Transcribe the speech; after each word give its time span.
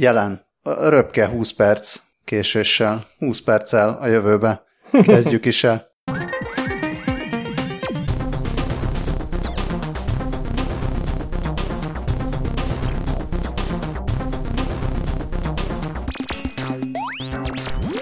jelen. 0.00 0.44
Röpke 0.62 1.26
20 1.28 1.52
perc 1.52 1.96
késéssel, 2.24 3.06
20 3.18 3.40
perccel 3.40 3.98
a 4.00 4.06
jövőbe. 4.06 4.62
Kezdjük 5.02 5.44
is 5.44 5.64
el. 5.64 5.88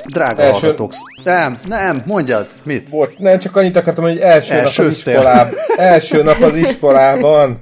Drága 0.06 0.42
Első- 0.42 0.58
hallgatók. 0.60 0.92
Nem, 1.24 1.58
nem, 1.66 2.02
mondjad, 2.06 2.50
mit? 2.64 2.88
Volt, 2.90 3.18
nem 3.18 3.38
csak 3.38 3.56
annyit 3.56 3.76
akartam, 3.76 4.04
hogy 4.04 4.18
első 4.18 4.54
nap 4.54 4.64
az 4.64 4.68
Elsőztél. 4.68 5.12
iskolában. 5.14 5.54
Első 5.76 6.22
nap 6.22 6.40
az 6.40 6.54
iskolában. 6.66 7.60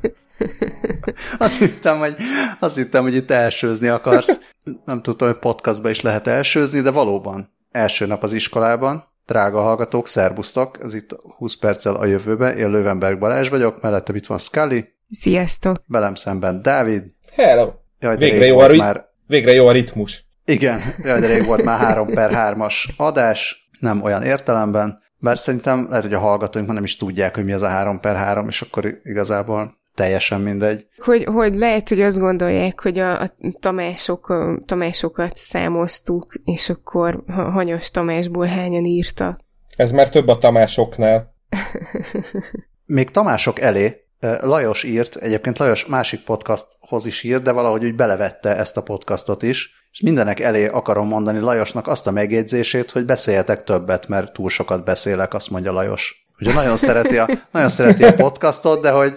Azt 1.38 1.58
hittem, 1.58 1.98
hogy, 1.98 2.16
azt 2.58 2.76
hittem, 2.76 3.02
hogy 3.02 3.14
itt 3.14 3.30
elsőzni 3.30 3.88
akarsz. 3.88 4.40
Nem 4.84 5.02
tudtam, 5.02 5.28
hogy 5.28 5.38
podcastba 5.38 5.90
is 5.90 6.00
lehet 6.00 6.26
elsőzni, 6.26 6.80
de 6.80 6.90
valóban. 6.90 7.54
Első 7.70 8.06
nap 8.06 8.22
az 8.22 8.32
iskolában. 8.32 9.04
Drága 9.26 9.60
hallgatók, 9.62 10.08
szerbusztok, 10.08 10.78
ez 10.82 10.94
itt 10.94 11.16
20 11.36 11.56
perccel 11.56 11.94
a 11.94 12.04
jövőbe. 12.04 12.54
Én 12.56 12.70
Lövenberg 12.70 13.18
Balázs 13.18 13.48
vagyok, 13.48 13.80
mellettem 13.82 14.14
itt 14.14 14.26
van 14.26 14.38
Scully, 14.38 14.84
Sziasztok! 15.10 15.82
velem 15.86 16.14
szemben 16.14 16.62
Dávid. 16.62 17.02
Hello. 17.32 17.72
Jaj, 18.00 18.16
Végre 18.16 18.46
jó, 18.46 18.58
a 18.58 18.66
ri- 18.66 18.78
már, 18.78 19.06
végre 19.26 19.52
jó 19.52 19.66
a 19.66 19.72
ritmus. 19.72 20.24
igen, 20.44 20.80
jaj, 21.02 21.20
de 21.20 21.26
rég 21.26 21.44
volt 21.44 21.62
már 21.64 21.78
3 21.78 22.08
per 22.14 22.30
3-as 22.34 22.74
adás, 22.96 23.68
nem 23.80 24.02
olyan 24.02 24.22
értelemben, 24.22 25.02
bár 25.18 25.38
szerintem 25.38 25.86
lehet, 25.88 26.04
hogy 26.04 26.14
a 26.14 26.18
hallgatóink 26.18 26.66
már 26.66 26.76
nem 26.76 26.84
is 26.84 26.96
tudják, 26.96 27.34
hogy 27.34 27.44
mi 27.44 27.52
az 27.52 27.62
a 27.62 27.68
3 27.68 28.00
per 28.00 28.16
3, 28.16 28.48
és 28.48 28.60
akkor 28.62 29.00
igazából 29.04 29.75
teljesen 29.96 30.40
mindegy. 30.40 30.86
Hogy, 30.96 31.24
hogy 31.24 31.56
lehet, 31.56 31.88
hogy 31.88 32.00
azt 32.00 32.18
gondolják, 32.18 32.80
hogy 32.80 32.98
a, 32.98 33.20
a 33.20 33.36
Tamások, 33.60 34.28
a 34.28 34.62
Tamásokat 34.66 35.36
számoztuk, 35.36 36.34
és 36.44 36.70
akkor 36.70 37.22
ha- 37.26 37.50
hanyas 37.50 37.90
Tamásból 37.90 38.46
hányan 38.46 38.84
írtak. 38.84 39.40
Ez 39.76 39.92
már 39.92 40.08
több 40.08 40.28
a 40.28 40.38
Tamásoknál. 40.38 41.34
Még 42.86 43.10
Tamások 43.10 43.60
elé 43.60 44.06
Lajos 44.20 44.82
írt, 44.82 45.16
egyébként 45.16 45.58
Lajos 45.58 45.86
másik 45.86 46.24
podcasthoz 46.24 47.06
is 47.06 47.22
írt, 47.22 47.42
de 47.42 47.52
valahogy 47.52 47.84
úgy 47.84 47.94
belevette 47.94 48.56
ezt 48.56 48.76
a 48.76 48.82
podcastot 48.82 49.42
is, 49.42 49.70
és 49.92 50.00
mindenek 50.00 50.40
elé 50.40 50.66
akarom 50.66 51.08
mondani 51.08 51.38
Lajosnak 51.38 51.86
azt 51.86 52.06
a 52.06 52.10
megjegyzését, 52.10 52.90
hogy 52.90 53.04
beszéljetek 53.04 53.64
többet, 53.64 54.08
mert 54.08 54.32
túl 54.32 54.48
sokat 54.48 54.84
beszélek, 54.84 55.34
azt 55.34 55.50
mondja 55.50 55.72
Lajos. 55.72 56.25
Ugye 56.40 56.52
nagyon 56.52 56.76
szereti 56.76 57.18
a, 57.18 57.28
nagyon 57.50 57.68
szereti 57.68 58.04
a 58.04 58.14
podcastot, 58.14 58.82
de 58.82 58.90
hogy 58.90 59.14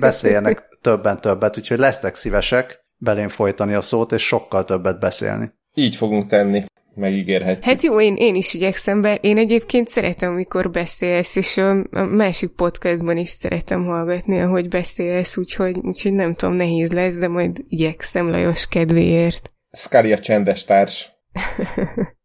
beszéljenek 0.00 0.78
többen 0.80 1.20
többet, 1.20 1.58
úgyhogy 1.58 1.78
lesztek 1.78 2.14
szívesek 2.14 2.84
belén 2.96 3.28
folytani 3.28 3.74
a 3.74 3.80
szót, 3.80 4.12
és 4.12 4.22
sokkal 4.22 4.64
többet 4.64 5.00
beszélni. 5.00 5.52
Így 5.74 5.96
fogunk 5.96 6.26
tenni. 6.26 6.64
Megígérhetjük. 6.94 7.64
Hát 7.64 7.82
jó, 7.82 8.00
én, 8.00 8.14
én 8.16 8.34
is 8.34 8.54
igyekszem 8.54 9.00
be. 9.00 9.14
Én 9.14 9.38
egyébként 9.38 9.88
szeretem, 9.88 10.32
amikor 10.32 10.70
beszélsz, 10.70 11.36
és 11.36 11.56
a, 11.56 11.70
a 11.90 12.02
másik 12.02 12.50
podcastban 12.50 13.16
is 13.16 13.28
szeretem 13.28 13.84
hallgatni, 13.84 14.40
ahogy 14.40 14.68
beszélsz, 14.68 15.36
úgyhogy, 15.36 15.78
úgyhogy 15.82 16.12
nem 16.12 16.34
tudom, 16.34 16.54
nehéz 16.54 16.92
lesz, 16.92 17.18
de 17.18 17.28
majd 17.28 17.64
igyekszem 17.68 18.30
Lajos 18.30 18.66
kedvéért. 18.66 19.52
Scully 19.72 20.12
a 20.12 20.18
csendes 20.18 20.64
társ. 20.64 21.10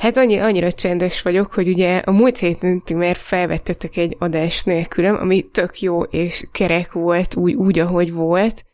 Hát 0.00 0.16
annyi, 0.16 0.36
annyira 0.36 0.72
csendes 0.72 1.22
vagyok, 1.22 1.52
hogy 1.52 1.68
ugye 1.68 1.96
a 1.96 2.10
múlt 2.10 2.38
héten 2.38 2.82
ti 2.84 2.94
már 2.94 3.16
felvettetek 3.16 3.96
egy 3.96 4.16
adás 4.18 4.64
nélkülem, 4.64 5.16
ami 5.16 5.42
tök 5.42 5.80
jó 5.80 6.02
és 6.02 6.48
kerek 6.52 6.92
volt, 6.92 7.36
úgy, 7.36 7.54
úgy 7.54 7.78
ahogy 7.78 8.12
volt, 8.12 8.64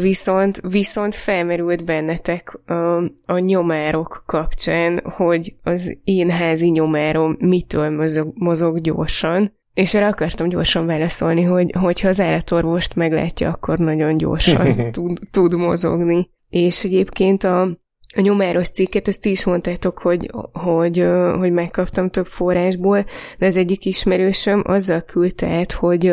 viszont, 0.00 0.60
viszont 0.70 1.14
felmerült 1.14 1.84
bennetek 1.84 2.58
a, 2.66 2.96
a 3.26 3.38
nyomárok 3.38 4.22
kapcsán, 4.26 5.00
hogy 5.04 5.54
az 5.62 5.98
én 6.04 6.30
házi 6.30 6.68
nyomárom 6.68 7.36
mitől 7.38 7.90
mozog, 7.90 8.32
mozog 8.34 8.80
gyorsan, 8.80 9.52
és 9.74 9.94
erre 9.94 10.06
akartam 10.06 10.48
gyorsan 10.48 10.86
válaszolni, 10.86 11.42
hogy 11.42 11.72
hogyha 11.80 12.08
az 12.08 12.20
állatorvost 12.20 12.94
meglátja, 12.94 13.50
akkor 13.50 13.78
nagyon 13.78 14.16
gyorsan 14.16 14.76
tud, 14.92 15.18
tud 15.30 15.56
mozogni. 15.56 16.30
És 16.48 16.84
egyébként 16.84 17.44
a, 17.44 17.68
a 18.16 18.20
nyomáros 18.20 18.68
cikket, 18.68 19.08
ezt 19.08 19.20
ti 19.20 19.30
is 19.30 19.44
mondtátok, 19.44 19.98
hogy, 19.98 20.30
hogy, 20.52 21.04
hogy 21.38 21.52
megkaptam 21.52 22.10
több 22.10 22.26
forrásból, 22.26 23.04
de 23.38 23.46
az 23.46 23.56
egyik 23.56 23.84
ismerősöm 23.84 24.62
azzal 24.66 25.00
küldte 25.00 25.46
át, 25.48 25.72
hogy 25.72 26.06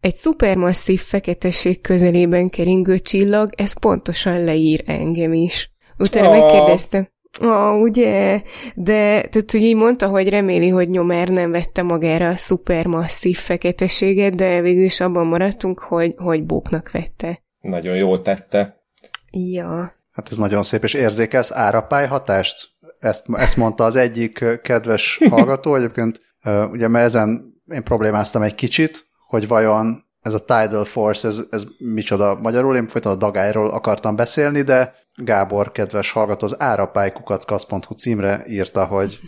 egy 0.00 0.14
szupermasszív 0.14 1.00
feketeség 1.00 1.80
közelében 1.80 2.48
keringő 2.48 2.98
csillag, 2.98 3.50
ez 3.56 3.78
pontosan 3.78 4.44
leír 4.44 4.82
engem 4.86 5.32
is. 5.32 5.70
Utána 5.98 6.28
Ah. 6.28 6.38
megkérdeztem, 6.38 7.10
Ah, 7.40 7.80
ugye? 7.80 8.42
De 8.74 9.20
tehát, 9.20 9.50
hogy 9.50 9.62
így 9.62 9.76
mondta, 9.76 10.08
hogy 10.08 10.28
reméli, 10.28 10.68
hogy 10.68 10.88
nyomár 10.88 11.28
nem 11.28 11.50
vette 11.50 11.82
magára 11.82 12.28
a 12.28 12.36
szupermasszív 12.36 13.36
feketeséget, 13.36 14.34
de 14.34 14.60
végül 14.60 14.84
is 14.84 15.00
abban 15.00 15.26
maradtunk, 15.26 15.78
hogy, 15.78 16.14
hogy 16.16 16.44
bóknak 16.44 16.90
vette. 16.90 17.42
Nagyon 17.60 17.96
jól 17.96 18.20
tette. 18.20 18.84
Ja. 19.30 19.92
Hát 20.12 20.28
ez 20.30 20.36
nagyon 20.36 20.62
szép, 20.62 20.82
és 20.82 20.94
érzékelsz 20.94 21.52
árapály 21.52 22.06
hatást? 22.06 22.68
Ezt, 22.98 23.26
ezt 23.32 23.56
mondta 23.56 23.84
az 23.84 23.96
egyik 23.96 24.44
kedves 24.62 25.18
hallgató, 25.30 25.74
egyébként 25.74 26.18
ugye 26.70 26.88
mert 26.88 27.04
ezen 27.04 27.60
én 27.72 27.84
problémáztam 27.84 28.42
egy 28.42 28.54
kicsit, 28.54 29.06
hogy 29.26 29.48
vajon 29.48 30.04
ez 30.20 30.34
a 30.34 30.44
Tidal 30.44 30.84
Force, 30.84 31.28
ez, 31.28 31.40
ez 31.50 31.64
micsoda 31.78 32.34
magyarul, 32.34 32.76
én 32.76 32.88
folyton 32.88 33.12
a 33.12 33.16
dagályról 33.16 33.70
akartam 33.70 34.16
beszélni, 34.16 34.62
de 34.62 34.94
Gábor, 35.14 35.72
kedves 35.72 36.12
hallgató, 36.12 36.46
az 36.46 36.60
árapálykukackasz.hu 36.60 37.94
címre 37.94 38.44
írta, 38.48 38.84
hogy 38.84 39.18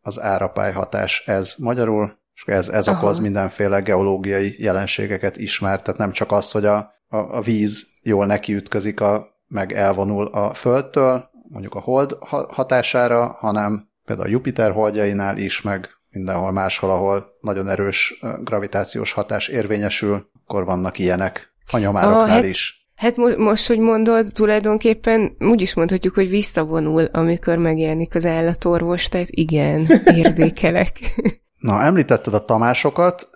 az 0.00 0.20
árapály 0.20 0.72
hatás 0.72 1.22
ez 1.26 1.54
magyarul, 1.58 2.18
és 2.34 2.42
ez, 2.44 2.68
ez 2.68 2.88
Aha. 2.88 3.02
okoz 3.02 3.18
mindenféle 3.18 3.80
geológiai 3.80 4.54
jelenségeket 4.58 5.36
ismert, 5.36 5.84
tehát 5.84 6.00
nem 6.00 6.12
csak 6.12 6.32
az, 6.32 6.50
hogy 6.50 6.64
a, 6.64 6.76
a, 7.06 7.16
a 7.16 7.40
víz 7.40 7.98
jól 8.02 8.26
nekiütközik, 8.26 9.00
a, 9.00 9.33
meg 9.48 9.72
elvonul 9.72 10.26
a 10.26 10.54
Földtől, 10.54 11.30
mondjuk 11.48 11.74
a 11.74 11.80
hold 11.80 12.16
ha- 12.28 12.46
hatására, 12.52 13.36
hanem 13.38 13.88
például 14.04 14.28
a 14.28 14.30
Jupiter 14.30 14.70
holdjainál 14.72 15.36
is, 15.38 15.62
meg 15.62 15.88
mindenhol 16.10 16.52
máshol, 16.52 16.90
ahol 16.90 17.36
nagyon 17.40 17.68
erős 17.68 18.20
gravitációs 18.44 19.12
hatás 19.12 19.48
érvényesül, 19.48 20.30
akkor 20.44 20.64
vannak 20.64 20.98
ilyenek 20.98 21.52
a 21.72 21.78
nyomároknál 21.78 22.22
Ah, 22.24 22.28
hát- 22.28 22.44
is. 22.44 22.82
Hát 22.96 23.16
mo- 23.16 23.36
most, 23.36 23.66
hogy 23.66 23.78
mondod, 23.78 24.26
tulajdonképpen 24.32 25.36
úgy 25.38 25.60
is 25.60 25.74
mondhatjuk, 25.74 26.14
hogy 26.14 26.28
visszavonul, 26.28 27.04
amikor 27.04 27.56
megjelenik 27.56 28.14
az 28.14 28.26
állatorvos, 28.26 29.08
tehát 29.08 29.28
igen, 29.30 29.86
érzékelek. 30.16 30.98
Na, 31.58 31.82
említetted 31.82 32.34
a 32.34 32.44
Tamásokat, 32.44 33.28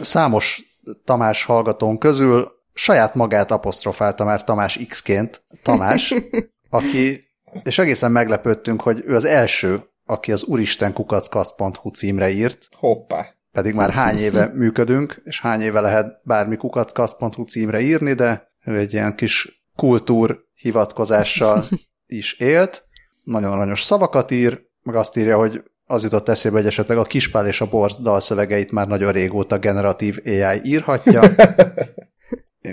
számos 0.00 0.62
Tamás 1.04 1.44
hallgatón 1.44 1.98
közül 1.98 2.52
saját 2.74 3.14
magát 3.14 3.50
apostrofálta 3.50 4.24
már 4.24 4.44
Tamás 4.44 4.80
X-ként, 4.88 5.44
Tamás, 5.62 6.14
aki, 6.70 7.28
és 7.62 7.78
egészen 7.78 8.12
meglepődtünk, 8.12 8.82
hogy 8.82 9.02
ő 9.06 9.14
az 9.14 9.24
első, 9.24 9.82
aki 10.04 10.32
az 10.32 10.42
uristenkukackasz.hu 10.42 11.90
címre 11.90 12.30
írt, 12.30 12.68
Hoppá. 12.76 13.26
pedig 13.52 13.74
már 13.74 13.90
hány 13.90 14.18
éve 14.18 14.50
működünk, 14.54 15.22
és 15.24 15.40
hány 15.40 15.60
éve 15.60 15.80
lehet 15.80 16.20
bármi 16.22 16.56
kukackasz.hu 16.56 17.44
címre 17.44 17.80
írni, 17.80 18.12
de 18.12 18.52
ő 18.64 18.78
egy 18.78 18.92
ilyen 18.92 19.14
kis 19.14 19.64
kultúr 19.76 20.44
hivatkozással 20.54 21.64
is 22.06 22.32
élt, 22.32 22.86
nagyon 23.22 23.52
aranyos 23.52 23.82
szavakat 23.82 24.30
ír, 24.30 24.62
meg 24.82 24.94
azt 24.94 25.16
írja, 25.16 25.38
hogy 25.38 25.62
az 25.86 26.02
jutott 26.02 26.28
eszébe, 26.28 26.56
hogy 26.56 26.66
esetleg 26.66 26.98
a 26.98 27.02
Kispál 27.02 27.46
és 27.46 27.60
a 27.60 27.68
Borz 27.68 28.02
dalszövegeit 28.02 28.70
már 28.70 28.86
nagyon 28.86 29.12
régóta 29.12 29.58
generatív 29.58 30.18
AI 30.24 30.60
írhatja. 30.62 31.22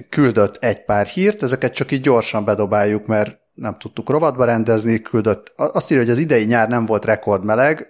Küldött 0.09 0.63
egy 0.63 0.83
pár 0.83 1.05
hírt, 1.05 1.43
ezeket 1.43 1.73
csak 1.73 1.91
így 1.91 2.01
gyorsan 2.01 2.45
bedobáljuk, 2.45 3.05
mert 3.05 3.39
nem 3.53 3.77
tudtuk 3.79 4.09
rovatba 4.09 4.45
rendezni, 4.45 5.01
küldött. 5.01 5.53
Azt 5.55 5.91
írja, 5.91 6.03
hogy 6.03 6.11
az 6.13 6.17
idei 6.19 6.45
nyár 6.45 6.67
nem 6.67 6.85
volt 6.85 7.05
rekordmeleg, 7.05 7.87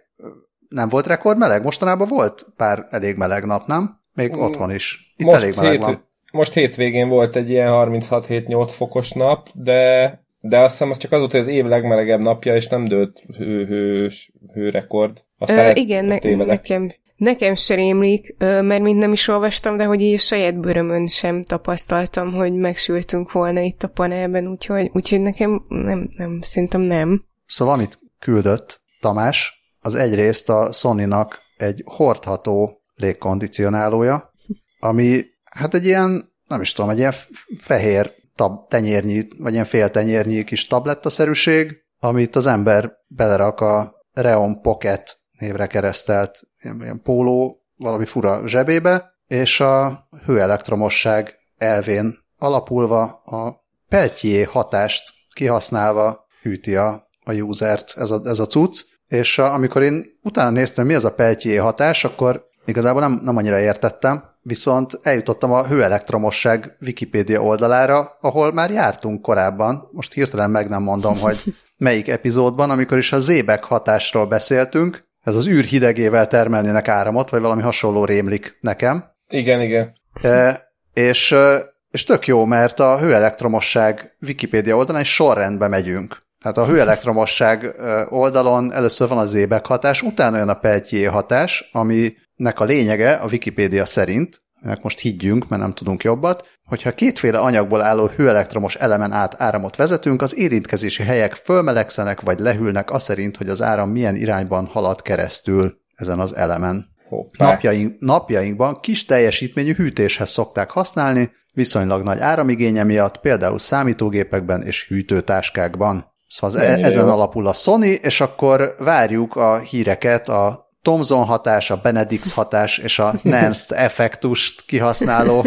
nem 0.69 0.89
volt 0.89 1.07
rekordmeleg? 1.07 1.63
Mostanában 1.63 2.07
volt 2.07 2.45
pár 2.55 2.87
elég 2.89 3.15
meleg 3.15 3.45
nap, 3.45 3.67
nem? 3.67 3.99
Még 4.13 4.35
Mm, 4.35 4.39
otthon 4.39 4.73
is. 4.73 5.13
Itt 5.17 5.25
Most, 5.25 5.43
elég 5.43 5.55
meleg 5.55 5.71
hét, 5.71 5.81
van. 5.81 6.07
most 6.31 6.53
hétvégén 6.53 7.09
volt 7.09 7.35
egy 7.35 7.49
ilyen 7.49 7.69
36-7-8 7.71 8.71
fokos 8.75 9.11
nap, 9.11 9.49
de 9.53 10.19
de 10.41 10.57
azt 10.57 10.71
hiszem 10.71 10.89
az 10.89 10.97
csak 10.97 11.11
az 11.11 11.19
volt, 11.19 11.31
hogy 11.31 11.39
az 11.39 11.47
év 11.47 11.65
legmelegebb 11.65 12.21
napja, 12.21 12.55
és 12.55 12.67
nem 12.67 12.85
dőlt 12.85 13.23
hő, 13.37 13.65
hő, 13.65 14.09
hőrekord. 14.53 15.23
Aztán 15.37 15.65
Ö, 15.65 15.79
igen, 15.79 16.05
ne, 16.05 16.45
nekem, 16.45 16.91
nekem 17.21 17.55
se 17.55 17.75
rémlik, 17.75 18.35
mert 18.37 18.81
mint 18.81 18.99
nem 18.99 19.11
is 19.11 19.27
olvastam, 19.27 19.77
de 19.77 19.83
hogy 19.83 20.01
így 20.01 20.13
a 20.13 20.17
saját 20.17 20.59
bőrömön 20.59 21.07
sem 21.07 21.43
tapasztaltam, 21.43 22.33
hogy 22.33 22.53
megsültünk 22.53 23.31
volna 23.31 23.59
itt 23.59 23.83
a 23.83 23.87
panelben, 23.87 24.47
úgyhogy, 24.47 24.89
úgyhogy 24.93 25.21
nekem 25.21 25.65
nem, 25.67 26.09
nem, 26.17 26.41
szerintem 26.41 26.81
nem. 26.81 27.25
Szóval 27.45 27.73
amit 27.73 27.97
küldött 28.19 28.81
Tamás, 28.99 29.65
az 29.79 29.95
egyrészt 29.95 30.49
a 30.49 30.71
Sony-nak 30.71 31.39
egy 31.57 31.83
hordható 31.85 32.81
légkondicionálója, 32.95 34.33
ami 34.79 35.21
hát 35.43 35.73
egy 35.73 35.85
ilyen, 35.85 36.31
nem 36.47 36.61
is 36.61 36.73
tudom, 36.73 36.89
egy 36.89 36.97
ilyen 36.97 37.13
fehér 37.57 38.11
tab, 38.35 38.67
tenyérnyi, 38.67 39.27
vagy 39.37 39.53
ilyen 39.53 39.65
fél 39.65 39.89
tenyérnyi 39.89 40.43
kis 40.43 40.67
tablettaszerűség, 40.67 41.77
amit 41.99 42.35
az 42.35 42.45
ember 42.45 42.91
belerak 43.07 43.59
a 43.59 43.93
Reon 44.13 44.61
Pocket 44.61 45.20
névre 45.41 45.67
keresztelt 45.67 46.41
ilyen, 46.61 46.81
ilyen 46.81 47.01
póló 47.01 47.65
valami 47.75 48.05
fura 48.05 48.47
zsebébe, 48.47 49.11
és 49.27 49.59
a 49.59 50.07
hőelektromosság 50.25 51.35
elvén 51.57 52.17
alapulva 52.37 53.03
a 53.25 53.63
Peltier 53.89 54.47
hatást 54.47 55.03
kihasználva 55.33 56.25
hűti 56.41 56.75
a, 56.75 57.07
a 57.23 57.33
usert 57.33 57.93
ez 57.97 58.11
a, 58.11 58.21
ez 58.25 58.39
a 58.39 58.47
cucc, 58.47 58.83
és 59.07 59.37
a, 59.37 59.53
amikor 59.53 59.81
én 59.81 60.05
utána 60.23 60.49
néztem, 60.49 60.85
mi 60.85 60.93
az 60.93 61.05
a 61.05 61.13
Peltier 61.13 61.61
hatás, 61.61 62.03
akkor 62.03 62.49
igazából 62.65 63.01
nem, 63.01 63.21
nem 63.23 63.37
annyira 63.37 63.59
értettem, 63.59 64.23
viszont 64.41 64.99
eljutottam 65.01 65.51
a 65.51 65.67
hőelektromosság 65.67 66.77
Wikipédia 66.81 67.41
oldalára, 67.41 68.17
ahol 68.21 68.53
már 68.53 68.71
jártunk 68.71 69.21
korábban, 69.21 69.89
most 69.91 70.13
hirtelen 70.13 70.49
meg 70.49 70.69
nem 70.69 70.83
mondom, 70.83 71.17
hogy 71.17 71.43
melyik 71.77 72.07
epizódban, 72.07 72.69
amikor 72.69 72.97
is 72.97 73.11
a 73.11 73.19
zébek 73.19 73.63
hatásról 73.63 74.27
beszéltünk, 74.27 75.09
ez 75.23 75.35
az 75.35 75.47
űr 75.47 75.63
hidegével 75.63 76.27
termelnének 76.27 76.87
áramot, 76.87 77.29
vagy 77.29 77.41
valami 77.41 77.61
hasonló 77.61 78.05
rémlik 78.05 78.57
nekem. 78.59 79.03
Igen, 79.29 79.61
igen. 79.61 79.93
E, 80.21 80.67
és, 80.93 81.31
e, 81.31 81.73
és 81.91 82.03
tök 82.03 82.27
jó, 82.27 82.45
mert 82.45 82.79
a 82.79 82.99
hőelektromosság 82.99 84.15
Wikipédia 84.21 84.75
oldalán 84.75 85.01
is 85.01 85.13
sorrendbe 85.13 85.67
megyünk. 85.67 86.21
Tehát 86.41 86.57
a 86.57 86.65
hőelektromosság 86.65 87.63
e, 87.63 88.05
oldalon 88.09 88.73
először 88.73 89.07
van 89.07 89.17
az 89.17 89.29
zébek 89.29 89.65
hatás, 89.65 90.01
utána 90.01 90.37
jön 90.37 90.49
a 90.49 90.59
Peltier 90.59 91.11
hatás, 91.11 91.69
aminek 91.71 92.59
a 92.59 92.63
lényege 92.63 93.13
a 93.13 93.27
Wikipédia 93.27 93.85
szerint, 93.85 94.41
meg 94.61 94.79
most 94.81 94.99
higgyünk, 94.99 95.47
mert 95.47 95.61
nem 95.61 95.73
tudunk 95.73 96.03
jobbat, 96.03 96.47
hogyha 96.65 96.91
kétféle 96.91 97.39
anyagból 97.39 97.81
álló 97.81 98.07
hőelektromos 98.07 98.75
elemen 98.75 99.11
át 99.11 99.41
áramot 99.41 99.75
vezetünk, 99.75 100.21
az 100.21 100.37
érintkezési 100.37 101.03
helyek 101.03 101.33
fölmelegszenek 101.33 102.21
vagy 102.21 102.39
lehűlnek 102.39 102.91
az 102.91 103.03
szerint, 103.03 103.37
hogy 103.37 103.49
az 103.49 103.61
áram 103.61 103.89
milyen 103.89 104.15
irányban 104.15 104.65
halad 104.65 105.01
keresztül 105.01 105.79
ezen 105.95 106.19
az 106.19 106.35
elemen. 106.35 106.89
Napjaink, 107.37 107.99
napjainkban 107.99 108.79
kis 108.81 109.05
teljesítményű 109.05 109.73
hűtéshez 109.73 110.29
szokták 110.29 110.69
használni, 110.69 111.31
viszonylag 111.53 112.03
nagy 112.03 112.19
áramigénye 112.19 112.83
miatt, 112.83 113.17
például 113.17 113.59
számítógépekben 113.59 114.61
és 114.61 114.87
hűtőtáskákban. 114.87 116.05
Szóval 116.27 116.57
az 116.57 116.63
e- 116.65 116.85
ezen 116.85 117.05
jó. 117.05 117.11
alapul 117.11 117.47
a 117.47 117.53
Sony, 117.53 117.83
és 117.83 118.21
akkor 118.21 118.75
várjuk 118.77 119.35
a 119.35 119.59
híreket 119.59 120.29
a 120.29 120.70
Thomson 120.81 121.25
hatás, 121.25 121.71
a 121.71 121.79
Benedix 121.83 122.33
hatás 122.33 122.77
és 122.77 122.99
a 122.99 123.13
Nernst 123.23 123.71
effektust 123.71 124.65
kihasználó 124.65 125.45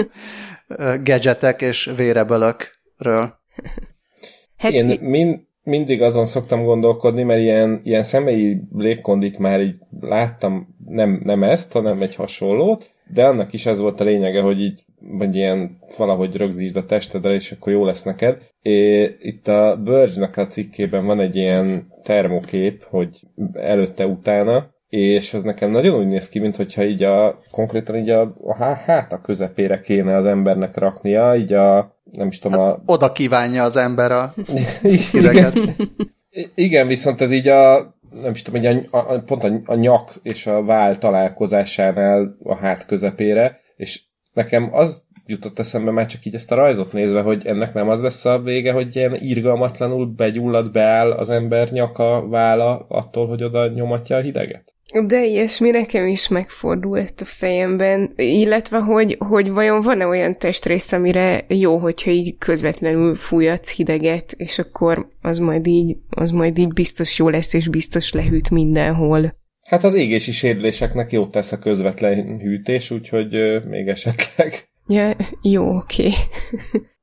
gadgetek 1.02 1.62
és 1.62 1.90
vérebölökről. 1.96 3.34
Hát 4.56 4.72
Én 4.72 4.98
mind, 5.00 5.40
mindig 5.62 6.02
azon 6.02 6.26
szoktam 6.26 6.64
gondolkodni, 6.64 7.22
mert 7.22 7.40
ilyen, 7.40 7.80
ilyen 7.84 8.02
személyi 8.02 8.60
légkondit 8.76 9.38
már 9.38 9.60
így 9.60 9.76
láttam, 10.00 10.76
nem, 10.86 11.20
nem 11.24 11.42
ezt, 11.42 11.72
hanem 11.72 12.02
egy 12.02 12.14
hasonlót, 12.14 12.90
de 13.12 13.26
annak 13.26 13.52
is 13.52 13.66
ez 13.66 13.78
volt 13.78 14.00
a 14.00 14.04
lényege, 14.04 14.40
hogy 14.40 14.60
így 14.60 14.84
vagy 15.00 15.36
ilyen 15.36 15.78
valahogy 15.96 16.36
rögzítsd 16.36 16.76
a 16.76 16.86
testedre, 16.86 17.34
és 17.34 17.52
akkor 17.52 17.72
jó 17.72 17.84
lesz 17.84 18.02
neked. 18.02 18.42
É, 18.62 19.02
itt 19.20 19.48
a 19.48 19.80
Burge-nek 19.84 20.36
a 20.36 20.46
cikkében 20.46 21.06
van 21.06 21.20
egy 21.20 21.36
ilyen 21.36 21.92
termokép, 22.02 22.82
hogy 22.82 23.20
előtte-utána, 23.52 24.73
és 24.96 25.34
az 25.34 25.42
nekem 25.42 25.70
nagyon 25.70 25.98
úgy 25.98 26.06
néz 26.06 26.28
ki, 26.28 26.38
mintha 26.38 26.84
így 26.84 27.02
a, 27.02 27.38
konkrétan 27.50 27.96
így 27.96 28.10
a, 28.10 28.36
a 28.42 28.64
hát 28.74 29.12
a 29.12 29.20
közepére 29.20 29.80
kéne 29.80 30.16
az 30.16 30.26
embernek 30.26 30.76
raknia, 30.76 31.34
így 31.34 31.52
a, 31.52 31.96
nem 32.12 32.28
is 32.28 32.38
tudom, 32.38 32.60
hát 32.60 32.72
a... 32.72 32.82
Oda 32.86 33.12
kívánja 33.12 33.62
az 33.62 33.76
ember 33.76 34.12
a 34.12 34.34
hideget. 35.12 35.58
Igen, 36.54 36.86
viszont 36.86 37.20
ez 37.20 37.30
így 37.30 37.48
a, 37.48 37.94
nem 38.22 38.30
is 38.30 38.42
tudom, 38.42 38.62
hogy 38.62 38.86
a, 38.90 39.14
a, 39.14 39.20
pont 39.20 39.44
a, 39.44 39.60
a 39.64 39.74
nyak 39.74 40.12
és 40.22 40.46
a 40.46 40.64
vál 40.64 40.98
találkozásánál 40.98 42.36
a 42.42 42.54
hát 42.56 42.86
közepére, 42.86 43.60
és 43.76 44.02
nekem 44.32 44.68
az 44.72 45.04
jutott 45.26 45.58
eszembe 45.58 45.90
már 45.90 46.06
csak 46.06 46.24
így 46.24 46.34
ezt 46.34 46.52
a 46.52 46.54
rajzot 46.54 46.92
nézve, 46.92 47.20
hogy 47.20 47.46
ennek 47.46 47.74
nem 47.74 47.88
az 47.88 48.02
lesz 48.02 48.24
a 48.24 48.38
vége, 48.38 48.72
hogy 48.72 48.96
ilyen 48.96 49.14
irgalmatlanul 49.14 50.06
begyullad, 50.06 50.72
beáll 50.72 51.10
az 51.10 51.30
ember 51.30 51.70
nyaka, 51.70 52.28
vála 52.28 52.86
attól, 52.88 53.26
hogy 53.26 53.42
oda 53.42 53.68
nyomatja 53.68 54.16
a 54.16 54.20
hideget? 54.20 54.73
De 55.02 55.24
ilyesmi 55.24 55.70
nekem 55.70 56.06
is 56.06 56.28
megfordult 56.28 57.20
a 57.20 57.24
fejemben, 57.24 58.12
illetve 58.16 58.78
hogy, 58.78 59.16
hogy 59.18 59.50
vajon 59.50 59.80
van-e 59.80 60.06
olyan 60.06 60.38
testrész, 60.38 60.92
amire 60.92 61.44
jó, 61.48 61.78
hogyha 61.78 62.10
így 62.10 62.38
közvetlenül 62.38 63.14
fújatsz 63.14 63.70
hideget, 63.70 64.32
és 64.36 64.58
akkor 64.58 65.08
az 65.20 65.38
majd 65.38 65.66
így, 65.66 65.96
az 66.10 66.30
majd 66.30 66.58
így 66.58 66.72
biztos 66.72 67.18
jó 67.18 67.28
lesz, 67.28 67.52
és 67.52 67.68
biztos 67.68 68.12
lehűt 68.12 68.50
mindenhol. 68.50 69.34
Hát 69.66 69.84
az 69.84 69.94
égési 69.94 70.32
sérüléseknek 70.32 71.12
jót 71.12 71.30
tesz 71.30 71.52
a 71.52 71.58
közvetlen 71.58 72.38
hűtés, 72.38 72.90
úgyhogy 72.90 73.34
euh, 73.34 73.64
még 73.64 73.88
esetleg. 73.88 74.52
Ja, 74.86 75.16
jó, 75.42 75.76
oké. 75.76 76.10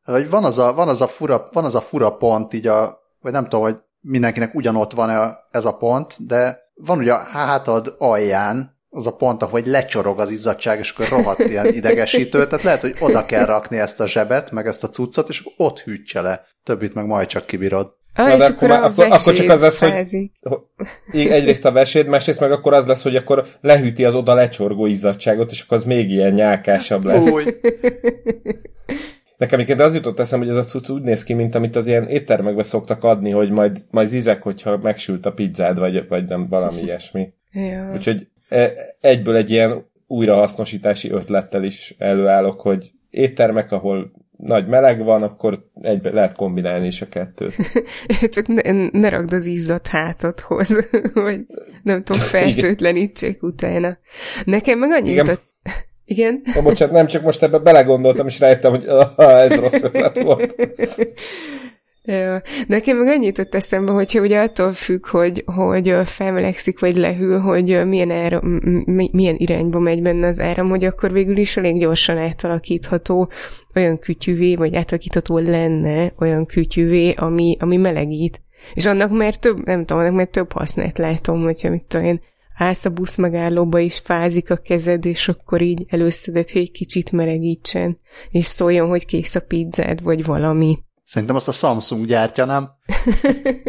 Okay. 0.05 0.25
van, 0.25 0.43
az 0.43 0.57
a, 0.57 0.73
van, 0.73 0.87
az 0.87 1.01
a 1.01 1.07
fura, 1.07 1.49
van 1.51 1.65
az 1.65 1.75
a 1.75 1.81
fura 1.81 2.11
pont, 2.11 2.53
így 2.53 2.67
a, 2.67 2.99
vagy 3.21 3.31
nem 3.31 3.43
tudom, 3.43 3.61
hogy 3.61 3.75
mindenkinek 4.01 4.55
ugyanott 4.55 4.91
van 4.91 5.37
ez 5.51 5.65
a 5.65 5.77
pont, 5.77 6.27
de 6.27 6.59
van 6.73 6.97
ugye 6.97 7.13
a 7.13 7.23
hátad 7.23 7.95
alján 7.97 8.79
az 8.89 9.07
a 9.07 9.15
pont, 9.15 9.41
ahogy 9.41 9.65
lecsorog 9.65 10.19
az 10.19 10.31
izzadság, 10.31 10.79
és 10.79 10.89
akkor 10.89 11.07
rohadt 11.09 11.39
ilyen 11.39 11.73
idegesítő, 11.73 12.47
tehát 12.47 12.63
lehet, 12.63 12.81
hogy 12.81 12.95
oda 12.99 13.25
kell 13.25 13.45
rakni 13.45 13.77
ezt 13.77 13.99
a 13.99 14.07
zsebet, 14.07 14.51
meg 14.51 14.67
ezt 14.67 14.83
a 14.83 14.89
cuccot, 14.89 15.29
és 15.29 15.43
ott 15.57 15.79
hűtse 15.79 16.21
le. 16.21 16.45
Többit 16.63 16.93
meg 16.93 17.05
majd 17.05 17.27
csak 17.27 17.45
kibírod. 17.45 17.93
Ah, 18.15 18.27
Na, 18.27 18.35
és 18.35 18.47
akkor, 18.47 18.71
akkor, 18.71 19.05
akkor, 19.05 19.05
akkor 19.05 19.33
csak 19.33 19.49
az 19.49 19.61
lesz, 19.61 19.79
hogy, 19.79 19.91
hogy 21.11 21.27
egyrészt 21.27 21.65
a 21.65 21.71
veséd, 21.71 22.07
másrészt 22.07 22.39
meg 22.39 22.51
akkor 22.51 22.73
az 22.73 22.87
lesz, 22.87 23.03
hogy 23.03 23.15
akkor 23.15 23.45
lehűti 23.61 24.05
az 24.05 24.15
oda 24.15 24.33
lecsorgó 24.33 24.85
izzadságot, 24.85 25.51
és 25.51 25.61
akkor 25.61 25.77
az 25.77 25.83
még 25.83 26.09
ilyen 26.09 26.33
nyálkásabb 26.33 27.03
lesz. 27.03 27.29
Fúj. 27.29 27.43
Nekem 29.41 29.59
egyébként 29.59 29.87
az 29.87 29.95
jutott 29.95 30.19
eszem, 30.19 30.39
hogy 30.39 30.49
ez 30.49 30.55
a 30.55 30.63
cucc 30.63 30.89
úgy 30.89 31.01
néz 31.01 31.23
ki, 31.23 31.33
mint 31.33 31.55
amit 31.55 31.75
az 31.75 31.87
ilyen 31.87 32.07
éttermekbe 32.07 32.63
szoktak 32.63 33.03
adni, 33.03 33.29
hogy 33.29 33.49
majd, 33.49 33.83
majd 33.91 34.07
zizek, 34.07 34.41
hogyha 34.41 34.77
megsült 34.77 35.25
a 35.25 35.31
pizzád, 35.31 35.77
vagy, 35.77 36.07
vagy 36.07 36.27
nem 36.27 36.47
valami 36.47 36.81
ilyesmi. 36.85 37.33
Ja. 37.51 37.91
Úgyhogy 37.93 38.27
e, 38.49 38.71
egyből 38.99 39.35
egy 39.35 39.49
ilyen 39.49 39.85
újrahasznosítási 40.07 41.11
ötlettel 41.11 41.63
is 41.63 41.95
előállok, 41.97 42.61
hogy 42.61 42.91
éttermek, 43.09 43.71
ahol 43.71 44.11
nagy 44.37 44.67
meleg 44.67 45.03
van, 45.03 45.23
akkor 45.23 45.65
egybe 45.81 46.11
lehet 46.11 46.35
kombinálni 46.35 46.87
is 46.87 47.01
a 47.01 47.07
kettőt. 47.07 47.55
Csak 48.35 48.47
ne, 48.47 48.89
ne 48.91 49.09
ragd 49.09 49.33
az 49.33 49.45
izzat 49.45 49.87
hátadhoz, 49.87 50.87
vagy 51.13 51.45
nem 51.83 52.03
tudom, 52.03 52.21
fertőtlenítsék 52.21 53.43
utána. 53.43 53.97
Nekem 54.45 54.79
meg 54.79 54.91
annyit 54.91 55.11
Igen. 55.11 55.37
Igen. 56.11 56.41
Oh, 56.55 56.63
bocsánat, 56.63 56.93
nem 56.93 57.07
csak 57.07 57.23
most 57.23 57.43
ebbe 57.43 57.57
belegondoltam, 57.57 58.27
és 58.27 58.39
rájöttem, 58.39 58.71
hogy 58.71 58.85
ez 59.17 59.55
rossz 59.55 59.83
ötlet 59.83 60.21
volt. 60.21 60.55
Nekem 62.67 62.97
meg 62.97 63.07
annyit 63.07 63.39
ott 63.39 63.55
eszembe, 63.55 63.91
hogyha 63.91 64.21
ugye 64.21 64.39
attól 64.39 64.73
függ, 64.73 65.07
hogy, 65.07 65.43
hogy 65.45 65.95
felmelegszik 66.03 66.79
vagy 66.79 66.97
lehűl, 66.97 67.39
hogy 67.39 67.85
milyen, 67.85 68.11
áram, 68.11 68.59
milyen 69.11 69.35
irányba 69.37 69.79
megy 69.79 70.01
benne 70.01 70.27
az 70.27 70.39
áram, 70.39 70.69
hogy 70.69 70.83
akkor 70.83 71.11
végül 71.11 71.37
is 71.37 71.57
elég 71.57 71.79
gyorsan 71.79 72.17
átalakítható 72.17 73.29
olyan 73.75 73.99
kütyüvé, 73.99 74.55
vagy 74.55 74.75
átalakítható 74.75 75.37
lenne 75.37 76.13
olyan 76.19 76.45
kütyüvé, 76.45 77.13
ami, 77.17 77.57
ami 77.59 77.77
melegít. 77.77 78.41
És 78.73 78.85
annak 78.85 79.11
már 79.11 79.35
több, 79.35 79.65
nem 79.65 79.85
tudom, 79.85 80.01
annak 80.01 80.15
már 80.15 80.27
több 80.27 80.51
hasznát 80.51 80.97
látom, 80.97 81.43
hogyha 81.43 81.69
mit 81.69 81.83
tudom 81.83 82.05
én, 82.05 82.21
állsz 82.61 82.85
a 82.85 82.89
busz 82.89 83.15
megállóba, 83.15 83.79
és 83.79 83.99
fázik 84.03 84.49
a 84.51 84.57
kezed, 84.57 85.05
és 85.05 85.27
akkor 85.27 85.61
így 85.61 85.85
előszeded, 85.87 86.49
hogy 86.49 86.61
egy 86.61 86.71
kicsit 86.71 87.11
melegítsen, 87.11 87.99
és 88.29 88.45
szóljon, 88.45 88.87
hogy 88.87 89.05
kész 89.05 89.35
a 89.35 89.39
pizzád, 89.39 90.03
vagy 90.03 90.25
valami. 90.25 90.79
Szerintem 91.05 91.35
azt 91.35 91.47
a 91.47 91.51
Samsung 91.51 92.05
gyártja, 92.05 92.45
nem? 92.45 92.69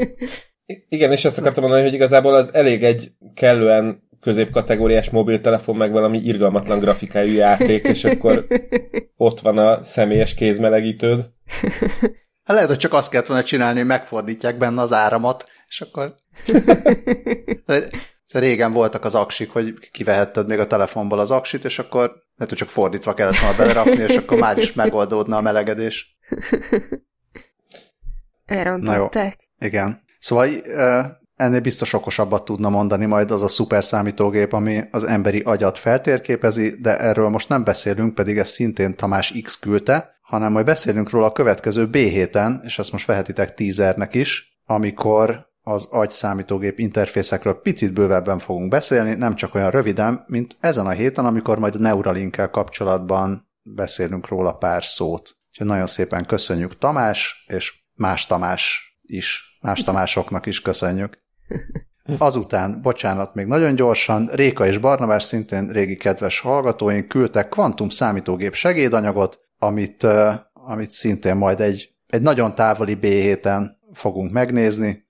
Igen, 0.89 1.11
és 1.11 1.25
ezt 1.25 1.39
akartam 1.39 1.63
mondani, 1.63 1.85
hogy 1.85 1.95
igazából 1.95 2.35
az 2.35 2.55
elég 2.55 2.85
egy 2.85 3.13
kellően 3.35 4.09
középkategóriás 4.21 5.11
mobiltelefon, 5.11 5.77
meg 5.77 5.93
valami 5.93 6.19
irgalmatlan 6.19 6.79
grafikájú 6.79 7.33
játék, 7.33 7.85
és 7.85 8.05
akkor 8.05 8.47
ott 9.17 9.41
van 9.41 9.59
a 9.59 9.83
személyes 9.83 10.35
kézmelegítőd. 10.35 11.21
Hát 12.45 12.55
lehet, 12.57 12.71
hogy 12.71 12.79
csak 12.79 12.93
azt 12.93 13.11
kellett 13.11 13.27
volna 13.27 13.43
csinálni, 13.43 13.79
hogy 13.79 13.87
megfordítják 13.87 14.59
benne 14.59 14.81
az 14.81 14.93
áramot, 14.93 15.51
és 15.69 15.81
akkor... 15.81 16.15
Régen 18.33 18.73
voltak 18.73 19.05
az 19.05 19.15
aksik, 19.15 19.51
hogy 19.51 19.91
kivehetted 19.91 20.47
még 20.47 20.59
a 20.59 20.67
telefonból 20.67 21.19
az 21.19 21.31
aksit, 21.31 21.65
és 21.65 21.79
akkor 21.79 22.09
lehet, 22.09 22.49
hogy 22.49 22.55
csak 22.55 22.69
fordítva 22.69 23.15
kellett 23.15 23.37
volna 23.37 23.57
belerakni, 23.57 24.13
és 24.13 24.17
akkor 24.17 24.39
már 24.39 24.59
is 24.59 24.73
megoldódna 24.73 25.37
a 25.37 25.41
melegedés. 25.41 26.19
Elrontották. 28.47 29.39
Igen. 29.59 30.03
Szóval 30.19 30.49
ennél 31.37 31.61
biztos 31.61 31.93
okosabbat 31.93 32.45
tudna 32.45 32.69
mondani 32.69 33.07
majd 33.07 33.31
az 33.31 33.43
a 33.43 33.49
szuper 33.49 33.85
számítógép, 33.85 34.53
ami 34.53 34.85
az 34.91 35.05
emberi 35.05 35.41
agyat 35.41 35.79
feltérképezi, 35.79 36.77
de 36.81 36.99
erről 36.99 37.29
most 37.29 37.49
nem 37.49 37.65
beszélünk, 37.65 38.15
pedig 38.15 38.39
ezt 38.39 38.53
szintén 38.53 38.97
Tamás 38.97 39.35
X 39.43 39.59
küldte, 39.59 40.21
hanem 40.23 40.53
majd 40.53 40.65
beszélünk 40.65 41.11
róla 41.11 41.27
a 41.27 41.33
következő 41.33 41.87
B 41.87 41.95
héten, 41.95 42.61
és 42.65 42.79
azt 42.79 42.93
most 42.93 43.07
vehetitek 43.07 43.55
teasernek 43.55 44.15
is, 44.15 44.61
amikor 44.65 45.51
az 45.63 45.89
agy 45.91 46.11
számítógép 46.11 46.79
interfészekről 46.79 47.61
picit 47.61 47.93
bővebben 47.93 48.39
fogunk 48.39 48.71
beszélni, 48.71 49.15
nem 49.15 49.35
csak 49.35 49.55
olyan 49.55 49.71
röviden, 49.71 50.25
mint 50.27 50.57
ezen 50.61 50.87
a 50.87 50.91
héten, 50.91 51.25
amikor 51.27 51.59
majd 51.59 51.75
a 51.75 51.79
Neuralinkkel 51.79 52.51
kapcsolatban 52.51 53.49
beszélünk 53.63 54.29
róla 54.29 54.53
pár 54.53 54.85
szót. 54.85 55.37
Úgyhogy 55.51 55.67
nagyon 55.67 55.87
szépen 55.87 56.27
köszönjük 56.27 56.79
Tamás, 56.79 57.45
és 57.49 57.75
más 57.95 58.27
Tamás 58.27 58.95
is, 59.03 59.59
más 59.61 59.83
Tamásoknak 59.83 60.47
is 60.47 60.61
köszönjük. 60.61 61.21
Azután, 62.19 62.81
bocsánat, 62.83 63.35
még 63.35 63.47
nagyon 63.47 63.75
gyorsan, 63.75 64.31
Réka 64.33 64.67
és 64.67 64.79
Barnabás 64.79 65.23
szintén 65.23 65.69
régi 65.69 65.97
kedves 65.97 66.41
hallgatóink 66.41 67.09
küldtek 67.09 67.49
kvantum 67.49 67.89
számítógép 67.89 68.55
segédanyagot, 68.55 69.41
amit, 69.59 70.07
amit 70.53 70.91
szintén 70.91 71.37
majd 71.37 71.61
egy, 71.61 71.95
egy 72.07 72.23
nagyon 72.23 72.55
távoli 72.55 72.95
B 72.95 73.05
héten 73.05 73.79
fogunk 73.93 74.33
megnézni. 74.33 75.07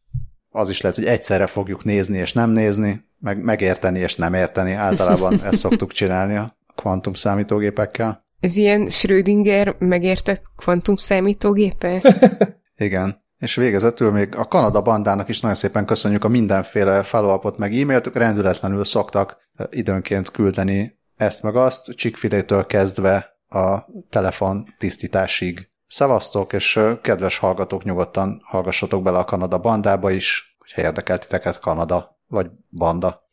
Az 0.53 0.69
is 0.69 0.81
lehet, 0.81 0.97
hogy 0.97 1.07
egyszerre 1.07 1.47
fogjuk 1.47 1.85
nézni 1.85 2.19
és 2.19 2.33
nem 2.33 2.51
nézni, 2.51 3.05
meg 3.19 3.43
megérteni 3.43 3.99
és 3.99 4.17
nem 4.17 4.35
érteni. 4.35 4.73
Általában 4.73 5.43
ezt 5.45 5.59
szoktuk 5.59 5.93
csinálni 5.93 6.37
a 6.37 6.57
kvantum 6.77 7.13
számítógépekkel. 7.13 8.27
Ez 8.41 8.57
ilyen 8.57 8.91
Schrödinger 8.91 9.77
megértett 9.79 10.43
kvantum 10.57 10.97
számítógépe? 10.97 12.01
Igen. 12.77 13.21
És 13.39 13.55
végezetül 13.55 14.11
még 14.11 14.37
a 14.37 14.49
Kanada 14.49 14.83
bandának 14.83 15.29
is 15.29 15.41
nagyon 15.41 15.57
szépen 15.57 15.85
köszönjük 15.85 16.25
a 16.25 16.29
mindenféle 16.29 17.03
follow 17.03 17.53
meg 17.57 17.75
e-mailt, 17.75 18.07
rendületlenül 18.15 18.85
szoktak 18.85 19.37
időnként 19.71 20.31
küldeni 20.31 21.01
ezt 21.17 21.43
meg 21.43 21.57
azt, 21.57 21.95
chick 21.95 22.67
kezdve 22.67 23.39
a 23.49 23.79
telefon 24.11 24.65
tisztításig. 24.79 25.71
Szevasztok, 25.93 26.53
és 26.53 26.81
kedves 27.03 27.39
hallgatók, 27.39 27.85
nyugodtan 27.85 28.41
hallgassatok 28.45 29.03
bele 29.03 29.19
a 29.19 29.25
Kanada 29.25 29.59
bandába 29.59 30.11
is, 30.11 30.57
hogyha 30.59 30.83
érdekel 30.83 31.19
titeket 31.19 31.59
Kanada, 31.59 32.19
vagy 32.27 32.51
banda. 32.71 33.29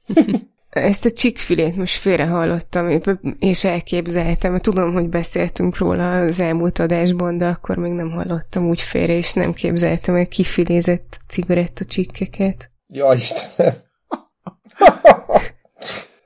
Ezt 0.70 1.06
a 1.06 1.12
csikfilét 1.12 1.76
most 1.76 1.98
félre 1.98 2.26
hallottam, 2.26 3.02
és 3.40 3.64
elképzeltem. 3.64 4.58
Tudom, 4.58 4.94
hogy 4.94 5.10
beszéltünk 5.10 5.78
róla 5.78 6.20
az 6.20 6.40
elmúlt 6.40 6.80
adásban, 6.80 7.38
de 7.38 7.48
akkor 7.48 7.78
még 7.78 7.92
nem 7.92 8.12
hallottam 8.12 8.68
úgy 8.68 8.82
félre, 8.82 9.14
és 9.14 9.34
nem 9.34 9.54
képzeltem 9.54 10.16
el 10.16 10.28
kifilézett 10.28 11.20
cigarettacsikkeket. 11.28 12.72
Ja, 12.88 13.14
Istenem! 13.14 13.74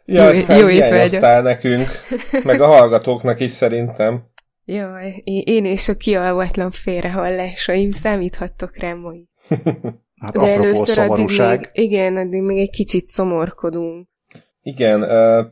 ja, 0.05 0.31
jó, 0.31 0.57
jó 0.57 0.69
étvágyat. 0.69 1.43
nekünk, 1.43 1.87
meg 2.43 2.61
a 2.61 2.67
hallgatóknak 2.67 3.39
is 3.39 3.51
szerintem. 3.51 4.31
Jaj, 4.65 5.21
én 5.25 5.65
és 5.65 5.87
a 5.87 5.95
kialvatlan 5.95 6.71
félrehallásaim 6.71 7.91
számíthattok 7.91 8.77
rám 8.77 8.97
majd. 8.97 9.23
Hát 10.23 10.33
De 10.33 10.53
először 10.53 10.97
addig 10.97 11.29
még, 11.37 11.69
igen, 11.73 12.17
addig 12.17 12.41
még 12.41 12.57
egy 12.57 12.69
kicsit 12.69 13.05
szomorkodunk. 13.05 14.07
Igen, 14.61 15.03
uh, 15.03 15.45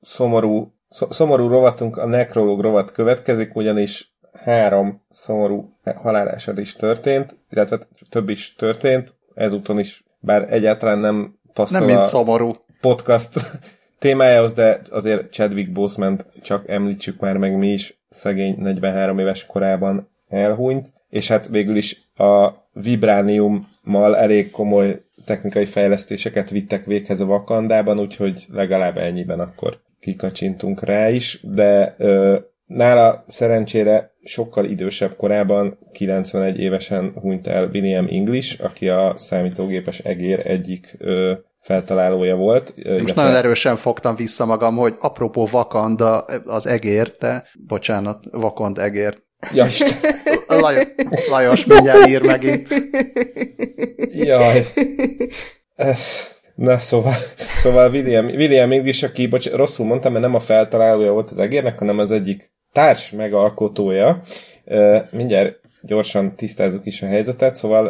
szomorú, 0.00 0.74
szomorú 0.88 1.48
rovatunk, 1.48 1.96
a 1.96 2.06
nekrológ 2.06 2.60
rovat 2.60 2.92
következik, 2.92 3.56
ugyanis 3.56 4.14
három 4.32 5.02
szomorú 5.10 5.76
halálásad 5.94 6.58
is 6.58 6.76
történt, 6.76 7.36
illetve 7.50 7.88
több 8.10 8.28
is 8.28 8.54
történt, 8.54 9.14
ezúton 9.34 9.78
is, 9.78 10.04
bár 10.20 10.52
egyáltalán 10.52 10.98
nem 10.98 11.38
passzol 11.52 11.78
nem 11.78 11.88
mint 11.88 12.04
szomorú. 12.04 12.52
podcast 12.80 13.40
témájához, 13.98 14.52
de 14.52 14.80
azért 14.90 15.32
Chadwick 15.32 15.72
Boseman 15.72 16.26
csak 16.42 16.68
említsük 16.68 17.20
már 17.20 17.36
meg 17.36 17.56
mi 17.56 17.72
is, 17.72 18.03
szegény 18.14 18.54
43 18.58 19.18
éves 19.18 19.46
korában 19.46 20.08
elhunyt, 20.28 20.92
és 21.08 21.28
hát 21.28 21.48
végül 21.48 21.76
is 21.76 22.10
a 22.14 22.50
vibrániummal 22.72 24.16
elég 24.16 24.50
komoly 24.50 25.02
technikai 25.24 25.64
fejlesztéseket 25.64 26.50
vittek 26.50 26.84
véghez 26.84 27.20
a 27.20 27.26
Vakandában, 27.26 28.00
úgyhogy 28.00 28.46
legalább 28.52 28.98
ennyiben 28.98 29.40
akkor 29.40 29.80
kikacsintunk 30.00 30.82
rá 30.82 31.08
is, 31.08 31.40
de 31.42 31.94
ö, 31.98 32.38
nála 32.66 33.24
szerencsére 33.26 34.12
sokkal 34.22 34.64
idősebb 34.64 35.16
korában, 35.16 35.78
91 35.92 36.58
évesen 36.58 37.12
hunyt 37.20 37.46
el 37.46 37.68
William 37.72 38.06
English, 38.10 38.64
aki 38.64 38.88
a 38.88 39.12
számítógépes 39.16 39.98
egér 39.98 40.46
egyik 40.46 40.94
ö, 40.98 41.34
feltalálója 41.64 42.36
volt. 42.36 42.72
Most 42.76 42.86
illetve... 42.86 43.22
nagyon 43.22 43.36
erősen 43.36 43.76
fogtam 43.76 44.14
vissza 44.14 44.46
magam, 44.46 44.76
hogy 44.76 44.94
apropó 44.98 45.46
Vakanda 45.46 46.18
az 46.44 46.66
egér, 46.66 47.16
de 47.18 47.44
bocsánat, 47.66 48.24
Vakond 48.30 48.78
egér. 48.78 49.22
Ja. 49.52 49.66
Lajos, 50.60 50.86
Lajos 51.28 51.64
mindjárt 51.64 52.06
ír 52.06 52.22
megint. 52.22 52.68
Jaj. 54.12 54.66
Na, 56.54 56.78
szóval, 56.78 57.14
szóval 57.56 57.90
William, 57.90 58.26
William 58.26 58.72
English, 58.72 59.04
aki, 59.04 59.26
bocs, 59.26 59.50
rosszul 59.50 59.86
mondtam, 59.86 60.12
mert 60.12 60.24
nem 60.24 60.34
a 60.34 60.40
feltalálója 60.40 61.12
volt 61.12 61.30
az 61.30 61.38
egérnek, 61.38 61.78
hanem 61.78 61.98
az 61.98 62.10
egyik 62.10 62.52
társ 62.72 63.10
megalkotója. 63.10 64.20
Mindjárt 65.10 65.60
gyorsan 65.82 66.36
tisztázzuk 66.36 66.86
is 66.86 67.02
a 67.02 67.06
helyzetet, 67.06 67.56
szóval 67.56 67.86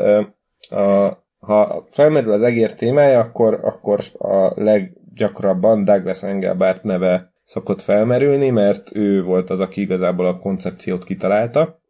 a, 0.69 1.24
ha 1.47 1.87
felmerül 1.91 2.33
az 2.33 2.43
egér 2.43 2.75
témája, 2.75 3.19
akkor, 3.19 3.59
akkor 3.63 4.01
a 4.19 4.63
leggyakrabban 4.63 5.85
Douglas 5.85 6.23
Engelbart 6.23 6.83
neve 6.83 7.33
szokott 7.45 7.83
felmerülni, 7.83 8.51
mert 8.51 8.97
ő 8.97 9.23
volt 9.23 9.51
az, 9.51 9.61
aki 9.61 9.81
igazából 9.81 10.27
a 10.27 10.39
koncepciót 10.39 11.05
kitalálta. 11.05 11.83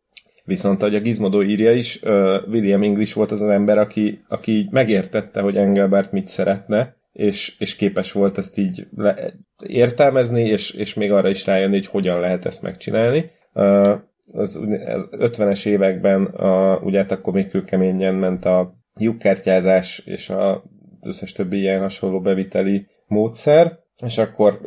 Viszont, 0.44 0.82
ahogy 0.82 0.94
a 0.94 1.00
Gizmodo 1.00 1.42
írja 1.42 1.73
is, 1.73 2.00
William 2.49 2.82
English 2.82 3.14
volt 3.14 3.30
az 3.30 3.42
az 3.42 3.49
ember, 3.49 3.78
aki, 3.78 4.25
aki 4.28 4.68
megértette, 4.70 5.40
hogy 5.40 5.56
Engelbert 5.56 6.12
mit 6.12 6.28
szeretne, 6.28 6.96
és, 7.12 7.56
és 7.58 7.76
képes 7.76 8.12
volt 8.12 8.38
ezt 8.38 8.58
így 8.58 8.87
le, 8.96 9.32
értelmezni, 9.66 10.42
és, 10.42 10.70
és 10.70 10.94
még 10.94 11.12
arra 11.12 11.28
is 11.28 11.46
rájönni, 11.46 11.75
hogy 11.75 11.87
hogyan 11.87 12.20
lehet 12.20 12.44
ezt 12.44 12.62
megcsinálni. 12.62 13.30
Az, 14.32 14.61
az 14.87 15.08
50-es 15.11 15.66
években, 15.66 16.25
a, 16.25 16.76
ugye 16.76 16.99
hát 16.99 17.12
akkor 17.12 17.32
még 17.32 17.50
kőkeményen 17.50 18.14
ment 18.14 18.44
a 18.44 18.83
lyukkártyázás 19.00 19.98
és 19.98 20.30
a 20.30 20.64
összes 21.02 21.32
többi 21.32 21.58
ilyen 21.58 21.80
hasonló 21.80 22.20
beviteli 22.20 22.86
módszer, 23.06 23.78
és 24.06 24.18
akkor 24.18 24.60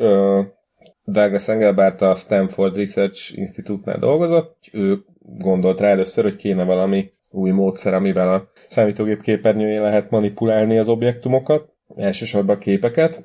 Douglas 1.04 1.48
Engelbart 1.48 2.02
a 2.02 2.16
Stanford 2.16 2.76
Research 2.76 3.38
Institute-nál 3.38 4.00
dolgozott, 4.00 4.58
ő 4.72 4.98
gondolt 5.20 5.80
rá 5.80 5.90
először, 5.90 6.24
hogy 6.24 6.36
kéne 6.36 6.64
valami 6.64 7.12
új 7.32 7.52
módszer, 7.52 7.94
amivel 7.94 8.34
a 8.34 8.52
számítógép 8.68 9.22
képernyőjén 9.22 9.82
lehet 9.82 10.10
manipulálni 10.10 10.78
az 10.78 10.90
objektumokat, 10.90 11.70
elsősorban 11.96 12.56
a 12.56 12.60
képeket, 12.60 13.24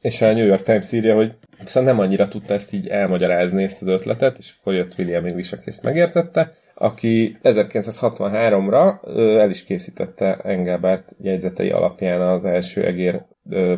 és 0.00 0.22
a 0.22 0.32
New 0.32 0.46
York 0.46 0.62
Times 0.62 0.92
írja, 0.92 1.14
hogy 1.14 1.34
viszont 1.58 1.86
nem 1.86 1.98
annyira 1.98 2.28
tudta 2.28 2.54
ezt 2.54 2.72
így 2.72 2.86
elmagyarázni, 2.86 3.62
ezt 3.62 3.82
az 3.82 3.88
ötletet, 3.88 4.36
és 4.38 4.54
akkor 4.58 4.74
jött 4.74 4.98
William 4.98 5.24
English, 5.24 5.54
aki 5.54 5.64
ezt 5.66 5.82
megértette, 5.82 6.54
aki 6.78 7.38
1963-ra 7.42 8.98
el 9.40 9.50
is 9.50 9.64
készítette 9.64 10.36
Engelbart 10.36 11.14
jegyzetei 11.18 11.70
alapján 11.70 12.20
az 12.20 12.44
első 12.44 12.84
egér 12.84 13.24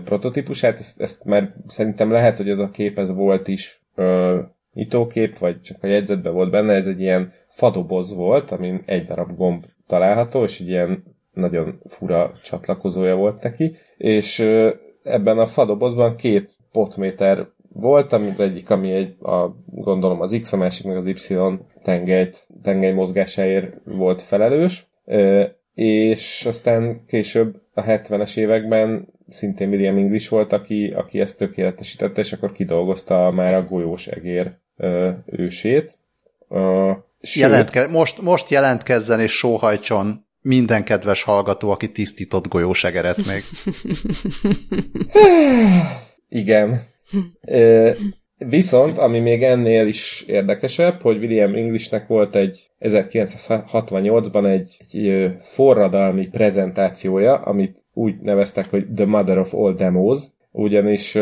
prototípusát, 0.05 0.79
ezt, 0.79 1.01
ezt 1.01 1.25
már 1.25 1.55
szerintem 1.67 2.11
lehet, 2.11 2.37
hogy 2.37 2.49
ez 2.49 2.59
a 2.59 2.71
kép 2.71 2.99
ez 2.99 3.15
volt 3.15 3.49
is 3.49 3.83
ö, 3.95 4.39
nyitókép, 4.73 5.39
vagy 5.39 5.61
csak 5.61 5.83
a 5.83 5.87
jegyzetben 5.87 6.33
volt 6.33 6.51
benne, 6.51 6.75
ez 6.75 6.87
egy 6.87 7.01
ilyen 7.01 7.33
fadoboz 7.47 8.15
volt, 8.15 8.51
amin 8.51 8.83
egy 8.87 9.03
darab 9.03 9.37
gomb 9.37 9.65
található, 9.87 10.43
és 10.43 10.61
egy 10.61 10.69
ilyen 10.69 11.05
nagyon 11.33 11.81
fura 11.87 12.31
csatlakozója 12.43 13.17
volt 13.17 13.43
neki, 13.43 13.75
és 13.97 14.39
ebben 15.03 15.39
a 15.39 15.47
fadobozban 15.47 16.17
két 16.17 16.51
potméter 16.73 17.47
volt, 17.73 18.13
ami 18.13 18.29
az 18.29 18.41
egyik, 18.41 18.71
ami 18.71 18.93
egy, 18.93 19.17
a, 19.21 19.47
gondolom 19.67 20.21
az 20.21 20.39
X, 20.43 20.53
a 20.53 20.57
másik 20.57 20.87
meg 20.87 20.97
az 20.97 21.07
Y 21.07 21.35
tengelyt, 21.83 22.49
tengely 22.63 22.93
mozgásáért 22.93 23.77
volt 23.85 24.23
felelős, 24.23 24.87
és 25.75 26.45
aztán 26.47 27.05
később 27.07 27.61
a 27.75 27.83
70-es 27.83 28.37
években 28.37 29.09
szintén 29.29 29.69
William 29.69 29.97
English 29.97 30.31
volt, 30.31 30.53
aki, 30.53 30.93
aki 30.97 31.21
ezt 31.21 31.37
tökéletesítette, 31.37 32.21
és 32.21 32.33
akkor 32.33 32.53
kidolgozta 32.53 33.31
már 33.31 33.55
a 33.55 33.67
golyós 33.69 34.07
egér 34.07 34.53
ősét. 35.27 35.99
Sőt, 37.21 37.43
Jelentke, 37.43 37.89
most, 37.89 38.23
most 38.23 38.49
jelentkezzen 38.51 39.21
és 39.21 39.33
sóhajtson 39.33 40.27
minden 40.41 40.85
kedves 40.85 41.23
hallgató, 41.23 41.71
aki 41.71 41.93
tisztított 41.93 42.49
golyós 42.49 42.85
egeret 42.85 43.27
még. 43.27 43.43
Igen. 46.29 46.81
Viszont, 48.39 48.99
ami 48.99 49.21
még 49.21 49.43
ennél 49.43 49.87
is 49.87 50.25
érdekesebb, 50.27 51.01
hogy 51.01 51.17
William 51.17 51.55
Englishnek 51.55 52.07
volt 52.07 52.35
egy 52.35 52.71
1968-ban 52.81 54.47
egy, 54.47 54.77
egy 54.89 55.27
forradalmi 55.39 56.29
prezentációja, 56.29 57.35
amit 57.35 57.85
úgy 57.93 58.15
neveztek, 58.21 58.71
hogy 58.71 58.87
The 58.95 59.07
Mother 59.07 59.39
of 59.39 59.55
All 59.55 59.75
Demos, 59.75 60.23
ugyanis 60.51 61.19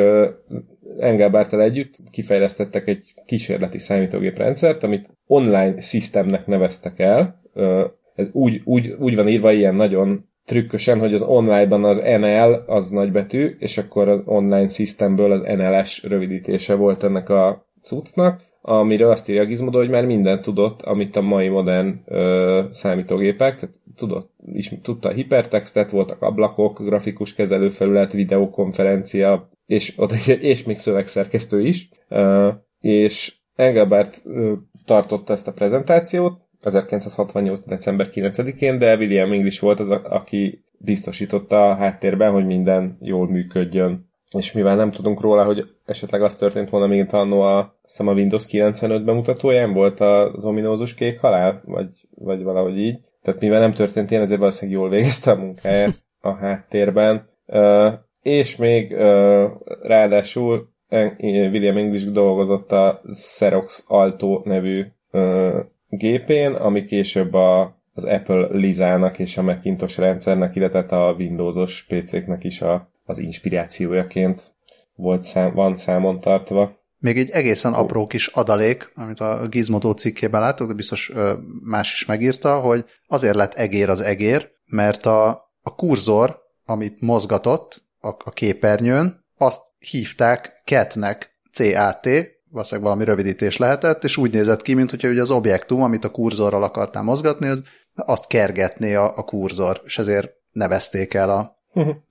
Engelbártal 0.99 1.63
együtt 1.63 1.97
kifejlesztettek 2.11 2.89
egy 2.89 3.15
kísérleti 3.27 3.79
számítógéprendszert, 3.79 4.83
amit 4.83 5.11
online 5.27 5.81
systemnek 5.81 6.47
neveztek 6.47 6.99
el. 6.99 7.43
Ez 8.15 8.27
úgy, 8.33 8.61
úgy, 8.65 8.95
úgy 8.99 9.17
van 9.17 9.29
írva 9.29 9.53
ilyen 9.53 9.75
nagyon 9.75 10.29
trükkösen, 10.47 10.99
hogy 10.99 11.15
az 11.15 11.23
online-ban 11.23 11.85
az 11.85 11.99
NL 11.99 12.63
az 12.67 12.89
nagybetű, 12.89 13.57
és 13.59 13.79
akkor 13.79 14.09
az 14.09 14.21
online 14.25 14.69
systemből 14.69 15.33
az 15.33 15.41
NLS 15.41 16.03
rövidítése 16.03 16.75
volt 16.75 17.03
ennek 17.03 17.29
a 17.29 17.67
cuccnak, 17.83 18.41
amire 18.69 19.11
azt 19.11 19.29
írja 19.29 19.43
a 19.43 19.45
Gizmodo, 19.45 19.79
hogy 19.79 19.91
már 19.91 20.07
mindent 20.07 20.43
tudott, 20.43 20.83
amit 20.83 21.17
a 21.17 21.21
mai 21.21 21.49
modern 21.49 22.01
ö, 22.05 22.65
számítógépek, 22.71 23.55
tehát 23.55 23.75
tudott, 23.97 24.31
is, 24.53 24.73
tudta 24.83 25.09
a 25.09 25.13
hipertextet, 25.13 25.91
voltak 25.91 26.23
ablakok, 26.23 26.83
grafikus 26.85 27.35
kezelőfelület, 27.35 28.13
videokonferencia, 28.13 29.51
és, 29.67 29.93
ott, 29.97 30.13
és 30.41 30.65
még 30.65 30.79
szövegszerkesztő 30.79 31.61
is. 31.61 31.89
Ö, 32.09 32.49
és 32.81 33.35
Engelbert 33.55 34.21
ö, 34.25 34.53
tartotta 34.85 35.33
ezt 35.33 35.49
a 35.49 35.53
prezentációt, 35.53 36.41
1968. 36.67 37.61
december 37.67 38.09
9-én, 38.13 38.79
de 38.79 38.97
William 38.97 39.33
English 39.33 39.63
volt 39.63 39.81
az, 39.81 39.91
aki 39.91 40.65
biztosította 40.79 41.71
a 41.71 41.75
háttérben, 41.75 42.33
hogy 42.33 42.47
minden 42.47 42.97
jól 43.01 43.29
működjön. 43.29 44.09
És 44.39 44.53
mivel 44.53 44.77
nem 44.77 44.91
tudunk 44.91 45.21
róla, 45.21 45.45
hogy 45.45 45.69
esetleg 45.85 46.23
az 46.23 46.37
történt 46.37 46.71
volna, 46.71 46.87
mint 46.87 47.13
annó 47.13 47.41
a, 47.41 47.59
a 47.97 48.13
Windows 48.13 48.47
95 48.47 49.05
bemutatóján 49.05 49.73
volt 49.73 50.01
az 50.01 50.45
ominózus 50.45 50.95
kék 50.95 51.21
halál, 51.21 51.63
vagy, 51.65 51.89
vagy 52.15 52.43
valahogy 52.43 52.79
így. 52.79 52.99
Tehát 53.23 53.41
mivel 53.41 53.61
nem 53.61 53.73
történt 53.73 54.11
ilyen, 54.11 54.23
ezért 54.23 54.39
valószínűleg 54.39 54.81
jól 54.81 54.91
végezte 54.91 55.31
a 55.31 55.37
munkáját 55.37 56.03
a 56.21 56.33
háttérben. 56.33 57.29
Uh, 57.47 57.93
és 58.23 58.57
még 58.57 58.93
uh, 58.93 59.45
ráadásul 59.83 60.69
William 61.19 61.77
English 61.77 62.07
dolgozott 62.07 62.73
a 62.73 63.01
Xerox 63.07 63.85
Alto 63.87 64.41
nevű 64.45 64.85
uh, 65.13 65.59
gépén, 65.97 66.53
ami 66.53 66.85
később 66.85 67.35
a, 67.35 67.81
az 67.95 68.05
Apple 68.05 68.49
Lizának 68.51 69.19
és 69.19 69.37
a 69.37 69.43
Macintosh 69.43 69.99
rendszernek, 69.99 70.55
illetve 70.55 70.97
a 70.97 71.13
Windowsos 71.13 71.87
PC-knek 71.89 72.45
is 72.45 72.61
a, 72.63 72.91
az 73.05 73.19
inspirációjaként 73.19 74.55
volt 74.95 75.23
szám, 75.23 75.55
van 75.55 75.77
számon 75.77 76.21
tartva. 76.21 76.85
Még 76.99 77.19
egy 77.19 77.31
egészen 77.31 77.73
apró 77.73 78.07
kis 78.07 78.27
adalék, 78.27 78.93
amit 78.95 79.21
a 79.21 79.47
Gizmodo 79.49 79.93
cikkében 79.93 80.41
látok, 80.41 80.69
de 80.69 80.75
biztos 80.75 81.13
más 81.63 81.93
is 81.93 82.05
megírta, 82.05 82.61
hogy 82.61 82.85
azért 83.07 83.35
lett 83.35 83.55
egér 83.55 83.89
az 83.89 84.01
egér, 84.01 84.51
mert 84.67 85.07
a, 85.07 85.29
a 85.63 85.75
kurzor, 85.75 86.39
amit 86.65 87.01
mozgatott 87.01 87.85
a, 88.01 88.09
a 88.09 88.31
képernyőn, 88.31 89.25
azt 89.39 89.61
hívták 89.79 90.63
CAT-nek, 90.65 91.39
C-A-T, 91.53 92.09
valószínűleg 92.51 92.89
valami 92.91 93.05
rövidítés 93.05 93.57
lehetett, 93.57 94.05
és 94.05 94.17
úgy 94.17 94.33
nézett 94.33 94.63
ki, 94.63 94.75
mint 94.75 94.91
hogyha 94.91 95.09
ugye 95.09 95.21
az 95.21 95.31
objektum, 95.31 95.83
amit 95.83 96.05
a 96.05 96.11
kurzorral 96.11 96.63
akartál 96.63 97.03
mozgatni, 97.03 97.47
az 97.49 97.63
azt 97.95 98.27
kergetné 98.27 98.95
a, 98.95 99.13
a 99.17 99.25
kurzor, 99.25 99.81
és 99.85 99.99
ezért 99.99 100.33
nevezték 100.53 101.15
el 101.15 101.31
a, 101.31 101.63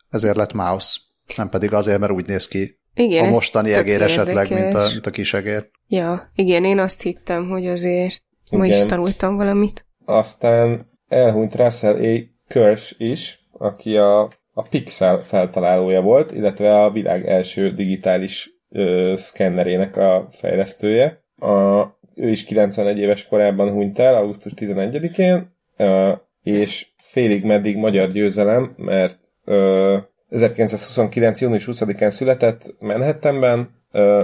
ezért 0.09 0.35
lett 0.35 0.53
mouse. 0.53 0.99
Nem 1.37 1.49
pedig 1.49 1.73
azért, 1.73 1.99
mert 1.99 2.11
úgy 2.11 2.27
néz 2.27 2.47
ki 2.47 2.79
igen, 2.95 3.25
a 3.25 3.27
mostani 3.27 3.73
egér 3.73 4.01
esetleg, 4.01 4.53
mint 4.53 4.73
a, 4.73 4.87
mint 4.93 5.05
a 5.05 5.09
kis 5.09 5.33
egér. 5.33 5.69
Ja, 5.87 6.31
igen, 6.35 6.63
én 6.63 6.79
azt 6.79 7.01
hittem, 7.01 7.49
hogy 7.49 7.67
azért 7.67 8.23
igen. 8.49 8.59
ma 8.59 8.65
is 8.65 8.85
tanultam 8.85 9.35
valamit. 9.35 9.85
Aztán 10.05 10.89
elhunyt 11.07 11.55
Russell 11.55 11.95
A. 11.95 12.19
Kirsch 12.47 12.93
is, 12.97 13.47
aki 13.51 13.97
a, 13.97 14.21
a 14.53 14.61
Pixel 14.69 15.17
feltalálója 15.17 16.01
volt, 16.01 16.31
illetve 16.31 16.83
a 16.83 16.91
világ 16.91 17.27
első 17.27 17.73
digitális 17.73 18.49
ö, 18.75 19.13
szkennerének 19.15 19.97
a 19.97 20.27
fejlesztője. 20.31 21.23
A, 21.39 21.83
ő 22.15 22.29
is 22.29 22.43
91 22.43 22.97
éves 22.97 23.27
korában 23.27 23.71
hunyt 23.71 23.99
el, 23.99 24.15
augusztus 24.15 24.51
11-én, 24.55 25.51
ö, 25.77 26.11
és 26.43 26.87
félig 26.97 27.45
meddig 27.45 27.77
magyar 27.77 28.11
győzelem, 28.11 28.73
mert 28.77 29.19
ö, 29.45 29.97
1929. 30.29 31.41
június 31.41 31.67
20-án 31.71 32.09
született 32.09 32.75
Manhattanben, 32.79 33.69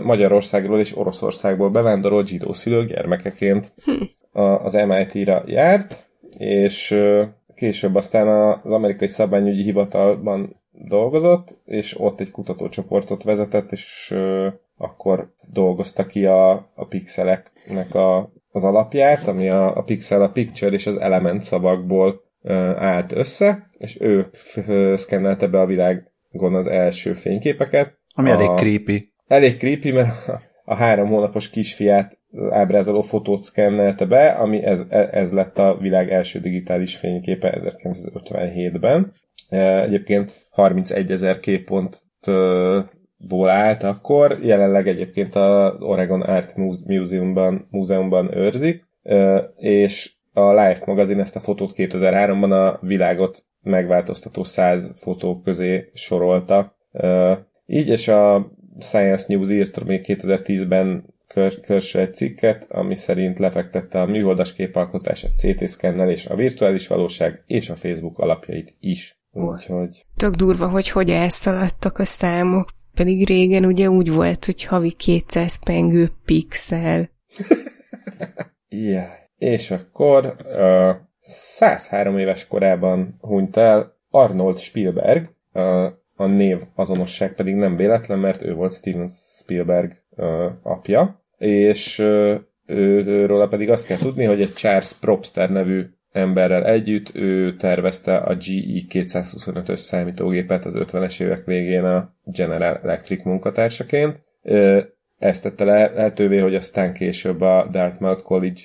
Magyarországról 0.04 0.80
és 0.80 0.98
Oroszországból 0.98 1.70
bevándorolt 1.70 2.28
zsidó 2.28 2.54
szülők 2.54 2.88
gyermekeként 2.88 3.72
hm. 3.84 4.40
az 4.42 4.74
MIT-ra 4.74 5.44
járt, 5.46 6.10
és 6.38 7.02
később 7.56 7.96
aztán 7.96 8.28
az 8.64 8.72
amerikai 8.72 9.08
szabványügyi 9.08 9.64
hivatalban 9.64 10.61
dolgozott, 10.88 11.58
és 11.66 12.00
ott 12.00 12.20
egy 12.20 12.32
kutatócsoportot 12.32 13.24
vezetett, 13.24 13.72
és 13.72 14.16
akkor 14.78 15.34
dolgozta 15.52 16.06
ki 16.06 16.26
a, 16.26 16.52
a 16.76 16.86
pixeleknek 16.90 17.96
a, 17.96 18.34
az 18.52 18.64
alapját, 18.64 19.28
ami 19.28 19.50
a, 19.50 19.76
a 19.76 19.84
pixel, 19.84 20.22
a 20.22 20.30
picture 20.30 20.76
és 20.76 20.88
az 20.88 20.98
element 20.98 21.42
szavakból 21.42 22.22
ö, 22.42 22.54
állt 22.78 23.12
össze, 23.12 23.70
és 23.78 23.98
ő 24.00 24.30
szkennelte 24.96 25.48
be 25.48 25.60
a 25.60 25.66
világon 25.66 26.56
az 26.56 26.68
első 26.68 27.14
fényképeket. 27.14 28.00
Ami 28.14 28.30
a, 28.30 28.34
elég 28.34 28.50
creepy. 28.50 29.14
Elég 29.28 29.58
creepy, 29.58 29.92
mert 29.92 30.28
a, 30.28 30.40
a 30.64 30.76
három 30.76 31.08
hónapos 31.08 31.50
kisfiát 31.50 32.20
ábrázoló 32.50 33.02
fotót 33.02 33.44
szkennelte 33.44 34.06
be, 34.06 34.28
ami 34.28 34.64
ez, 34.64 34.84
ez 34.90 35.34
lett 35.34 35.58
a 35.58 35.78
világ 35.78 36.12
első 36.12 36.40
digitális 36.40 36.96
fényképe 36.96 37.54
1957-ben. 37.58 39.14
Egyébként 39.60 40.48
31 40.50 41.12
ezer 41.12 41.40
képpontból 41.40 43.50
állt 43.50 43.84
akkor, 43.84 44.40
jelenleg 44.42 44.88
egyébként 44.88 45.36
a 45.36 45.78
Oregon 45.80 46.22
Art 46.22 46.56
Museumban, 46.86 47.68
múzeumban 47.70 48.38
őrzik, 48.38 48.86
és 49.58 50.12
a 50.34 50.54
Life 50.54 50.84
magazin 50.86 51.20
ezt 51.20 51.36
a 51.36 51.40
fotót 51.40 51.74
2003-ban 51.76 52.52
a 52.52 52.86
világot 52.86 53.46
megváltoztató 53.62 54.44
100 54.44 54.94
fotó 54.98 55.40
közé 55.40 55.90
sorolta. 55.94 56.78
Így, 57.66 57.88
és 57.88 58.08
a 58.08 58.52
Science 58.80 59.26
News 59.28 59.50
írt 59.50 59.84
még 59.84 60.06
2010-ben 60.08 61.14
Körső 61.62 62.00
egy 62.00 62.14
cikket, 62.14 62.66
ami 62.70 62.96
szerint 62.96 63.40
lefektette 63.40 64.02
a 64.02 64.06
műholdas 64.06 64.54
képalkotás, 64.54 65.24
a 65.24 65.28
CT 65.28 65.62
és 66.08 66.26
a 66.26 66.36
virtuális 66.36 66.88
valóság 66.88 67.44
és 67.48 67.70
a 67.70 67.76
Facebook 67.76 68.20
alapjait 68.20 68.76
is. 68.80 69.21
Úgyhogy... 69.32 70.06
Tök 70.16 70.36
durva, 70.36 70.68
hogy 70.68 70.90
hogy 70.90 71.10
elszaladtak 71.10 71.98
a 71.98 72.06
számok, 72.06 72.70
pedig 72.94 73.28
régen 73.28 73.66
ugye 73.66 73.90
úgy 73.90 74.12
volt, 74.12 74.46
hogy 74.46 74.64
havi 74.64 74.92
200 74.92 75.64
pengő 75.64 76.12
pixel. 76.26 77.10
yeah. 78.70 79.10
És 79.38 79.72
akkor 79.72 80.36
uh, 80.46 80.96
103 81.20 82.18
éves 82.18 82.48
korában 82.48 83.18
hunyt 83.20 83.58
el 83.58 83.98
Arnold 84.10 84.58
Spielberg, 84.58 85.36
uh, 85.54 85.86
a 86.16 86.26
név 86.26 86.62
azonosság 86.76 87.34
pedig 87.34 87.56
nem 87.56 87.76
véletlen, 87.76 88.20
mert 88.20 88.44
ő 88.44 88.54
volt 88.54 88.74
Steven 88.74 89.10
Spielberg 89.40 90.04
uh, 90.10 90.46
apja, 90.62 91.22
és 91.38 92.00
uh, 92.00 92.40
őről 92.66 93.48
pedig 93.48 93.70
azt 93.70 93.88
kell 93.88 93.98
tudni, 93.98 94.26
hogy 94.26 94.42
egy 94.42 94.54
Charles 94.54 94.94
Propster 94.94 95.50
nevű 95.50 95.86
emberrel 96.12 96.66
együtt 96.66 97.16
ő 97.16 97.56
tervezte 97.56 98.18
a 98.18 98.36
GE 98.36 98.82
225-ös 98.90 99.76
számítógépet 99.76 100.66
az 100.66 100.78
50-es 100.78 101.22
évek 101.22 101.46
végén 101.46 101.84
a 101.84 102.14
General 102.24 102.80
Electric 102.84 103.24
munkatársaként. 103.24 104.20
Ezt 105.18 105.44
tette 105.44 105.64
lehetővé, 105.64 106.38
hogy 106.38 106.56
aztán 106.56 106.94
később 106.94 107.42
a 107.42 107.68
Dartmouth 107.72 108.22
College 108.22 108.62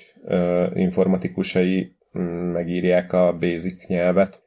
informatikusai 0.73 1.95
mm, 2.19 2.21
megírják 2.51 3.13
a 3.13 3.37
Basic 3.39 3.87
nyelvet. 3.87 4.41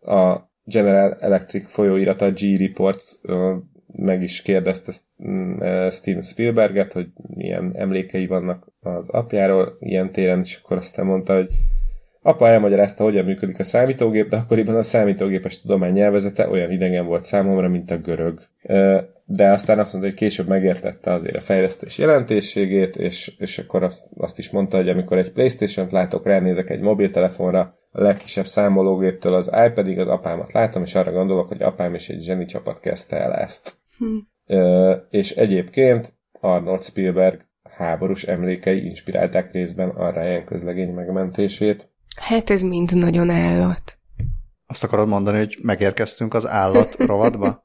A 0.00 0.50
General 0.64 1.16
Electric 1.20 1.68
folyóirat, 1.68 2.20
a 2.20 2.30
G 2.30 2.40
Reports 2.58 3.04
meg 3.96 4.22
is 4.22 4.42
kérdezte 4.42 4.92
mm, 5.28 5.58
Steven 5.90 6.22
Spielberget, 6.22 6.92
hogy 6.92 7.06
milyen 7.26 7.72
emlékei 7.74 8.26
vannak 8.26 8.66
az 8.80 9.08
apjáról 9.08 9.76
ilyen 9.80 10.12
téren, 10.12 10.40
és 10.40 10.60
akkor 10.62 10.76
aztán 10.76 11.06
mondta, 11.06 11.34
hogy 11.34 11.48
apa 12.22 12.48
elmagyarázta, 12.48 13.04
hogyan 13.04 13.24
működik 13.24 13.58
a 13.58 13.62
számítógép, 13.62 14.28
de 14.28 14.36
akkoriban 14.36 14.76
a 14.76 14.82
számítógépes 14.82 15.60
tudomány 15.60 15.92
nyelvezete 15.92 16.48
olyan 16.48 16.70
idegen 16.70 17.06
volt 17.06 17.24
számomra, 17.24 17.68
mint 17.68 17.90
a 17.90 17.98
görög. 17.98 18.40
De 19.24 19.50
aztán 19.50 19.78
azt 19.78 19.92
mondta, 19.92 20.10
hogy 20.10 20.18
később 20.18 20.48
megértette 20.48 21.12
azért 21.12 21.36
a 21.36 21.40
fejlesztés 21.40 21.98
jelentőségét, 21.98 22.96
és, 22.96 23.32
és 23.38 23.58
akkor 23.58 23.82
azt, 23.82 24.06
azt 24.16 24.38
is 24.38 24.50
mondta, 24.50 24.76
hogy 24.76 24.88
amikor 24.88 25.18
egy 25.18 25.32
Playstation-t 25.32 25.92
látok, 25.92 26.26
ránézek 26.26 26.70
egy 26.70 26.80
mobiltelefonra, 26.80 27.78
a 27.90 28.02
legkisebb 28.02 28.46
számológéptől 28.46 29.34
az 29.34 29.50
iPadig 29.66 29.98
az 29.98 30.08
apámat 30.08 30.52
látom, 30.52 30.82
és 30.82 30.94
arra 30.94 31.12
gondolok, 31.12 31.48
hogy 31.48 31.62
apám 31.62 31.94
is 31.94 32.08
egy 32.08 32.22
zseni 32.22 32.44
csapat 32.44 32.80
kezdte 32.80 33.16
el 33.16 33.34
ezt. 33.34 33.76
Hm. 33.98 34.16
És 35.10 35.30
egyébként 35.30 36.14
Arnold 36.40 36.82
Spielberg 36.82 37.46
háborús 37.76 38.22
emlékei 38.22 38.84
inspirálták 38.84 39.52
részben 39.52 39.88
a 39.88 40.10
Ryan 40.10 40.44
közlegény 40.44 40.90
megmentését. 40.90 41.90
Hát 42.20 42.50
ez 42.50 42.62
mind 42.62 42.96
nagyon 42.96 43.30
állat. 43.30 43.98
Azt 44.66 44.84
akarod 44.84 45.08
mondani, 45.08 45.38
hogy 45.38 45.58
megérkeztünk 45.62 46.34
az 46.34 46.46
állat 46.46 46.94
rovadba? 46.94 47.64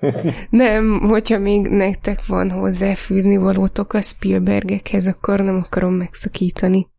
nem, 0.50 1.00
hogyha 1.00 1.38
még 1.38 1.68
nektek 1.68 2.26
van 2.26 2.50
hozzáfűzni 2.50 3.36
valótok 3.36 3.92
a 3.92 4.00
Spielbergekhez, 4.00 5.06
akkor 5.06 5.40
nem 5.40 5.56
akarom 5.56 5.94
megszakítani. 5.94 6.90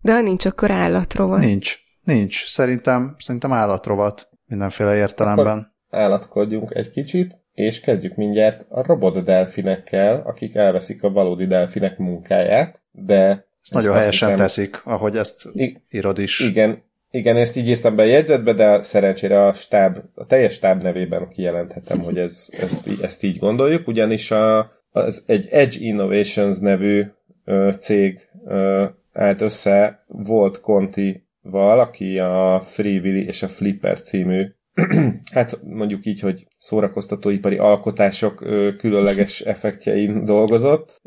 De 0.00 0.12
ha 0.12 0.20
nincs, 0.20 0.46
akkor 0.46 0.70
állatrovat. 0.70 1.40
Nincs. 1.40 1.78
Nincs. 2.02 2.46
Szerintem, 2.46 3.14
szerintem 3.18 3.52
állatrovat 3.52 4.28
mindenféle 4.46 4.96
értelemben. 4.96 5.46
Akkor 5.46 6.00
állatkodjunk 6.00 6.74
egy 6.74 6.90
kicsit, 6.90 7.43
és 7.54 7.80
kezdjük 7.80 8.14
mindjárt 8.14 8.66
a 8.68 8.86
robot 8.86 9.24
delfinekkel, 9.24 10.22
akik 10.26 10.54
elveszik 10.54 11.02
a 11.02 11.10
valódi 11.10 11.46
delfinek 11.46 11.98
munkáját, 11.98 12.80
de... 12.90 13.46
Ezt 13.62 13.72
nagyon 13.72 13.96
helyesen 13.96 14.28
hiszem, 14.28 14.46
teszik, 14.46 14.80
ahogy 14.84 15.16
ezt 15.16 15.48
írod 15.90 16.18
is. 16.18 16.40
Igen, 16.40 16.82
igen, 17.10 17.36
ezt 17.36 17.56
így 17.56 17.68
írtam 17.68 17.96
be 17.96 18.02
a 18.02 18.06
jegyzetbe, 18.06 18.52
de 18.52 18.82
szerencsére 18.82 19.46
a 19.46 19.52
stáb, 19.52 19.98
a 20.14 20.26
teljes 20.26 20.52
stáb 20.52 20.82
nevében 20.82 21.28
kijelenthetem, 21.28 22.00
hogy 22.00 22.18
ez, 22.18 22.48
ezt, 22.60 23.02
ezt 23.02 23.22
így 23.22 23.38
gondoljuk, 23.38 23.88
ugyanis 23.88 24.30
a, 24.30 24.72
az 24.90 25.22
egy 25.26 25.48
Edge 25.50 25.76
Innovations 25.78 26.58
nevű 26.58 27.04
ö, 27.44 27.70
cég 27.78 28.28
ö, 28.46 28.84
állt 29.12 29.40
össze 29.40 30.04
volt 30.06 30.60
Conti 30.60 31.26
valaki 31.42 32.18
a 32.18 32.62
Free 32.64 33.00
Willy 33.00 33.24
és 33.26 33.42
a 33.42 33.48
Flipper 33.48 34.02
című 34.02 34.54
hát 35.32 35.60
mondjuk 35.62 36.06
így, 36.06 36.20
hogy 36.20 36.46
szórakoztatóipari 36.58 37.56
alkotások 37.56 38.34
különleges 38.78 39.40
effektjein 39.54 40.24
dolgozott. 40.24 41.00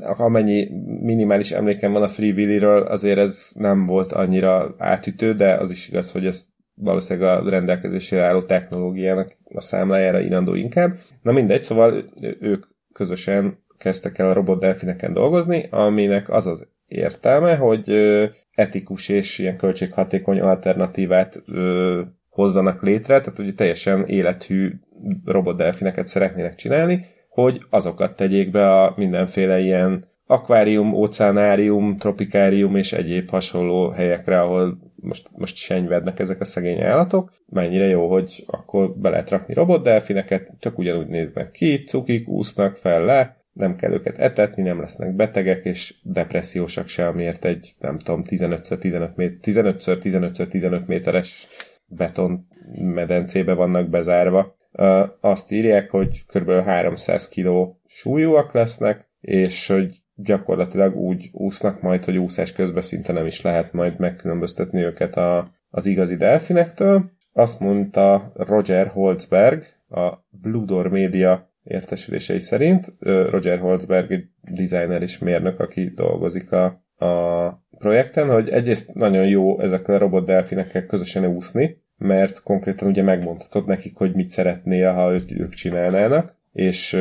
Amennyi 0.00 0.68
minimális 1.02 1.50
emlékem 1.50 1.92
van 1.92 2.02
a 2.02 2.08
Free 2.08 2.32
Willy-ről, 2.32 2.82
azért 2.82 3.18
ez 3.18 3.50
nem 3.54 3.86
volt 3.86 4.12
annyira 4.12 4.74
átütő, 4.78 5.34
de 5.34 5.54
az 5.54 5.70
is 5.70 5.88
igaz, 5.88 6.12
hogy 6.12 6.26
ez 6.26 6.46
valószínűleg 6.74 7.38
a 7.38 7.50
rendelkezésére 7.50 8.22
álló 8.22 8.42
technológiának 8.42 9.36
a 9.54 9.60
számlájára 9.60 10.20
irandó 10.20 10.54
inkább. 10.54 10.98
Na 11.22 11.32
mindegy, 11.32 11.62
szóval 11.62 12.04
ők 12.40 12.64
közösen 12.92 13.58
kezdtek 13.78 14.18
el 14.18 14.28
a 14.28 14.32
robot 14.32 14.60
delfineken 14.60 15.12
dolgozni, 15.12 15.66
aminek 15.70 16.30
az 16.30 16.46
az 16.46 16.66
értelme, 16.86 17.56
hogy 17.56 17.90
etikus 18.54 19.08
és 19.08 19.38
ilyen 19.38 19.56
költséghatékony 19.56 20.40
alternatívát 20.40 21.42
hozzanak 22.34 22.82
létre, 22.82 23.20
tehát 23.20 23.36
hogy 23.36 23.54
teljesen 23.54 24.06
élethű 24.06 24.72
robotdelfineket 25.24 26.06
szeretnének 26.06 26.54
csinálni, 26.54 27.06
hogy 27.28 27.62
azokat 27.70 28.16
tegyék 28.16 28.50
be 28.50 28.82
a 28.82 28.94
mindenféle 28.96 29.60
ilyen 29.60 30.08
akvárium, 30.26 30.92
óceánárium, 30.94 31.96
tropikárium 31.96 32.76
és 32.76 32.92
egyéb 32.92 33.28
hasonló 33.28 33.90
helyekre, 33.90 34.40
ahol 34.40 34.78
most, 34.94 35.28
most 35.32 35.56
senyvednek 35.56 36.18
ezek 36.18 36.40
a 36.40 36.44
szegény 36.44 36.80
állatok. 36.80 37.32
Mennyire 37.46 37.86
jó, 37.86 38.10
hogy 38.10 38.44
akkor 38.46 38.96
be 38.96 39.10
lehet 39.10 39.30
rakni 39.30 39.54
robotdelfineket, 39.54 40.50
csak 40.58 40.78
ugyanúgy 40.78 41.06
néznek 41.06 41.50
ki, 41.50 41.82
cukik, 41.82 42.28
úsznak 42.28 42.76
fel 42.76 43.04
le, 43.04 43.36
nem 43.52 43.76
kell 43.76 43.92
őket 43.92 44.18
etetni, 44.18 44.62
nem 44.62 44.80
lesznek 44.80 45.14
betegek, 45.14 45.64
és 45.64 45.94
depressziósak 46.02 46.88
se, 46.88 47.06
amiért 47.06 47.44
egy, 47.44 47.74
nem 47.78 47.98
tudom, 47.98 48.22
15x15 48.26 49.14
méter, 49.14 49.38
15x15x15 49.42 50.86
méteres 50.86 51.48
beton 51.86 52.46
medencébe 52.78 53.52
vannak 53.52 53.88
bezárva. 53.88 54.56
Azt 55.20 55.52
írják, 55.52 55.90
hogy 55.90 56.24
kb. 56.26 56.50
300 56.50 57.28
kg 57.28 57.76
súlyúak 57.86 58.52
lesznek, 58.52 59.08
és 59.20 59.66
hogy 59.66 60.02
gyakorlatilag 60.14 60.96
úgy 60.96 61.28
úsznak 61.32 61.80
majd, 61.80 62.04
hogy 62.04 62.16
úszás 62.16 62.52
közben 62.52 62.82
szinte 62.82 63.12
nem 63.12 63.26
is 63.26 63.42
lehet 63.42 63.72
majd 63.72 63.98
megkülönböztetni 63.98 64.82
őket 64.82 65.16
a, 65.16 65.50
az 65.70 65.86
igazi 65.86 66.16
delfinektől. 66.16 67.10
Azt 67.32 67.60
mondta 67.60 68.32
Roger 68.34 68.86
Holzberg, 68.86 69.62
a 69.88 70.26
Blue 70.30 70.64
Door 70.64 70.88
Media 70.88 71.52
értesülései 71.62 72.40
szerint. 72.40 72.92
Roger 73.00 73.58
Holzberg 73.58 74.12
egy 74.12 74.24
designer 74.40 75.02
és 75.02 75.18
mérnök, 75.18 75.60
aki 75.60 75.92
dolgozik 75.94 76.52
a, 76.52 76.64
a 77.04 77.63
projekten, 77.78 78.30
hogy 78.30 78.48
egyrészt 78.48 78.94
nagyon 78.94 79.26
jó 79.26 79.60
ezekkel 79.60 79.94
a 79.94 79.98
robot 79.98 80.26
delfinekkel 80.26 80.86
közösen 80.86 81.26
úszni, 81.26 81.82
mert 81.96 82.42
konkrétan 82.42 82.88
ugye 82.88 83.02
megmondhatod 83.02 83.66
nekik, 83.66 83.96
hogy 83.96 84.14
mit 84.14 84.30
szeretnél, 84.30 84.92
ha 84.92 85.12
ők, 85.12 85.30
ők 85.30 85.52
csinálnának, 85.52 86.36
és 86.52 87.00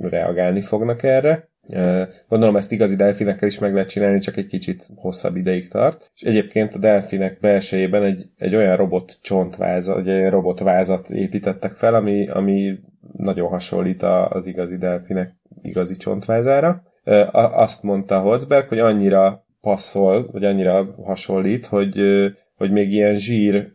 reagálni 0.00 0.60
fognak 0.60 1.02
erre. 1.02 1.48
Gondolom 2.28 2.56
ezt 2.56 2.72
igazi 2.72 2.96
delfinekkel 2.96 3.48
is 3.48 3.58
meg 3.58 3.72
lehet 3.72 3.88
csinálni, 3.88 4.18
csak 4.18 4.36
egy 4.36 4.46
kicsit 4.46 4.86
hosszabb 4.96 5.36
ideig 5.36 5.68
tart. 5.68 6.10
És 6.14 6.22
egyébként 6.22 6.74
a 6.74 6.78
delfinek 6.78 7.38
belsejében 7.40 8.02
egy, 8.02 8.24
egy 8.36 8.54
olyan 8.54 8.76
robot 8.76 9.18
csontvázat, 9.20 9.98
egy 9.98 10.08
olyan 10.08 10.30
robotvázat 10.30 11.10
építettek 11.10 11.72
fel, 11.72 11.94
ami, 11.94 12.28
ami 12.28 12.78
nagyon 13.16 13.48
hasonlít 13.48 14.02
az 14.02 14.46
igazi 14.46 14.76
delfinek 14.76 15.36
igazi 15.62 15.96
csontvázára. 15.96 16.82
Azt 17.32 17.82
mondta 17.82 18.20
Holzberg, 18.20 18.68
hogy 18.68 18.78
annyira 18.78 19.46
passzol, 19.60 20.28
vagy 20.32 20.44
annyira 20.44 20.94
hasonlít, 21.04 21.66
hogy, 21.66 22.00
hogy 22.54 22.70
még 22.70 22.92
ilyen 22.92 23.14
zsír 23.14 23.72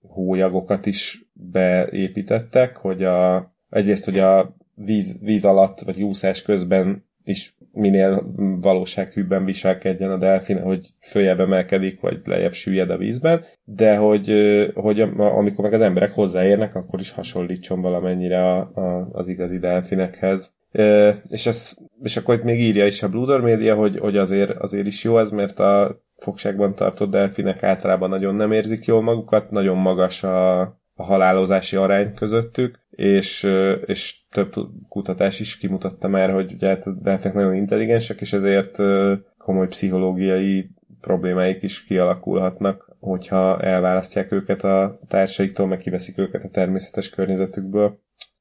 hólyagokat 0.00 0.86
is 0.86 1.30
beépítettek, 1.32 2.76
hogy 2.76 3.04
a, 3.04 3.52
egyrészt, 3.70 4.04
hogy 4.04 4.18
a 4.18 4.56
víz, 4.74 5.18
víz 5.20 5.44
alatt, 5.44 5.80
vagy 5.80 6.02
úszás 6.02 6.42
közben 6.42 7.06
is 7.24 7.56
minél 7.72 8.32
valósághűbben 8.60 9.44
viselkedjen 9.44 10.10
a 10.10 10.16
delfin, 10.16 10.60
hogy 10.60 10.88
följebb 11.00 11.40
emelkedik, 11.40 12.00
vagy 12.00 12.20
lejjebb 12.24 12.52
süllyed 12.52 12.90
a 12.90 12.96
vízben, 12.96 13.44
de 13.64 13.96
hogy, 13.96 14.32
hogy 14.74 15.00
amikor 15.16 15.64
meg 15.64 15.72
az 15.72 15.82
emberek 15.82 16.12
hozzáérnek, 16.12 16.74
akkor 16.74 17.00
is 17.00 17.10
hasonlítson 17.10 17.80
valamennyire 17.80 18.52
a, 18.52 18.58
a, 18.58 19.08
az 19.12 19.28
igazi 19.28 19.58
delfinekhez. 19.58 20.56
És, 21.28 21.46
ez, 21.46 21.76
és 22.02 22.16
akkor 22.16 22.34
itt 22.34 22.42
még 22.42 22.60
írja 22.60 22.86
is 22.86 23.02
a 23.02 23.08
Blooder 23.08 23.40
Media, 23.40 23.74
hogy, 23.74 23.98
hogy 23.98 24.16
azért, 24.16 24.50
azért 24.50 24.86
is 24.86 25.04
jó 25.04 25.18
ez, 25.18 25.30
mert 25.30 25.58
a 25.58 26.02
fogságban 26.16 26.74
tartott 26.74 27.10
delfinek 27.10 27.62
általában 27.62 28.08
nagyon 28.08 28.34
nem 28.34 28.52
érzik 28.52 28.84
jól 28.84 29.02
magukat, 29.02 29.50
nagyon 29.50 29.76
magas 29.76 30.22
a, 30.22 30.60
a 30.94 31.02
halálozási 31.02 31.76
arány 31.76 32.14
közöttük, 32.14 32.86
és, 32.90 33.48
és 33.84 34.20
több 34.30 34.54
kutatás 34.88 35.40
is 35.40 35.58
kimutatta 35.58 36.08
már, 36.08 36.30
hogy 36.30 36.52
ugye 36.52 36.68
hát 36.68 36.86
a 36.86 36.90
delfinek 37.02 37.36
nagyon 37.36 37.54
intelligensek, 37.54 38.20
és 38.20 38.32
ezért 38.32 38.76
komoly 39.38 39.66
pszichológiai 39.66 40.70
problémáik 41.00 41.62
is 41.62 41.84
kialakulhatnak, 41.84 42.96
hogyha 43.00 43.60
elválasztják 43.60 44.32
őket 44.32 44.64
a 44.64 45.00
társaiktól, 45.08 45.66
meg 45.66 45.78
kiveszik 45.78 46.18
őket 46.18 46.44
a 46.44 46.48
természetes 46.48 47.10
környezetükből. 47.10 47.98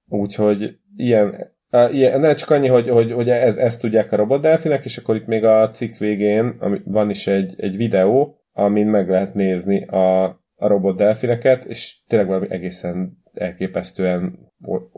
Úgyhogy 0.07 0.77
ilyen 0.95 1.55
ilyen, 1.91 2.19
ne 2.19 2.36
csak 2.36 2.49
annyi, 2.49 2.67
hogy, 2.67 2.89
hogy, 2.89 3.12
hogy 3.12 3.30
ez, 3.30 3.58
ezt 3.58 3.82
tudják 3.82 4.12
a 4.12 4.15
robotdelfinek, 4.15 4.86
és 4.86 4.97
akkor 4.97 5.15
itt 5.15 5.25
még 5.25 5.45
a 5.45 5.69
cikk 5.69 5.97
végén 5.97 6.56
ami, 6.60 6.82
van 6.86 7.10
is 7.10 7.27
egy, 7.27 7.53
egy 7.58 7.77
videó, 7.77 8.41
amin 8.53 8.88
meg 8.88 9.10
lehet 9.10 9.34
nézni 9.34 9.86
a, 9.86 10.23
a 10.56 10.67
robotdelfineket, 10.67 11.65
és 11.65 11.95
tényleg 12.08 12.27
valami 12.27 12.47
egészen 12.49 13.23
elképesztően 13.34 14.51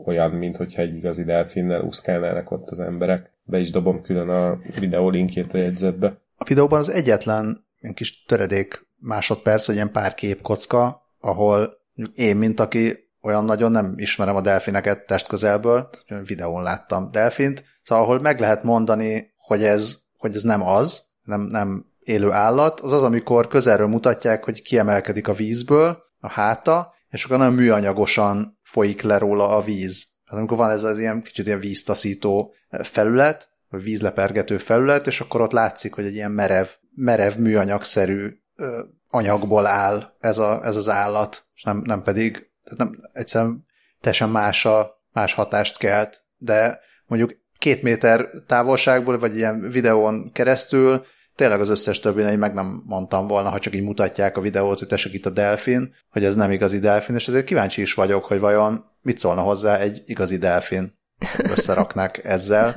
olyan, 0.04 0.30
mint 0.30 0.56
hogyha 0.56 0.82
egy 0.82 0.94
igazi 0.94 1.24
delfinnel 1.24 1.82
úszkálnának 1.82 2.50
ott 2.50 2.70
az 2.70 2.80
emberek. 2.80 3.30
Be 3.42 3.58
is 3.58 3.70
dobom 3.70 4.02
külön 4.02 4.28
a 4.28 4.58
videó 4.80 5.08
linkjét 5.08 5.54
a 5.54 5.58
jegyzetbe. 5.58 6.20
A 6.36 6.44
videóban 6.44 6.78
az 6.78 6.88
egyetlen 6.88 7.64
egy 7.80 7.94
kis 7.94 8.24
töredék 8.24 8.86
másodperc, 8.96 9.64
hogy 9.64 9.74
ilyen 9.74 9.92
pár 9.92 10.14
képkocka, 10.14 11.06
ahol 11.20 11.78
én, 12.14 12.36
mint 12.36 12.60
aki 12.60 13.09
olyan 13.22 13.44
nagyon 13.44 13.70
nem 13.70 13.94
ismerem 13.96 14.36
a 14.36 14.40
delfineket 14.40 15.06
testközelből, 15.06 15.90
videón 16.24 16.62
láttam 16.62 17.10
delfint, 17.10 17.64
szóval 17.82 18.04
ahol 18.04 18.20
meg 18.20 18.40
lehet 18.40 18.62
mondani, 18.62 19.34
hogy 19.36 19.64
ez, 19.64 19.98
hogy 20.16 20.34
ez 20.34 20.42
nem 20.42 20.66
az, 20.66 21.02
nem, 21.22 21.40
nem 21.40 21.84
élő 21.98 22.30
állat, 22.30 22.80
az 22.80 22.92
az, 22.92 23.02
amikor 23.02 23.48
közelről 23.48 23.86
mutatják, 23.86 24.44
hogy 24.44 24.62
kiemelkedik 24.62 25.28
a 25.28 25.32
vízből 25.32 25.98
a 26.20 26.28
háta, 26.28 26.94
és 27.08 27.24
akkor 27.24 27.38
nagyon 27.38 27.54
műanyagosan 27.54 28.58
folyik 28.62 29.02
le 29.02 29.18
róla 29.18 29.48
a 29.48 29.60
víz. 29.60 30.06
Hát 30.24 30.38
amikor 30.38 30.56
van 30.56 30.70
ez 30.70 30.84
az 30.84 30.98
ilyen 30.98 31.22
kicsit 31.22 31.46
ilyen 31.46 31.58
víztaszító 31.58 32.54
felület, 32.82 33.48
vagy 33.68 33.82
vízlepergető 33.82 34.58
felület, 34.58 35.06
és 35.06 35.20
akkor 35.20 35.40
ott 35.40 35.52
látszik, 35.52 35.94
hogy 35.94 36.04
egy 36.04 36.14
ilyen 36.14 36.30
merev, 36.30 36.66
merev 36.94 37.36
műanyagszerű 37.36 38.28
ö, 38.56 38.82
anyagból 39.08 39.66
áll 39.66 40.16
ez, 40.20 40.38
a, 40.38 40.64
ez 40.64 40.76
az 40.76 40.88
állat, 40.88 41.44
és 41.54 41.62
nem, 41.62 41.82
nem 41.84 42.02
pedig 42.02 42.49
tehát 42.70 42.92
nem, 42.92 43.10
egyszerűen 43.12 43.64
teljesen 44.00 44.30
más, 44.30 44.64
a, 44.64 45.02
más 45.12 45.34
hatást 45.34 45.78
kelt, 45.78 46.24
de 46.36 46.80
mondjuk 47.06 47.38
két 47.58 47.82
méter 47.82 48.28
távolságból, 48.46 49.18
vagy 49.18 49.36
ilyen 49.36 49.60
videón 49.60 50.32
keresztül 50.32 51.04
tényleg 51.34 51.60
az 51.60 51.68
összes 51.68 52.00
többi 52.00 52.36
meg 52.36 52.54
nem 52.54 52.82
mondtam 52.86 53.26
volna, 53.26 53.48
ha 53.48 53.58
csak 53.58 53.74
így 53.74 53.82
mutatják 53.82 54.36
a 54.36 54.40
videót, 54.40 54.78
hogy 54.78 54.88
tessék 54.88 55.12
itt 55.12 55.26
a 55.26 55.30
delfin, 55.30 55.94
hogy 56.10 56.24
ez 56.24 56.34
nem 56.34 56.50
igazi 56.50 56.78
delfin, 56.78 57.14
és 57.14 57.28
ezért 57.28 57.44
kíváncsi 57.44 57.80
is 57.82 57.94
vagyok, 57.94 58.24
hogy 58.24 58.40
vajon 58.40 58.84
mit 59.02 59.18
szólna 59.18 59.40
hozzá 59.40 59.76
egy 59.76 60.02
igazi 60.06 60.38
delfin 60.38 60.98
összeraknák 61.38 62.24
ezzel. 62.24 62.74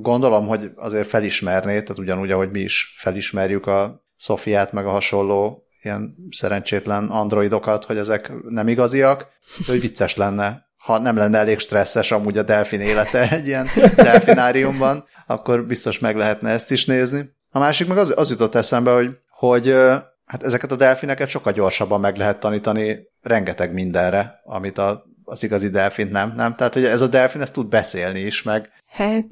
Gondolom, 0.00 0.46
hogy 0.46 0.70
azért 0.76 1.08
felismerné, 1.08 1.82
tehát 1.82 1.98
ugyanúgy, 1.98 2.30
ahogy 2.30 2.50
mi 2.50 2.60
is 2.60 2.94
felismerjük 2.98 3.66
a 3.66 4.04
Szofiát, 4.16 4.72
meg 4.72 4.86
a 4.86 4.90
hasonló 4.90 5.64
ilyen 5.82 6.14
szerencsétlen 6.30 7.08
androidokat, 7.08 7.84
hogy 7.84 7.96
ezek 7.96 8.32
nem 8.48 8.68
igaziak, 8.68 9.26
hogy 9.66 9.80
vicces 9.80 10.16
lenne, 10.16 10.68
ha 10.76 10.98
nem 10.98 11.16
lenne 11.16 11.38
elég 11.38 11.58
stresszes 11.58 12.12
amúgy 12.12 12.38
a 12.38 12.42
delfin 12.42 12.80
élete 12.80 13.28
egy 13.36 13.46
ilyen 13.46 13.68
delfináriumban, 13.96 15.04
akkor 15.26 15.66
biztos 15.66 15.98
meg 15.98 16.16
lehetne 16.16 16.50
ezt 16.50 16.70
is 16.70 16.86
nézni. 16.86 17.30
A 17.50 17.58
másik 17.58 17.88
meg 17.88 17.98
az, 17.98 18.12
az 18.16 18.30
jutott 18.30 18.54
eszembe, 18.54 18.92
hogy, 18.92 19.18
hogy 19.28 19.74
hát 20.24 20.42
ezeket 20.42 20.70
a 20.70 20.76
delfineket 20.76 21.28
sokkal 21.28 21.52
gyorsabban 21.52 22.00
meg 22.00 22.16
lehet 22.16 22.40
tanítani 22.40 22.98
rengeteg 23.22 23.72
mindenre, 23.72 24.40
amit 24.44 24.78
a, 24.78 25.04
az 25.30 25.42
igazi 25.42 25.68
delfint 25.68 26.10
nem, 26.10 26.32
nem? 26.36 26.54
Tehát, 26.54 26.74
hogy 26.74 26.84
ez 26.84 27.00
a 27.00 27.06
delfin 27.06 27.40
ezt 27.40 27.52
tud 27.52 27.68
beszélni 27.68 28.20
is, 28.20 28.42
meg 28.42 28.70
hát, 28.90 29.24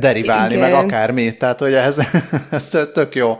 deriválni, 0.00 0.54
igen. 0.54 0.70
meg 0.70 0.84
akármi, 0.84 1.36
tehát, 1.36 1.58
hogy 1.58 1.74
ez, 1.74 1.98
ez 2.50 2.68
tök 2.68 3.14
jó. 3.14 3.38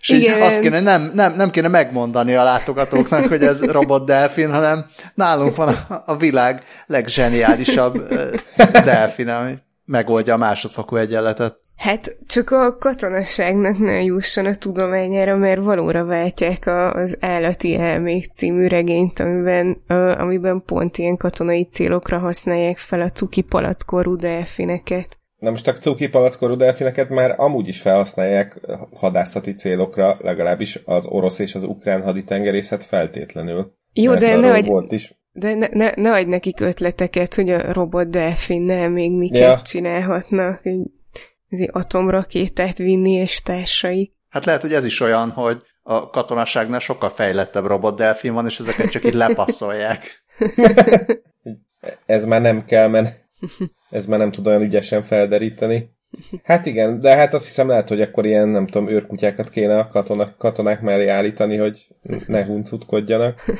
És 0.00 0.08
igen. 0.08 0.36
így 0.36 0.42
azt 0.42 0.60
kéne, 0.60 0.80
nem, 0.80 1.10
nem, 1.14 1.34
nem 1.36 1.50
kéne 1.50 1.68
megmondani 1.68 2.34
a 2.34 2.42
látogatóknak, 2.42 3.28
hogy 3.28 3.42
ez 3.42 3.64
robot 3.78 4.06
delfin, 4.06 4.50
hanem 4.50 4.86
nálunk 5.14 5.56
van 5.56 5.68
a, 5.68 6.02
a 6.06 6.16
világ 6.16 6.62
legzseniálisabb 6.86 8.14
delfin, 8.84 9.28
ami 9.28 9.54
megoldja 9.84 10.34
a 10.34 10.36
másodfokú 10.36 10.96
egyenletet. 10.96 11.56
Hát 11.78 12.16
csak 12.26 12.50
a 12.50 12.76
katonaságnak 12.78 13.78
ne 13.78 14.02
jusson 14.02 14.46
a 14.46 14.54
tudományára, 14.54 15.36
mert 15.36 15.60
valóra 15.60 16.04
váltják 16.04 16.66
a, 16.66 16.92
az 16.92 17.16
Állati 17.20 17.74
Elmék 17.74 18.32
című 18.32 18.66
regényt, 18.66 19.18
amiben, 19.18 19.82
amiben 20.18 20.62
pont 20.66 20.98
ilyen 20.98 21.16
katonai 21.16 21.64
célokra 21.64 22.18
használják 22.18 22.78
fel 22.78 23.00
a 23.00 23.10
cuki 23.10 23.42
palackorú 23.42 24.16
delfineket. 24.16 25.18
Na 25.38 25.50
most 25.50 25.68
a 25.68 25.72
cuki 25.72 26.08
palackorú 26.08 26.56
delfineket 26.56 27.08
már 27.08 27.34
amúgy 27.36 27.68
is 27.68 27.80
felhasználják 27.80 28.60
hadászati 28.94 29.52
célokra, 29.52 30.16
legalábbis 30.20 30.80
az 30.84 31.06
orosz 31.06 31.38
és 31.38 31.54
az 31.54 31.62
ukrán 31.62 32.02
haditengerészet 32.02 32.84
feltétlenül. 32.84 33.72
Jó, 33.92 34.14
de 34.14 34.36
ne, 34.36 34.50
vagy, 34.50 34.66
volt 34.66 34.92
is. 34.92 35.14
De 35.32 35.54
ne, 35.54 35.68
ne, 35.72 35.90
ne 35.94 36.12
adj 36.12 36.28
nekik 36.28 36.60
ötleteket, 36.60 37.34
hogy 37.34 37.50
a 37.50 37.72
robot 37.72 38.10
delfinnel 38.10 38.88
még 38.90 39.16
miket 39.16 39.40
ja. 39.40 39.60
csinálhatnak. 39.62 40.60
Atomrakétát 41.70 42.78
vinni 42.78 43.10
és 43.10 43.42
társai. 43.42 44.12
Hát 44.28 44.44
lehet, 44.44 44.62
hogy 44.62 44.74
ez 44.74 44.84
is 44.84 45.00
olyan, 45.00 45.30
hogy 45.30 45.62
a 45.82 46.10
katonaságnál 46.10 46.80
sokkal 46.80 47.08
fejlettebb 47.08 47.66
robot 47.66 47.96
delfin 47.96 48.32
van, 48.32 48.46
és 48.46 48.58
ezeket 48.58 48.90
csak 48.90 49.04
így 49.04 49.14
lepasszolják. 49.14 50.24
ez 52.06 52.24
már 52.24 52.40
nem 52.40 52.64
kell, 52.64 52.88
mert 52.88 53.28
ez 53.90 54.06
már 54.06 54.18
nem 54.18 54.30
tud 54.30 54.46
olyan 54.46 54.62
ügyesen 54.62 55.02
felderíteni. 55.02 55.96
Hát 56.42 56.66
igen, 56.66 57.00
de 57.00 57.16
hát 57.16 57.34
azt 57.34 57.44
hiszem 57.44 57.68
lehet, 57.68 57.88
hogy 57.88 58.00
akkor 58.00 58.26
ilyen, 58.26 58.48
nem 58.48 58.66
tudom, 58.66 58.88
őrkutyákat 58.88 59.50
kéne 59.50 59.78
a 59.78 59.88
katonák, 59.88 60.36
katonák 60.36 60.80
mellé 60.80 61.08
állítani, 61.08 61.56
hogy 61.56 61.86
ne 62.26 62.44
huncutkodjanak. 62.44 63.44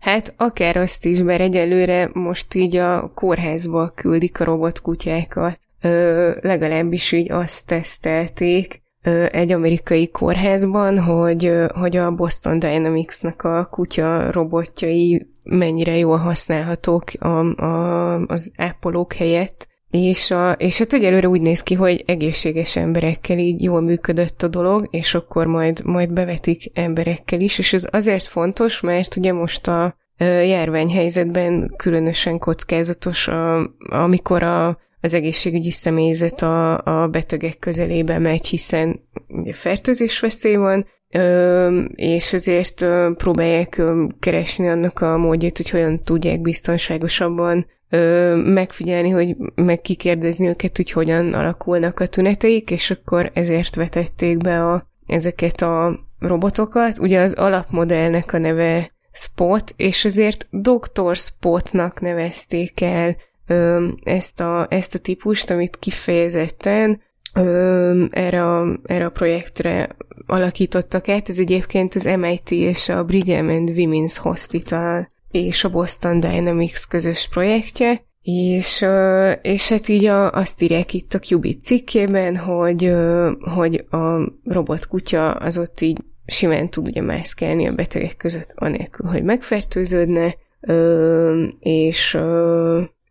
Hát 0.00 0.34
akár 0.36 0.76
azt 0.76 1.04
is, 1.04 1.18
mert 1.18 1.40
egyelőre 1.40 2.10
most 2.12 2.54
így 2.54 2.76
a 2.76 3.10
kórházba 3.14 3.92
küldik 3.94 4.40
a 4.40 4.44
robotkutyákat. 4.44 5.58
Ö, 5.86 6.30
legalábbis 6.40 7.12
így 7.12 7.32
azt 7.32 7.66
tesztelték 7.66 8.82
ö, 9.02 9.26
egy 9.32 9.52
amerikai 9.52 10.10
kórházban, 10.10 10.98
hogy, 10.98 11.46
ö, 11.46 11.66
hogy 11.74 11.96
a 11.96 12.10
Boston 12.10 12.58
Dynamics-nak 12.58 13.42
a 13.42 13.68
kutya 13.70 14.30
robotjai 14.30 15.26
mennyire 15.42 15.96
jól 15.96 16.16
használhatók 16.16 17.04
a, 17.18 17.62
a, 17.62 18.14
az 18.26 18.52
ápolók 18.56 19.12
helyett, 19.12 19.68
és, 19.90 20.30
a, 20.30 20.52
és 20.52 20.78
hát 20.78 20.92
egyelőre 20.92 21.28
úgy 21.28 21.40
néz 21.40 21.62
ki, 21.62 21.74
hogy 21.74 22.04
egészséges 22.06 22.76
emberekkel 22.76 23.38
így 23.38 23.62
jól 23.62 23.80
működött 23.80 24.42
a 24.42 24.48
dolog, 24.48 24.88
és 24.90 25.14
akkor 25.14 25.46
majd, 25.46 25.84
majd 25.84 26.12
bevetik 26.12 26.70
emberekkel 26.74 27.40
is, 27.40 27.58
és 27.58 27.72
ez 27.72 27.88
azért 27.90 28.24
fontos, 28.24 28.80
mert 28.80 29.16
ugye 29.16 29.32
most 29.32 29.68
a 29.68 29.96
járványhelyzetben 30.18 31.74
különösen 31.76 32.38
kockázatos, 32.38 33.28
a, 33.28 33.70
amikor 33.78 34.42
a, 34.42 34.78
az 35.00 35.14
egészségügyi 35.14 35.70
személyzet 35.70 36.42
a, 36.42 36.84
a 36.84 37.08
betegek 37.08 37.58
közelébe 37.58 38.18
megy, 38.18 38.46
hiszen 38.46 39.00
ugye 39.28 39.52
fertőzés 39.52 40.20
veszély 40.20 40.54
van, 40.54 40.86
és 41.94 42.32
ezért 42.32 42.86
próbálják 43.16 43.82
keresni 44.20 44.68
annak 44.68 45.00
a 45.00 45.16
módját, 45.16 45.56
hogy 45.56 45.70
hogyan 45.70 46.02
tudják 46.02 46.40
biztonságosabban 46.40 47.66
megfigyelni, 48.44 49.10
hogy 49.10 49.36
meg 49.54 49.80
kikérdezni 49.80 50.48
őket, 50.48 50.76
hogy 50.76 50.90
hogyan 50.90 51.34
alakulnak 51.34 52.00
a 52.00 52.06
tüneteik, 52.06 52.70
és 52.70 52.90
akkor 52.90 53.30
ezért 53.34 53.74
vetették 53.74 54.36
be 54.36 54.66
a, 54.66 54.86
ezeket 55.06 55.60
a 55.60 56.00
robotokat. 56.18 56.98
Ugye 56.98 57.20
az 57.20 57.32
alapmodellnek 57.32 58.32
a 58.32 58.38
neve 58.38 58.94
Spot, 59.12 59.72
és 59.76 60.04
ezért 60.04 60.46
Dr. 60.50 61.16
Spotnak 61.16 62.00
nevezték 62.00 62.80
el 62.80 63.16
ezt 64.02 64.40
a, 64.40 64.66
ezt 64.70 64.94
a 64.94 64.98
típust, 64.98 65.50
amit 65.50 65.76
kifejezetten 65.78 67.00
erre 68.10 68.44
a, 68.44 68.78
erre 68.84 69.04
a 69.04 69.10
projektre 69.10 69.96
alakítottak 70.26 71.08
át. 71.08 71.28
Ez 71.28 71.38
egyébként 71.38 71.94
az 71.94 72.04
MIT 72.04 72.50
és 72.50 72.88
a 72.88 73.04
Brigham 73.04 73.48
and 73.48 73.70
Women's 73.74 74.16
Hospital 74.20 75.08
és 75.30 75.64
a 75.64 75.70
Boston 75.70 76.20
Dynamics 76.20 76.86
közös 76.88 77.28
projektje, 77.28 78.04
és, 78.22 78.84
és 79.42 79.68
hát 79.68 79.88
így 79.88 80.04
a, 80.04 80.30
azt 80.32 80.62
írják 80.62 80.92
itt 80.94 81.14
a 81.14 81.18
Qubit 81.18 81.62
cikkében, 81.62 82.36
hogy, 82.36 82.94
hogy 83.54 83.84
a 83.90 84.32
robotkutya 84.44 85.30
az 85.32 85.58
ott 85.58 85.80
így 85.80 85.98
simán 86.26 86.70
tud 86.70 86.86
ugye 86.86 87.02
mászkálni 87.02 87.68
a 87.68 87.72
betegek 87.72 88.16
között, 88.16 88.52
anélkül, 88.54 89.10
hogy 89.10 89.22
megfertőződne, 89.22 90.34
és 91.60 92.18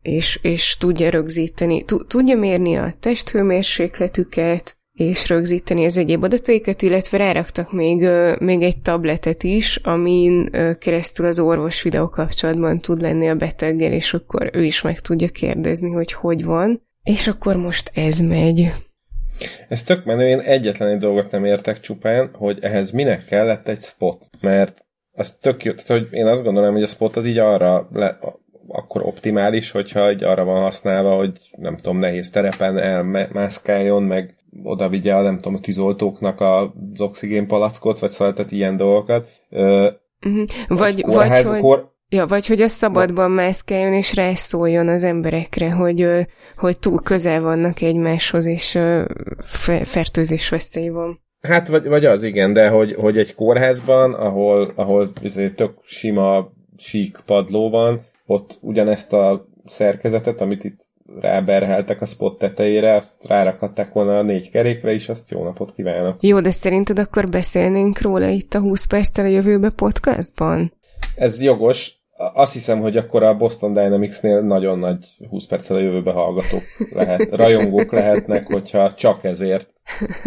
és, 0.05 0.39
és 0.41 0.77
tudja 0.77 1.09
rögzíteni, 1.09 1.85
tudja 2.07 2.35
mérni 2.35 2.75
a 2.75 2.93
testhőmérsékletüket, 2.99 4.77
és 4.91 5.29
rögzíteni 5.29 5.85
az 5.85 5.97
egyéb 5.97 6.23
adataikat, 6.23 6.81
illetve 6.81 7.17
ráraktak 7.17 7.71
még, 7.71 8.07
még 8.39 8.61
egy 8.61 8.81
tabletet 8.81 9.43
is, 9.43 9.75
amin 9.75 10.49
keresztül 10.79 11.25
az 11.25 11.39
orvos 11.39 11.81
videókapcsolatban 11.81 12.79
tud 12.79 13.01
lenni 13.01 13.29
a 13.29 13.35
beteggel, 13.35 13.91
és 13.91 14.13
akkor 14.13 14.49
ő 14.53 14.63
is 14.63 14.81
meg 14.81 14.99
tudja 14.99 15.27
kérdezni, 15.27 15.91
hogy 15.91 16.11
hogy 16.11 16.43
van. 16.43 16.81
És 17.03 17.27
akkor 17.27 17.55
most 17.55 17.91
ez 17.93 18.19
megy. 18.19 18.71
Ez 19.69 19.83
tök 19.83 20.05
menő, 20.05 20.27
én 20.27 20.39
egyetlen 20.39 20.89
egy 20.89 20.99
dolgot 20.99 21.31
nem 21.31 21.45
értek 21.45 21.79
csupán, 21.79 22.29
hogy 22.33 22.57
ehhez 22.61 22.91
minek 22.91 23.25
kellett 23.25 23.67
egy 23.67 23.81
spot, 23.81 24.25
mert 24.41 24.85
az 25.11 25.37
tök 25.41 25.63
jó, 25.63 25.73
tehát 25.73 25.87
hogy 25.87 26.17
én 26.17 26.25
azt 26.25 26.43
gondolom, 26.43 26.73
hogy 26.73 26.83
a 26.83 26.87
spot 26.87 27.15
az 27.15 27.25
így 27.25 27.37
arra 27.37 27.89
le, 27.91 28.19
akkor 28.67 29.01
optimális, 29.05 29.71
hogyha 29.71 30.07
egy 30.07 30.23
arra 30.23 30.43
van 30.43 30.61
használva, 30.61 31.15
hogy 31.15 31.31
nem 31.57 31.75
tudom, 31.75 31.97
nehéz 31.97 32.29
terepen 32.29 32.77
elmászkáljon, 32.77 34.03
meg 34.03 34.35
oda 34.63 34.89
vigye 34.89 35.15
a, 35.15 35.21
nem 35.21 35.37
tudom, 35.37 35.55
a 35.55 35.59
tűzoltóknak 35.59 36.41
az 36.41 37.01
oxigénpalackot, 37.01 37.99
vagy 37.99 38.09
szóval 38.09 38.33
tehát 38.33 38.51
ilyen 38.51 38.77
dolgokat. 38.77 39.27
Uh-huh. 39.49 40.45
Vagy, 40.67 41.01
kórház, 41.01 41.43
vagy, 41.43 41.53
hogy... 41.53 41.61
Kor... 41.61 41.93
Ja, 42.09 42.25
vagy 42.25 42.47
hogy 42.47 42.61
a 42.61 42.67
szabadban 42.67 43.31
mászkáljon 43.31 43.93
és 43.93 44.15
rászóljon 44.15 44.87
az 44.87 45.03
emberekre, 45.03 45.71
hogy, 45.71 46.07
hogy 46.55 46.77
túl 46.77 47.01
közel 47.01 47.41
vannak 47.41 47.81
egymáshoz, 47.81 48.45
és 48.45 48.79
fertőzés 49.83 50.49
veszély 50.49 50.89
van. 50.89 51.19
Hát, 51.41 51.67
vagy, 51.67 51.87
vagy 51.87 52.05
az, 52.05 52.23
igen, 52.23 52.53
de 52.53 52.69
hogy, 52.69 52.93
hogy 52.93 53.17
egy 53.17 53.35
kórházban, 53.35 54.13
ahol, 54.13 54.71
ahol 54.75 55.11
izé 55.21 55.49
tök 55.49 55.71
sima 55.83 56.51
sík 56.77 57.17
padló 57.25 57.69
van, 57.69 58.01
ott 58.25 58.57
ugyanezt 58.61 59.13
a 59.13 59.47
szerkezetet, 59.65 60.41
amit 60.41 60.63
itt 60.63 60.79
ráberheltek 61.19 62.01
a 62.01 62.05
spot 62.05 62.37
tetejére, 62.37 62.95
azt 62.95 63.13
rárakhatták 63.21 63.93
volna 63.93 64.17
a 64.17 64.21
négy 64.21 64.49
kerékre 64.49 64.93
is, 64.93 65.09
azt 65.09 65.31
jó 65.31 65.43
napot 65.43 65.73
kívánok. 65.73 66.17
Jó, 66.23 66.41
de 66.41 66.49
szerinted 66.49 66.99
akkor 66.99 67.29
beszélnénk 67.29 68.01
róla 68.01 68.27
itt 68.27 68.53
a 68.53 68.59
20 68.59 68.85
perccel 68.85 69.25
a 69.25 69.29
jövőbe 69.29 69.69
podcastban? 69.69 70.73
Ez 71.15 71.41
jogos. 71.41 72.03
Azt 72.33 72.53
hiszem, 72.53 72.79
hogy 72.79 72.97
akkor 72.97 73.23
a 73.23 73.35
Boston 73.37 73.73
Dynamics-nél 73.73 74.41
nagyon 74.41 74.79
nagy 74.79 75.05
20 75.29 75.45
perccel 75.45 75.77
a 75.77 75.79
jövőbe 75.79 76.11
hallgatók 76.11 76.63
lehet, 76.91 77.29
rajongók 77.31 77.91
lehetnek, 77.91 78.47
hogyha 78.47 78.93
csak 78.93 79.23
ezért 79.23 79.69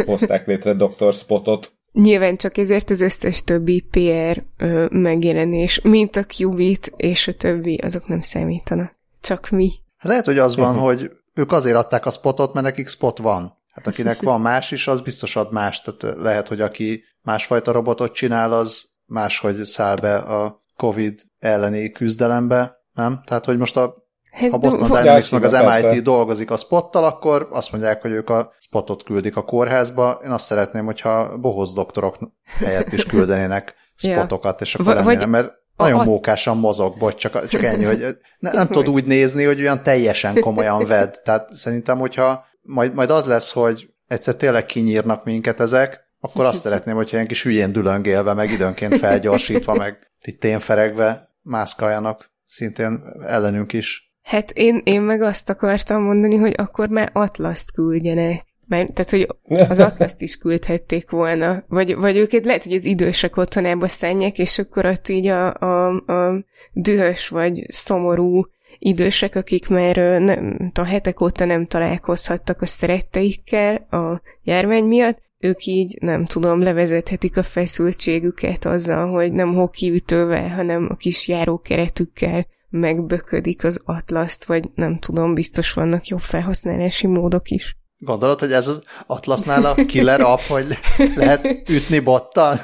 hozták 0.07 0.47
létre 0.47 0.73
Dr. 0.75 1.13
Spotot. 1.13 1.78
Nyilván 2.03 2.37
csak 2.37 2.57
ezért 2.57 2.91
az 2.91 3.01
összes 3.01 3.45
többi 3.45 3.81
PR 3.91 4.43
ö, 4.57 4.87
megjelenés, 4.91 5.81
mint 5.81 6.17
a 6.17 6.25
Qubit 6.37 6.93
és 6.97 7.29
a 7.29 7.35
többi, 7.35 7.77
azok 7.77 8.09
nem 8.09 8.21
számítanak. 8.21 8.97
Csak 9.21 9.51
mi. 9.51 9.73
Lehet, 10.01 10.25
hogy 10.25 10.39
az 10.39 10.57
van, 10.57 10.75
hogy 10.77 11.11
ők 11.35 11.53
azért 11.53 11.77
adták 11.77 12.07
a 12.07 12.11
spotot, 12.11 12.53
mert 12.53 12.67
nekik 12.67 12.89
spot 12.89 13.19
van. 13.19 13.57
Hát 13.73 13.87
akinek 13.87 14.23
van 14.23 14.41
más 14.41 14.71
is, 14.71 14.87
az 14.87 15.01
biztos 15.01 15.37
ad 15.37 15.53
más. 15.53 15.83
Tehát 15.83 16.19
lehet, 16.19 16.49
hogy 16.49 16.61
aki 16.61 17.05
másfajta 17.23 17.73
robotot 17.73 18.15
csinál, 18.15 18.53
az 18.53 18.85
máshogy 19.07 19.65
száll 19.65 19.97
be 19.97 20.17
a 20.17 20.63
COVID 20.77 21.21
elleni 21.39 21.93
küzdelembe, 21.93 22.77
nem? 22.93 23.23
Tehát, 23.25 23.45
hogy 23.45 23.59
most 23.59 23.77
a 23.77 24.08
Hát, 24.33 24.51
ha 24.51 24.59
Boston 24.59 24.89
Dynamics 24.89 25.33
meg 25.33 25.45
az 25.45 25.53
MIT 25.53 25.63
persze. 25.63 26.01
dolgozik 26.01 26.51
a 26.51 26.57
spottal, 26.57 27.05
akkor 27.05 27.49
azt 27.51 27.73
mondják, 27.73 28.03
hogy 28.03 28.11
ők 28.11 28.31
a 28.31 28.53
spotot 28.59 29.03
küldik 29.03 29.37
a 29.37 29.45
kórházba. 29.45 30.21
Én 30.25 30.31
azt 30.31 30.45
szeretném, 30.45 30.85
hogyha 30.85 31.39
bohoz 31.39 31.73
doktorok 31.73 32.19
helyett 32.59 32.93
is 32.93 33.05
küldenének 33.05 33.75
spotokat, 33.97 34.61
és 34.61 34.75
akkor 34.75 35.05
vagy, 35.05 35.19
nem, 35.19 35.31
mert 35.31 35.53
nagyon 35.77 36.01
a, 36.01 36.05
mókásan 36.05 36.57
mozog, 36.57 36.99
bocs, 36.99 37.15
csak, 37.15 37.49
csak 37.49 37.63
ennyi, 37.63 37.85
hogy 37.85 38.17
ne, 38.39 38.53
nem 38.53 38.67
tudod 38.67 38.89
úgy 38.89 39.05
nézni, 39.05 39.45
hogy 39.45 39.61
olyan 39.61 39.83
teljesen 39.83 40.41
komolyan 40.41 40.87
ved. 40.87 41.21
Tehát 41.25 41.53
szerintem, 41.53 41.99
hogyha 41.99 42.45
majd, 42.61 42.95
majd 42.95 43.11
az 43.11 43.25
lesz, 43.25 43.53
hogy 43.53 43.91
egyszer 44.07 44.35
tényleg 44.35 44.67
kinyírnak 44.67 45.25
minket 45.25 45.61
ezek, 45.61 46.07
akkor 46.21 46.45
azt 46.45 46.61
szeretném, 46.61 46.95
hogyha 46.95 47.17
ilyen 47.17 47.29
kis 47.29 47.43
hülyén 47.43 47.73
dülöngélve, 47.73 48.35
meg 48.35 48.51
időnként 48.51 48.99
felgyorsítva, 48.99 49.75
meg 49.75 50.11
itt 50.21 50.41
ténferegve 50.41 51.31
mászkáljanak 51.43 52.31
szintén 52.45 53.03
ellenünk 53.27 53.73
is. 53.73 54.08
Hát 54.29 54.51
én, 54.51 54.81
én 54.85 55.01
meg 55.01 55.23
azt 55.23 55.51
akartam 55.51 56.03
mondani, 56.03 56.37
hogy 56.37 56.55
akkor 56.57 56.89
már 56.89 57.11
atlaszt 57.13 57.73
küldjenek. 57.73 58.47
Mert, 58.67 58.93
tehát, 58.93 59.11
hogy 59.11 59.27
az 59.71 59.81
atlaszt 59.81 60.23
is 60.23 60.37
küldhették 60.37 61.11
volna. 61.11 61.65
Vagy, 61.69 61.97
vagy 61.97 62.17
őket 62.17 62.45
lehet, 62.45 62.65
hogy 62.65 62.73
az 62.73 62.85
idősek 62.85 63.37
otthonába 63.37 63.89
szennyek, 63.89 64.39
és 64.39 64.59
akkor 64.59 64.87
ott 64.87 65.09
így 65.09 65.27
a, 65.27 65.55
a, 65.55 65.87
a 65.89 66.45
dühös 66.73 67.29
vagy 67.29 67.65
szomorú 67.69 68.47
idősek, 68.79 69.35
akik 69.35 69.69
már 69.69 69.97
nem, 69.97 70.73
a 70.75 70.85
hetek 70.85 71.21
óta 71.21 71.45
nem 71.45 71.67
találkozhattak 71.67 72.63
a 72.63 72.67
szeretteikkel 72.67 73.77
a 73.77 74.23
járvány 74.43 74.85
miatt, 74.85 75.19
ők 75.39 75.65
így, 75.65 75.97
nem 76.01 76.27
tudom, 76.27 76.63
levezethetik 76.63 77.37
a 77.37 77.43
feszültségüket 77.43 78.65
azzal, 78.65 79.11
hogy 79.11 79.33
nem 79.33 79.55
hokiütővel, 79.55 80.49
hanem 80.49 80.87
a 80.91 80.97
kis 80.97 81.29
járókeretükkel 81.29 82.47
megböködik 82.71 83.65
az 83.65 83.81
atlaszt, 83.85 84.45
vagy 84.45 84.71
nem 84.75 84.99
tudom, 84.99 85.35
biztos 85.35 85.73
vannak 85.73 86.07
jobb 86.07 86.21
felhasználási 86.21 87.07
módok 87.07 87.51
is. 87.51 87.77
Gondolod, 88.01 88.41
hogy 88.41 88.53
ez 88.53 88.69
az 88.69 88.83
Atlasnál 89.07 89.65
a 89.65 89.75
killer 89.75 90.21
app, 90.21 90.41
hogy 90.41 90.79
lehet 91.17 91.63
ütni 91.69 91.99
bottal? 91.99 92.61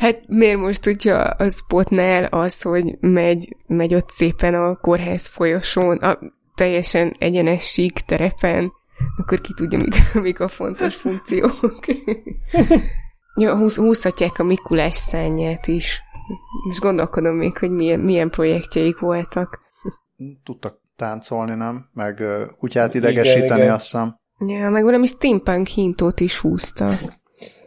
hát 0.00 0.22
miért 0.26 0.56
most, 0.56 0.84
hogyha 0.84 1.14
a 1.14 1.48
spotnál 1.48 2.24
az, 2.24 2.62
hogy 2.62 2.96
megy, 3.00 3.56
megy 3.66 3.94
ott 3.94 4.10
szépen 4.10 4.54
a 4.54 4.76
kórház 4.76 5.26
folyosón, 5.26 5.96
a 5.96 6.18
teljesen 6.54 7.14
egyenes 7.18 7.64
sík 7.64 7.92
terepen, 7.92 8.72
akkor 9.16 9.40
ki 9.40 9.52
tudja, 9.54 9.78
mik, 9.78 10.22
mik 10.22 10.40
a 10.40 10.48
fontos 10.48 10.94
funkciók. 10.94 11.86
ja, 13.34 13.56
húz, 13.56 13.76
húzhatják 13.76 14.38
a 14.38 14.44
Mikulás 14.44 14.94
szányát 14.96 15.66
is. 15.66 16.02
És 16.68 16.80
gondolkodom 16.80 17.36
még, 17.36 17.58
hogy 17.58 17.70
milyen, 17.70 18.00
milyen 18.00 18.30
projektjeik 18.30 18.98
voltak. 18.98 19.60
Tudtak 20.44 20.80
táncolni, 20.96 21.54
nem? 21.54 21.88
Meg 21.92 22.22
kutyát 22.58 22.94
idegesíteni, 22.94 23.44
igen, 23.44 23.58
igen. 23.58 23.72
azt 23.72 23.90
hiszem. 23.90 24.20
Ja, 24.46 24.70
meg 24.70 24.84
valami 24.84 25.06
steampunk 25.06 25.66
hintót 25.66 26.20
is 26.20 26.38
húztak. 26.38 26.98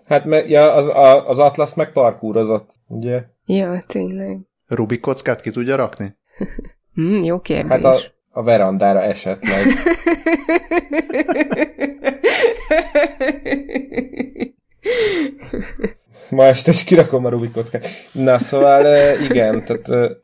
Hát 0.06 0.26
me, 0.26 0.48
ja, 0.48 0.74
az, 0.74 0.88
a, 0.88 1.30
az 1.30 1.40
Atlas 1.40 1.74
meg 1.74 1.92
parkúrozott, 1.92 2.70
ugye? 2.88 3.24
Ja, 3.46 3.84
tényleg. 3.88 4.40
Rubik 4.68 5.00
kockát 5.00 5.42
ki 5.42 5.50
tudja 5.50 5.76
rakni? 5.76 6.18
hmm, 6.94 7.24
jó 7.24 7.40
kérdés. 7.40 7.72
Hát 7.72 7.84
a, 7.84 7.96
a 8.30 8.44
verandára 8.44 9.02
esett 9.02 9.44
meg. 9.44 9.66
Ma 16.30 16.46
este 16.46 16.72
is 16.72 16.84
kirakom 16.84 17.26
a 17.26 17.30
Rubik 17.30 17.52
kockát. 17.52 17.88
Na, 18.12 18.40
szóval 18.40 18.86
igen, 19.22 19.64
tehát 19.64 20.18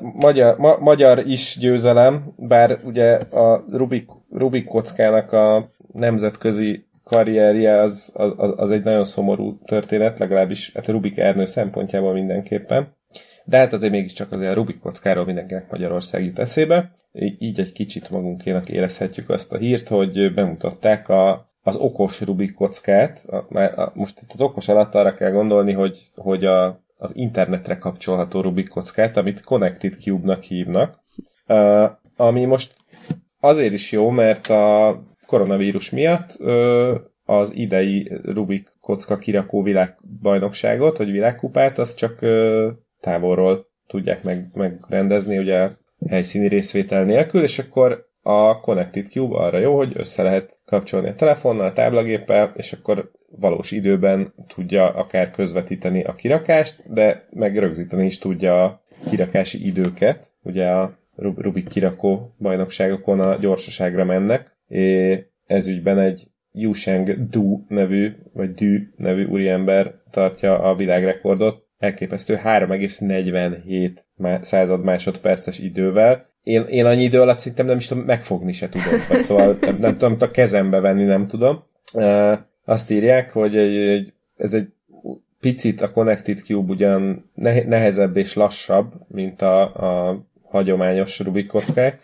magyar, 0.00 0.58
ma, 0.58 0.76
magyar 0.78 1.18
is 1.26 1.56
győzelem, 1.60 2.34
bár 2.36 2.80
ugye 2.84 3.12
a 3.16 3.64
Rubik, 3.70 4.08
Rubik 4.30 4.64
kockának 4.64 5.32
a 5.32 5.68
nemzetközi 5.92 6.86
karrierje 7.04 7.80
az, 7.80 8.12
az, 8.14 8.54
az 8.56 8.70
egy 8.70 8.82
nagyon 8.82 9.04
szomorú 9.04 9.58
történet, 9.64 10.18
legalábbis 10.18 10.72
hát 10.74 10.88
a 10.88 10.92
Rubik 10.92 11.18
Ernő 11.18 11.46
szempontjából 11.46 12.12
mindenképpen. 12.12 12.96
De 13.44 13.58
hát 13.58 13.72
azért 13.72 13.92
mégiscsak 13.92 14.32
azért 14.32 14.50
a 14.50 14.54
Rubik 14.54 14.78
kockáról 14.78 15.24
mindenkinek 15.24 15.70
Magyarország 15.70 16.24
jut 16.24 16.38
eszébe. 16.38 16.92
Így 17.38 17.60
egy 17.60 17.72
kicsit 17.72 18.10
magunkénak 18.10 18.68
érezhetjük 18.68 19.30
azt 19.30 19.52
a 19.52 19.56
hírt, 19.56 19.88
hogy 19.88 20.34
bemutatták 20.34 21.08
a, 21.08 21.47
az 21.68 21.76
okos 21.76 22.20
Rubik 22.20 22.54
kockát. 22.54 23.24
A, 23.28 23.90
most 23.94 24.20
itt 24.22 24.32
az 24.32 24.40
okos 24.40 24.68
alatt 24.68 24.94
arra 24.94 25.14
kell 25.14 25.30
gondolni, 25.30 25.72
hogy, 25.72 26.10
hogy 26.14 26.44
a, 26.44 26.80
az 26.96 27.16
internetre 27.16 27.78
kapcsolható 27.78 28.40
Rubik 28.40 28.68
kockát, 28.68 29.16
amit 29.16 29.42
Connected 29.42 29.94
Cube-nak 30.00 30.42
hívnak, 30.42 30.98
ami 32.16 32.44
most 32.44 32.74
azért 33.40 33.72
is 33.72 33.92
jó, 33.92 34.10
mert 34.10 34.46
a 34.46 34.96
koronavírus 35.26 35.90
miatt 35.90 36.36
az 37.24 37.54
idei 37.54 38.12
Rubik 38.24 38.72
kocka 38.80 39.18
kirakó 39.18 39.62
világbajnokságot, 39.62 40.98
vagy 40.98 41.10
világkupát, 41.10 41.78
azt 41.78 41.96
csak 41.96 42.18
távolról 43.00 43.66
tudják 43.86 44.22
meg, 44.22 44.50
megrendezni, 44.54 45.38
ugye 45.38 45.70
helyszíni 46.08 46.48
részvétel 46.48 47.04
nélkül, 47.04 47.42
és 47.42 47.58
akkor 47.58 48.06
a 48.22 48.60
Connected 48.60 49.06
Cube 49.10 49.36
arra 49.36 49.58
jó, 49.58 49.76
hogy 49.76 49.92
össze 49.94 50.22
lehet 50.22 50.57
kapcsolni 50.68 51.08
a 51.08 51.14
telefonnal, 51.14 51.66
a 51.66 51.72
táblagéppel, 51.72 52.52
és 52.56 52.72
akkor 52.72 53.10
valós 53.36 53.70
időben 53.70 54.34
tudja 54.46 54.88
akár 54.88 55.30
közvetíteni 55.30 56.02
a 56.02 56.14
kirakást, 56.14 56.92
de 56.92 57.28
meg 57.30 57.58
rögzíteni 57.58 58.04
is 58.04 58.18
tudja 58.18 58.64
a 58.64 58.82
kirakási 59.10 59.66
időket. 59.66 60.30
Ugye 60.42 60.66
a 60.66 60.98
Rubik 61.16 61.68
kirakó 61.68 62.34
bajnokságokon 62.38 63.20
a 63.20 63.36
gyorsaságra 63.36 64.04
mennek, 64.04 64.56
és 64.68 65.18
ez 65.46 65.66
ügyben 65.66 65.98
egy 65.98 66.26
Yusheng 66.52 67.28
Du 67.28 67.64
nevű, 67.68 68.12
vagy 68.32 68.54
Du 68.54 68.78
nevű 68.96 69.24
úriember 69.24 69.94
tartja 70.10 70.58
a 70.58 70.74
világrekordot, 70.74 71.66
elképesztő 71.78 72.38
3,47 72.44 74.40
század 74.40 74.84
másodperces 74.84 75.58
idővel. 75.58 76.26
Én, 76.48 76.64
én 76.68 76.86
annyi 76.86 77.02
idő 77.02 77.20
alatt 77.20 77.36
szerintem 77.36 77.66
nem 77.66 77.76
is 77.76 77.86
tudom, 77.86 78.04
megfogni 78.04 78.52
se 78.52 78.68
tudom. 78.68 79.22
Szóval 79.22 79.56
nem, 79.60 79.76
nem 79.76 79.92
tudom, 79.92 80.16
a 80.20 80.30
kezembe 80.30 80.80
venni 80.80 81.04
nem 81.04 81.26
tudom. 81.26 81.64
Azt 82.64 82.90
írják, 82.90 83.32
hogy 83.32 83.56
ez 84.36 84.54
egy 84.54 84.68
picit 85.40 85.80
a 85.80 85.90
Connected 85.90 86.38
Cube 86.38 86.72
ugyan 86.72 87.30
nehezebb 87.66 88.16
és 88.16 88.34
lassabb, 88.34 88.92
mint 89.08 89.42
a, 89.42 89.62
a 89.62 90.20
hagyományos 90.42 91.20
Rubik 91.20 91.46
kockák. 91.46 92.00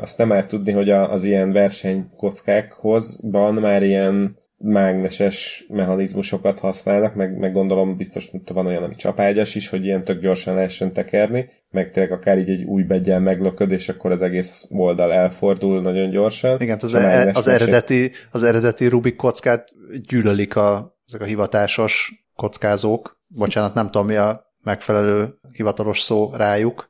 Azt 0.00 0.18
nem 0.18 0.28
már 0.28 0.46
tudni, 0.46 0.72
hogy 0.72 0.90
az 0.90 1.24
ilyen 1.24 1.52
versenykockákhoz 1.52 3.18
van 3.22 3.54
már 3.54 3.82
ilyen 3.82 4.36
mágneses 4.58 5.64
mechanizmusokat 5.68 6.58
használnak, 6.58 7.14
meg, 7.14 7.38
meg 7.38 7.52
gondolom 7.52 7.96
biztos 7.96 8.30
hogy 8.30 8.40
van 8.52 8.66
olyan, 8.66 8.82
ami 8.82 8.94
csapágyas 8.94 9.54
is, 9.54 9.68
hogy 9.68 9.84
ilyen 9.84 10.04
tök 10.04 10.20
gyorsan 10.20 10.54
lehessen 10.54 10.92
tekerni, 10.92 11.48
meg 11.70 11.90
tényleg 11.90 12.12
akár 12.12 12.38
így 12.38 12.48
egy 12.48 12.62
új 12.62 12.82
begyen 12.82 13.22
meglököd, 13.22 13.70
és 13.70 13.88
akkor 13.88 14.12
az 14.12 14.22
egész 14.22 14.66
oldal 14.70 15.12
elfordul 15.12 15.80
nagyon 15.80 16.10
gyorsan. 16.10 16.60
Igen, 16.60 16.78
az, 16.82 16.94
e- 16.94 17.30
az, 17.34 17.46
eredeti, 17.46 18.10
az 18.30 18.42
eredeti 18.42 18.86
Rubik 18.86 19.16
kockát 19.16 19.68
gyűlölik 20.08 20.56
a, 20.56 20.98
ezek 21.06 21.20
a 21.20 21.24
hivatásos 21.24 22.24
kockázók. 22.34 23.20
Bocsánat, 23.26 23.74
nem 23.74 23.86
tudom 23.86 24.06
mi 24.06 24.16
a 24.16 24.54
megfelelő 24.62 25.38
hivatalos 25.52 26.00
szó 26.00 26.30
rájuk, 26.34 26.88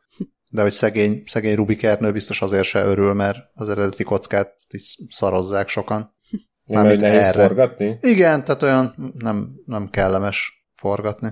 de 0.50 0.62
hogy 0.62 0.72
szegény, 0.72 1.22
szegény 1.26 1.54
Rubik 1.54 1.82
Ernő 1.82 2.12
biztos 2.12 2.42
azért 2.42 2.64
se 2.64 2.84
örül, 2.84 3.12
mert 3.12 3.38
az 3.54 3.68
eredeti 3.68 4.02
kockát 4.04 4.54
így 4.70 4.86
szarozzák 5.10 5.68
sokan. 5.68 6.15
Mármint 6.66 7.00
nehéz 7.00 7.26
erre. 7.26 7.46
forgatni? 7.46 7.98
Igen, 8.00 8.44
tehát 8.44 8.62
olyan 8.62 9.12
nem, 9.18 9.54
nem 9.66 9.88
kellemes 9.90 10.66
forgatni. 10.74 11.28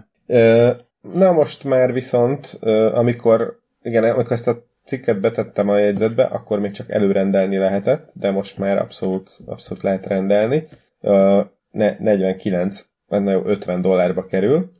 Na 1.12 1.32
most 1.32 1.64
már 1.64 1.92
viszont, 1.92 2.58
amikor, 2.94 3.60
igen, 3.82 4.04
amikor 4.04 4.32
ezt 4.32 4.48
a 4.48 4.66
cikket 4.84 5.20
betettem 5.20 5.68
a 5.68 5.78
jegyzetbe, 5.78 6.24
akkor 6.24 6.58
még 6.58 6.70
csak 6.70 6.90
előrendelni 6.90 7.56
lehetett, 7.56 8.10
de 8.12 8.30
most 8.30 8.58
már 8.58 8.78
abszolút, 8.78 9.30
abszolút 9.46 9.82
lehet 9.82 10.06
rendelni. 10.06 10.62
49, 11.70 12.86
vagy 13.06 13.40
50 13.44 13.80
dollárba 13.80 14.24
kerül. 14.24 14.70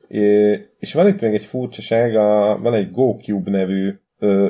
És 0.79 0.93
van 0.95 1.07
itt 1.09 1.21
még 1.21 1.35
egy 1.35 1.45
furcsaság, 1.45 2.17
a, 2.17 2.59
van 2.61 2.75
egy 2.75 2.91
GoCube 2.91 3.51
nevű 3.51 3.95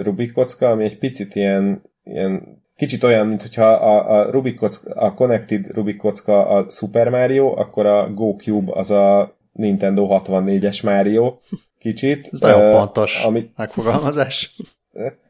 Rubik 0.03 0.33
kocka, 0.33 0.71
ami 0.71 0.85
egy 0.85 0.99
picit 0.99 1.35
ilyen, 1.35 1.83
ilyen 2.05 2.63
kicsit 2.77 3.03
olyan, 3.03 3.27
mint 3.27 3.43
hogyha 3.43 3.67
a, 3.67 4.19
a, 4.19 4.31
Rubik 4.31 4.57
kocka, 4.57 4.95
a 4.95 5.15
Connected 5.15 5.71
Rubik 5.71 5.97
kocka 5.97 6.47
a 6.47 6.71
Super 6.71 7.09
Mario, 7.09 7.61
akkor 7.61 7.87
a 7.87 8.13
GoCube 8.13 8.73
az 8.75 8.91
a 8.91 9.37
Nintendo 9.53 10.07
64-es 10.11 10.85
Mario 10.85 11.39
kicsit. 11.79 12.29
Ez 12.33 12.41
nagyon 12.41 12.71
uh, 12.71 12.77
pontos 12.77 13.25
ami... 13.25 13.51
megfogalmazás. 13.57 14.57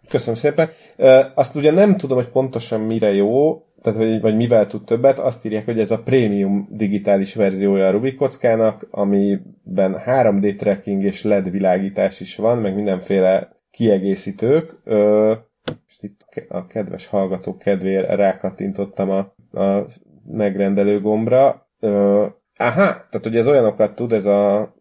Köszönöm 0.09 0.35
szépen. 0.35 0.69
Uh, 0.97 1.25
azt 1.35 1.57
ugye 1.57 1.71
nem 1.71 1.97
tudom, 1.97 2.17
hogy 2.17 2.29
pontosan 2.29 2.81
mire 2.81 3.13
jó, 3.13 3.65
tehát 3.83 3.99
hogy, 3.99 4.21
vagy 4.21 4.37
mivel 4.37 4.67
tud 4.67 4.85
többet, 4.85 5.19
azt 5.19 5.45
írják, 5.45 5.65
hogy 5.65 5.81
ez 5.81 5.91
a 5.91 6.03
prémium 6.03 6.69
digitális 6.71 7.35
verziója 7.35 7.87
a 7.87 7.91
Rubik 7.91 8.17
kockának, 8.17 8.87
amiben 8.91 10.01
3D 10.07 10.57
tracking 10.57 11.03
és 11.03 11.23
LED 11.23 11.51
világítás 11.51 12.21
is 12.21 12.37
van, 12.37 12.59
meg 12.59 12.75
mindenféle 12.75 13.57
kiegészítők. 13.71 14.77
Uh, 14.85 15.37
és 16.01 16.09
itt 16.09 16.49
a 16.49 16.67
kedves 16.67 17.07
hallgatók 17.07 17.59
kedvéért 17.59 18.09
rákattintottam 18.09 19.11
a, 19.11 19.19
a 19.61 19.87
megrendelő 20.27 21.01
gombra. 21.01 21.69
Uh, 21.81 21.91
aha, 22.57 22.85
tehát 22.85 23.21
hogy 23.23 23.37
ez 23.37 23.49
olyanokat 23.49 23.95
tud, 23.95 24.13
ez 24.13 24.27
a 24.27 24.75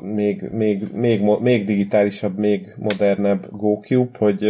még, 0.00 0.48
még, 0.52 0.92
még, 0.92 1.22
még 1.40 1.66
digitálisabb, 1.66 2.38
még 2.38 2.74
modernebb 2.76 3.46
GoCube, 3.50 4.18
hogy 4.18 4.42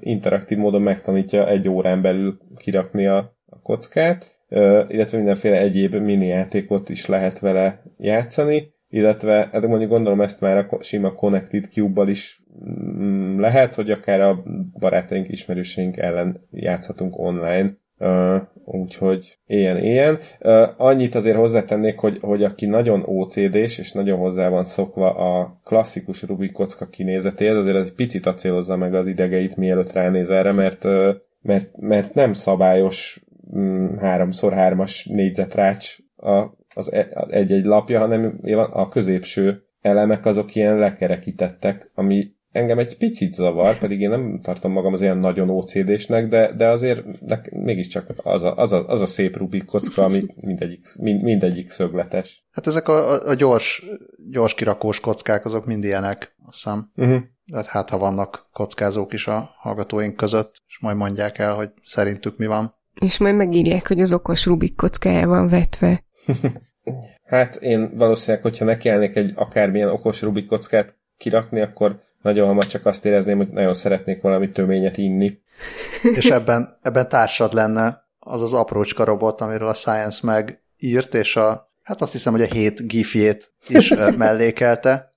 interaktív 0.00 0.58
módon 0.58 0.82
megtanítja 0.82 1.48
egy 1.48 1.68
órán 1.68 2.02
belül 2.02 2.38
kirakni 2.56 3.06
a, 3.06 3.16
a 3.46 3.60
kockát, 3.62 4.40
illetve 4.88 5.16
mindenféle 5.16 5.58
egyéb 5.58 5.94
mini 5.94 6.26
játékot 6.26 6.88
is 6.88 7.06
lehet 7.06 7.38
vele 7.38 7.82
játszani, 7.98 8.74
illetve 8.88 9.48
hát 9.52 9.66
mondjuk 9.66 9.90
gondolom 9.90 10.20
ezt 10.20 10.40
már 10.40 10.56
a 10.56 10.82
sima 10.82 11.12
Connected 11.12 11.64
Cube-bal 11.64 12.08
is 12.08 12.42
mm, 12.68 13.40
lehet, 13.40 13.74
hogy 13.74 13.90
akár 13.90 14.20
a 14.20 14.42
barátaink, 14.78 15.28
ismerőseink 15.28 15.96
ellen 15.96 16.46
játszhatunk 16.50 17.18
online, 17.18 17.76
Uh, 17.98 18.42
úgyhogy 18.64 19.38
ilyen, 19.46 19.84
ilyen. 19.84 20.18
Uh, 20.40 20.68
annyit 20.76 21.14
azért 21.14 21.36
hozzátennék, 21.36 21.98
hogy, 21.98 22.18
hogy 22.20 22.44
aki 22.44 22.66
nagyon 22.66 23.02
OCD-s 23.06 23.78
és 23.78 23.92
nagyon 23.92 24.18
hozzá 24.18 24.48
van 24.48 24.64
szokva 24.64 25.14
a 25.14 25.60
klasszikus 25.64 26.22
Rubik 26.22 26.52
kocka 26.52 26.88
kinézetéhez, 26.88 27.56
azért 27.56 27.76
egy 27.76 27.92
picit 27.92 28.26
acélozza 28.26 28.76
meg 28.76 28.94
az 28.94 29.06
idegeit, 29.06 29.56
mielőtt 29.56 29.92
ránéz 29.92 30.30
erre, 30.30 30.52
mert, 30.52 30.84
uh, 30.84 31.14
mert, 31.40 31.76
mert 31.76 32.14
nem 32.14 32.32
szabályos 32.32 33.24
mm, 33.56 33.96
háromszor 33.96 34.52
hármas 34.52 35.06
négyzetrács 35.06 35.96
a, 36.16 36.44
az 36.74 36.92
e, 36.92 37.26
egy-egy 37.30 37.64
lapja, 37.64 37.98
hanem 37.98 38.40
a 38.72 38.88
középső 38.88 39.62
elemek 39.80 40.26
azok 40.26 40.54
ilyen 40.54 40.78
lekerekítettek, 40.78 41.90
ami 41.94 42.34
engem 42.56 42.78
egy 42.78 42.96
picit 42.96 43.32
zavar, 43.32 43.78
pedig 43.78 44.00
én 44.00 44.08
nem 44.08 44.40
tartom 44.42 44.72
magam 44.72 44.92
az 44.92 45.02
ilyen 45.02 45.18
nagyon 45.18 45.50
OCD-snek, 45.50 46.28
de, 46.28 46.52
de 46.52 46.68
azért 46.68 47.26
de 47.26 47.42
mégiscsak 47.50 48.06
az 48.16 48.44
a, 48.44 48.56
az, 48.56 48.72
a, 48.72 48.88
az 48.88 49.00
a 49.00 49.06
szép 49.06 49.36
Rubik 49.36 49.64
kocka, 49.64 50.04
ami 50.04 50.26
mindegyik, 50.40 50.84
mind, 50.98 51.22
mindegyik 51.22 51.68
szögletes. 51.68 52.46
Hát 52.50 52.66
ezek 52.66 52.88
a, 52.88 53.28
a 53.28 53.34
gyors, 53.34 53.84
gyors 54.30 54.54
kirakós 54.54 55.00
kockák, 55.00 55.44
azok 55.44 55.66
mind 55.66 55.84
ilyenek, 55.84 56.36
azt 56.46 56.62
hiszem. 56.62 56.90
Uh-huh. 56.96 57.22
Tehát 57.50 57.66
hát, 57.66 57.90
ha 57.90 57.98
vannak 57.98 58.48
kockázók 58.52 59.12
is 59.12 59.26
a 59.26 59.50
hallgatóink 59.56 60.16
között, 60.16 60.62
és 60.66 60.78
majd 60.80 60.96
mondják 60.96 61.38
el, 61.38 61.54
hogy 61.54 61.70
szerintük 61.84 62.36
mi 62.36 62.46
van. 62.46 62.74
És 63.00 63.18
majd 63.18 63.36
megírják, 63.36 63.88
hogy 63.88 64.00
az 64.00 64.12
okos 64.12 64.46
Rubik 64.46 64.76
kockája 64.76 65.26
van 65.26 65.46
vetve. 65.46 66.04
hát 67.24 67.56
én 67.56 67.96
valószínűleg, 67.96 68.42
hogyha 68.42 68.64
nekiállnék 68.64 69.16
egy 69.16 69.32
akármilyen 69.34 69.88
okos 69.88 70.22
Rubik 70.22 70.46
kockát 70.46 70.96
kirakni, 71.16 71.60
akkor 71.60 72.05
nagyon 72.26 72.46
hamar 72.46 72.66
csak 72.66 72.86
azt 72.86 73.04
érezném, 73.04 73.36
hogy 73.36 73.48
nagyon 73.48 73.74
szeretnék 73.74 74.22
valami 74.22 74.50
töményet 74.50 74.96
inni. 74.96 75.38
és 76.18 76.26
ebben, 76.26 76.78
ebben 76.82 77.08
társad 77.08 77.52
lenne 77.52 78.04
az 78.18 78.42
az 78.42 78.52
aprócska 78.52 79.04
robot, 79.04 79.40
amiről 79.40 79.68
a 79.68 79.74
Science 79.74 80.20
meg 80.22 80.62
írt, 80.78 81.14
és 81.14 81.36
a, 81.36 81.72
hát 81.82 82.00
azt 82.00 82.12
hiszem, 82.12 82.32
hogy 82.32 82.42
a 82.42 82.52
hét 82.54 82.86
gifjét 82.88 83.52
is 83.68 83.94
mellékelte. 84.16 85.14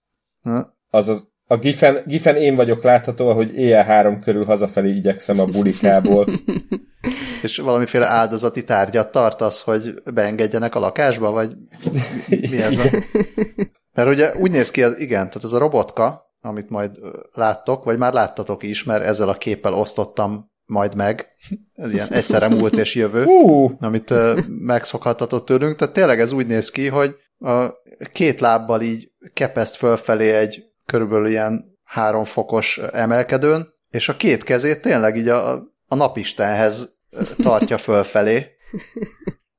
Azaz, 0.89 1.31
a 1.47 1.57
gifen, 1.57 1.97
gifen 2.05 2.35
én 2.35 2.55
vagyok 2.55 2.83
látható, 2.83 3.33
hogy 3.33 3.55
éjjel 3.55 3.83
három 3.83 4.19
körül 4.19 4.45
hazafelé 4.45 4.89
igyekszem 4.89 5.39
a 5.39 5.45
bulikából. 5.45 6.29
és 7.43 7.57
valamiféle 7.57 8.07
áldozati 8.07 8.63
tárgyat 8.63 9.11
tartasz, 9.11 9.61
hogy 9.61 9.93
beengedjenek 10.13 10.75
a 10.75 10.79
lakásba, 10.79 11.31
vagy 11.31 11.55
mi 12.29 12.61
ez 12.61 12.77
a... 12.77 12.83
Mert 13.93 14.09
ugye 14.09 14.35
úgy 14.35 14.51
néz 14.51 14.71
ki, 14.71 14.81
igen, 14.81 15.27
tehát 15.27 15.43
ez 15.43 15.51
a 15.51 15.57
robotka, 15.57 16.28
amit 16.41 16.69
majd 16.69 16.99
láttok, 17.33 17.83
vagy 17.83 17.97
már 17.97 18.13
láttatok 18.13 18.63
is, 18.63 18.83
mert 18.83 19.03
ezzel 19.03 19.29
a 19.29 19.37
képpel 19.37 19.73
osztottam 19.73 20.51
majd 20.65 20.95
meg. 20.95 21.27
Ez 21.73 21.93
ilyen 21.93 22.07
egyszerre 22.11 22.47
múlt 22.47 22.77
és 22.77 22.95
jövő, 22.95 23.25
uh. 23.25 23.71
amit 23.79 24.13
megszokhatatott 24.47 25.45
tőlünk. 25.45 25.75
Tehát 25.75 25.93
tényleg 25.93 26.19
ez 26.19 26.31
úgy 26.31 26.47
néz 26.47 26.69
ki, 26.69 26.87
hogy 26.87 27.15
a 27.39 27.67
két 28.11 28.39
lábbal 28.39 28.81
így 28.81 29.11
kepeszt 29.33 29.75
fölfelé 29.75 30.29
egy 30.29 30.63
körülbelül 30.85 31.27
ilyen 31.27 31.77
három 31.83 32.23
fokos 32.23 32.77
emelkedőn, 32.77 33.67
és 33.89 34.09
a 34.09 34.15
két 34.15 34.43
kezét 34.43 34.81
tényleg 34.81 35.17
így 35.17 35.27
a, 35.27 35.53
a 35.87 35.95
napistenhez 35.95 36.97
tartja 37.37 37.77
fölfelé, 37.77 38.47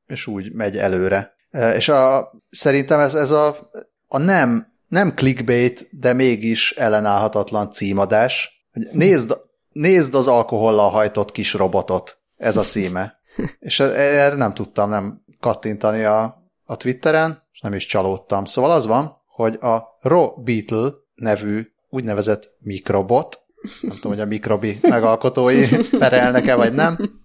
és 0.06 0.26
úgy 0.26 0.52
megy 0.52 0.76
előre. 0.76 1.34
És 1.74 1.88
a, 1.88 2.32
szerintem 2.50 3.00
ez, 3.00 3.14
ez 3.14 3.30
a, 3.30 3.70
a 4.06 4.18
nem 4.18 4.66
nem 4.90 5.14
clickbait, 5.14 5.88
de 5.90 6.12
mégis 6.12 6.70
ellenállhatatlan 6.70 7.72
címadás. 7.72 8.64
Nézd, 8.92 9.36
nézd 9.68 10.14
az 10.14 10.26
alkohollal 10.26 10.90
hajtott 10.90 11.32
kis 11.32 11.52
robotot, 11.52 12.18
ez 12.36 12.56
a 12.56 12.62
címe. 12.62 13.18
És 13.58 13.80
e- 13.80 13.92
erre 13.94 14.34
nem 14.34 14.54
tudtam 14.54 14.90
nem 14.90 15.24
kattintani 15.40 16.04
a, 16.04 16.44
a 16.64 16.76
Twitteren, 16.76 17.42
és 17.52 17.60
nem 17.60 17.74
is 17.74 17.86
csalódtam. 17.86 18.44
Szóval 18.44 18.70
az 18.70 18.86
van, 18.86 19.16
hogy 19.26 19.54
a 19.54 19.98
Ro 20.00 20.34
Beetle 20.36 20.90
nevű 21.14 21.66
úgynevezett 21.88 22.56
mikrobot, 22.58 23.38
nem 23.80 23.96
tudom, 23.96 24.12
hogy 24.12 24.20
a 24.20 24.26
mikrobi 24.26 24.78
megalkotói 24.82 25.64
perelnek-e, 25.98 26.54
vagy 26.54 26.72
nem, 26.72 27.20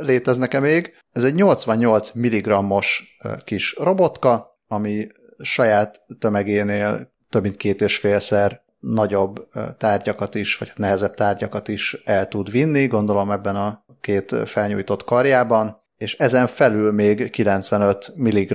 léteznek-e 0.00 0.60
még. 0.60 0.92
Ez 1.12 1.24
egy 1.24 1.34
88 1.34 2.10
mg-os 2.14 3.16
kis 3.44 3.76
robotka, 3.78 4.60
ami 4.66 5.06
saját 5.42 6.00
tömegénél 6.18 7.12
több 7.30 7.42
mint 7.42 7.56
két 7.56 7.80
és 7.80 7.96
félszer 7.96 8.62
nagyobb 8.80 9.48
tárgyakat 9.78 10.34
is, 10.34 10.58
vagy 10.58 10.72
nehezebb 10.76 11.14
tárgyakat 11.14 11.68
is 11.68 11.96
el 12.04 12.28
tud 12.28 12.50
vinni, 12.50 12.86
gondolom 12.86 13.30
ebben 13.30 13.56
a 13.56 13.84
két 14.00 14.34
felnyújtott 14.44 15.04
karjában, 15.04 15.80
és 15.96 16.14
ezen 16.14 16.46
felül 16.46 16.92
még 16.92 17.30
95 17.30 18.12
mg 18.16 18.52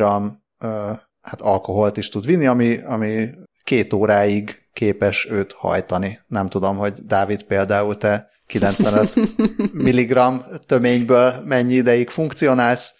hát 1.21 1.41
alkoholt 1.41 1.97
is 1.97 2.09
tud 2.09 2.25
vinni, 2.25 2.45
ami, 2.45 2.79
ami 2.85 3.29
két 3.63 3.93
óráig 3.93 4.61
képes 4.73 5.27
őt 5.31 5.53
hajtani. 5.53 6.19
Nem 6.27 6.49
tudom, 6.49 6.77
hogy 6.77 6.93
Dávid 6.93 7.43
például 7.43 7.97
te 7.97 8.29
95 8.45 9.15
mg 9.87 10.19
töményből 10.65 11.41
mennyi 11.45 11.73
ideig 11.73 12.09
funkcionálsz. 12.09 12.95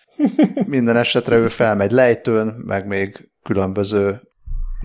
Minden 0.66 0.98
esetre 0.98 1.36
ő 1.36 1.48
felmegy 1.48 1.92
lejtőn, 1.92 2.56
meg 2.66 2.88
még 2.88 3.30
különböző, 3.48 4.22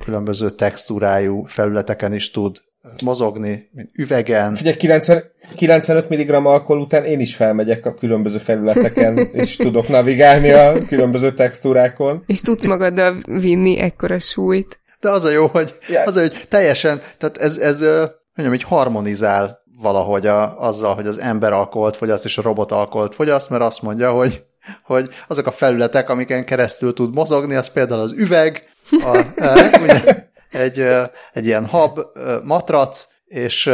különböző 0.04 0.50
textúrájú 0.50 1.44
felületeken 1.46 2.14
is 2.14 2.30
tud 2.30 2.62
mozogni, 3.04 3.68
mint 3.72 3.90
üvegen. 3.92 4.54
Figyelj, 4.54 4.76
90, 4.76 5.22
95 5.54 6.08
mg 6.08 6.30
alkohol 6.30 6.80
után 6.80 7.04
én 7.04 7.20
is 7.20 7.34
felmegyek 7.34 7.86
a 7.86 7.94
különböző 7.94 8.38
felületeken, 8.38 9.18
és 9.42 9.56
tudok 9.56 9.88
navigálni 9.88 10.50
a 10.50 10.84
különböző 10.86 11.32
textúrákon. 11.32 12.22
És 12.26 12.40
tudsz 12.40 12.64
magaddal 12.64 13.16
vinni 13.26 13.78
ekkora 13.78 14.18
súlyt. 14.18 14.80
De 15.00 15.10
az 15.10 15.24
a 15.24 15.30
jó, 15.30 15.46
hogy, 15.46 15.74
az 16.04 16.16
a, 16.16 16.20
hogy 16.20 16.46
teljesen, 16.48 17.00
tehát 17.18 17.36
ez, 17.36 17.58
ez 17.58 17.80
mondjam, 17.80 18.48
hogy 18.48 18.62
harmonizál 18.62 19.62
valahogy 19.80 20.26
a, 20.26 20.60
azzal, 20.60 20.94
hogy 20.94 21.06
az 21.06 21.18
ember 21.18 21.52
alkoholt 21.52 21.96
fogyaszt 21.96 22.24
és 22.24 22.38
a 22.38 22.42
robot 22.42 22.72
alkoholt 22.72 23.14
fogyaszt, 23.14 23.50
mert 23.50 23.62
azt 23.62 23.82
mondja, 23.82 24.10
hogy 24.10 24.44
hogy 24.82 25.08
azok 25.28 25.46
a 25.46 25.50
felületek, 25.50 26.08
amiken 26.08 26.44
keresztül 26.44 26.92
tud 26.92 27.14
mozogni, 27.14 27.54
az 27.54 27.72
például 27.72 28.00
az 28.00 28.12
üveg, 28.12 28.70
a, 28.90 29.24
e, 29.36 29.80
ugye, 29.82 30.28
egy, 30.50 30.80
e, 30.80 31.10
egy 31.32 31.46
ilyen 31.46 31.66
hab 31.66 31.98
e, 31.98 32.20
matrac, 32.42 33.06
és, 33.24 33.70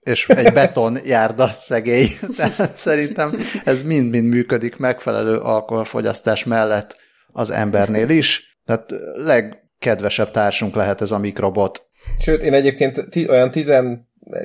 és 0.00 0.28
egy 0.28 0.52
beton 0.52 0.98
járda 1.04 1.48
szegély. 1.48 2.08
Tehát 2.36 2.76
szerintem 2.76 3.38
ez 3.64 3.82
mind-mind 3.82 4.26
működik 4.26 4.76
megfelelő 4.76 5.38
alkoholfogyasztás 5.38 6.44
mellett 6.44 6.96
az 7.32 7.50
embernél 7.50 8.08
is. 8.08 8.58
Tehát 8.64 8.92
legkedvesebb 9.14 10.30
társunk 10.30 10.74
lehet 10.74 11.00
ez 11.00 11.10
a 11.10 11.18
mikrobot. 11.18 11.88
Sőt, 12.18 12.42
én 12.42 12.54
egyébként 12.54 13.08
olyan 13.28 13.50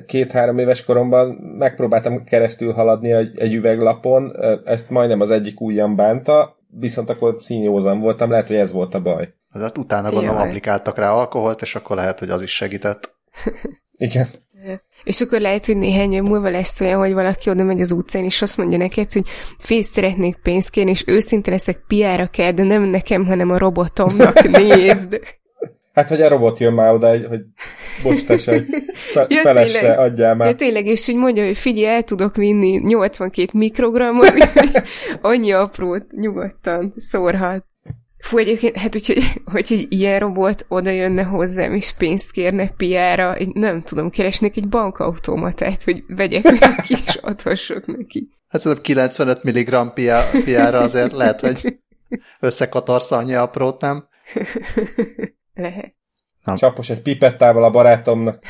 két-három 0.05 0.57
éves 0.57 0.86
koromban 0.86 1.27
megpróbáltam 1.57 2.23
keresztül 2.23 2.71
haladni 2.71 3.11
egy, 3.11 3.39
egy 3.39 3.53
üveglapon, 3.53 4.36
ezt 4.65 4.89
majdnem 4.89 5.21
az 5.21 5.31
egyik 5.31 5.61
ujjam 5.61 5.95
bánta, 5.95 6.55
viszont 6.79 7.09
akkor 7.09 7.36
színjózan 7.39 7.99
voltam, 7.99 8.29
lehet, 8.29 8.47
hogy 8.47 8.55
ez 8.55 8.71
volt 8.71 8.93
a 8.93 9.01
baj. 9.01 9.33
Hát 9.49 9.77
utána 9.77 10.11
gondolom 10.11 10.38
applikáltak 10.38 10.97
rá 10.97 11.11
alkoholt, 11.11 11.61
és 11.61 11.75
akkor 11.75 11.95
lehet, 11.95 12.19
hogy 12.19 12.29
az 12.29 12.41
is 12.41 12.55
segített. 12.55 13.15
Igen. 13.97 14.27
És 15.03 15.21
akkor 15.21 15.39
lehet, 15.39 15.65
hogy 15.65 15.77
néhány 15.77 16.13
év 16.13 16.21
múlva 16.21 16.49
lesz 16.49 16.81
olyan, 16.81 16.99
hogy 16.99 17.13
valaki 17.13 17.49
oda 17.49 17.63
megy 17.63 17.81
az 17.81 17.91
utcán, 17.91 18.23
és 18.23 18.41
azt 18.41 18.57
mondja 18.57 18.77
neked, 18.77 19.11
hogy 19.11 19.27
fész 19.57 19.88
szeretnék 19.88 20.36
pénzt 20.36 20.69
kérni, 20.69 20.91
és 20.91 21.03
őszinte 21.07 21.51
leszek, 21.51 21.83
piára 21.88 22.27
kell, 22.27 22.51
de 22.51 22.63
nem 22.63 22.83
nekem, 22.83 23.25
hanem 23.25 23.49
a 23.49 23.57
robotomnak 23.57 24.43
nézd. 24.57 25.19
Hát, 25.95 26.09
hogy 26.09 26.21
a 26.21 26.27
robot 26.27 26.59
jön 26.59 26.73
már 26.73 26.93
oda, 26.93 27.27
hogy 27.27 27.41
bocs, 28.03 28.25
tessék, 28.25 28.65
fe, 29.13 29.25
ja, 29.29 29.41
felesre 29.41 29.79
tényleg, 29.79 29.99
adjál 29.99 30.35
már. 30.35 30.47
Ja, 30.47 30.55
tényleg, 30.55 30.85
és 30.85 31.05
hogy 31.05 31.15
mondja, 31.15 31.45
hogy 31.45 31.57
figyelj, 31.57 31.95
el 31.95 32.03
tudok 32.03 32.35
vinni 32.35 32.77
82 32.77 33.47
mikrogrammot, 33.53 34.33
annyi 35.21 35.51
aprót 35.51 36.11
nyugodtan 36.11 36.93
szórhat. 36.97 37.65
Fú, 38.17 38.37
egyébként, 38.37 38.77
hát 38.77 38.93
hogy, 38.93 39.23
hogy 39.45 39.65
egy 39.69 39.85
ilyen 39.89 40.19
robot 40.19 40.65
oda 40.67 40.89
jönne 40.89 41.23
hozzám, 41.23 41.73
és 41.73 41.93
pénzt 41.97 42.31
kérne 42.31 42.73
piára, 42.77 43.37
nem 43.53 43.81
tudom, 43.81 44.09
keresnék 44.09 44.57
egy 44.57 44.67
bankautomatát, 44.67 45.83
hogy 45.83 46.03
vegyek 46.07 46.43
neki, 46.43 46.95
és 47.05 47.15
adhassak 47.21 47.85
neki. 47.85 48.29
Hát 48.47 48.61
szerintem 48.61 48.83
95 48.83 49.43
mg 49.43 49.93
piára 50.43 50.79
azért 50.79 51.11
lehet, 51.11 51.41
hogy 51.41 51.79
összekatarsz 52.39 53.11
annyi 53.11 53.33
aprót, 53.33 53.81
nem? 53.81 54.07
Lehet. 55.56 55.95
Nem. 56.43 56.56
Csapos 56.56 56.89
egy 56.89 57.01
pipettával 57.01 57.64
a 57.64 57.70
barátomnak. 57.70 58.43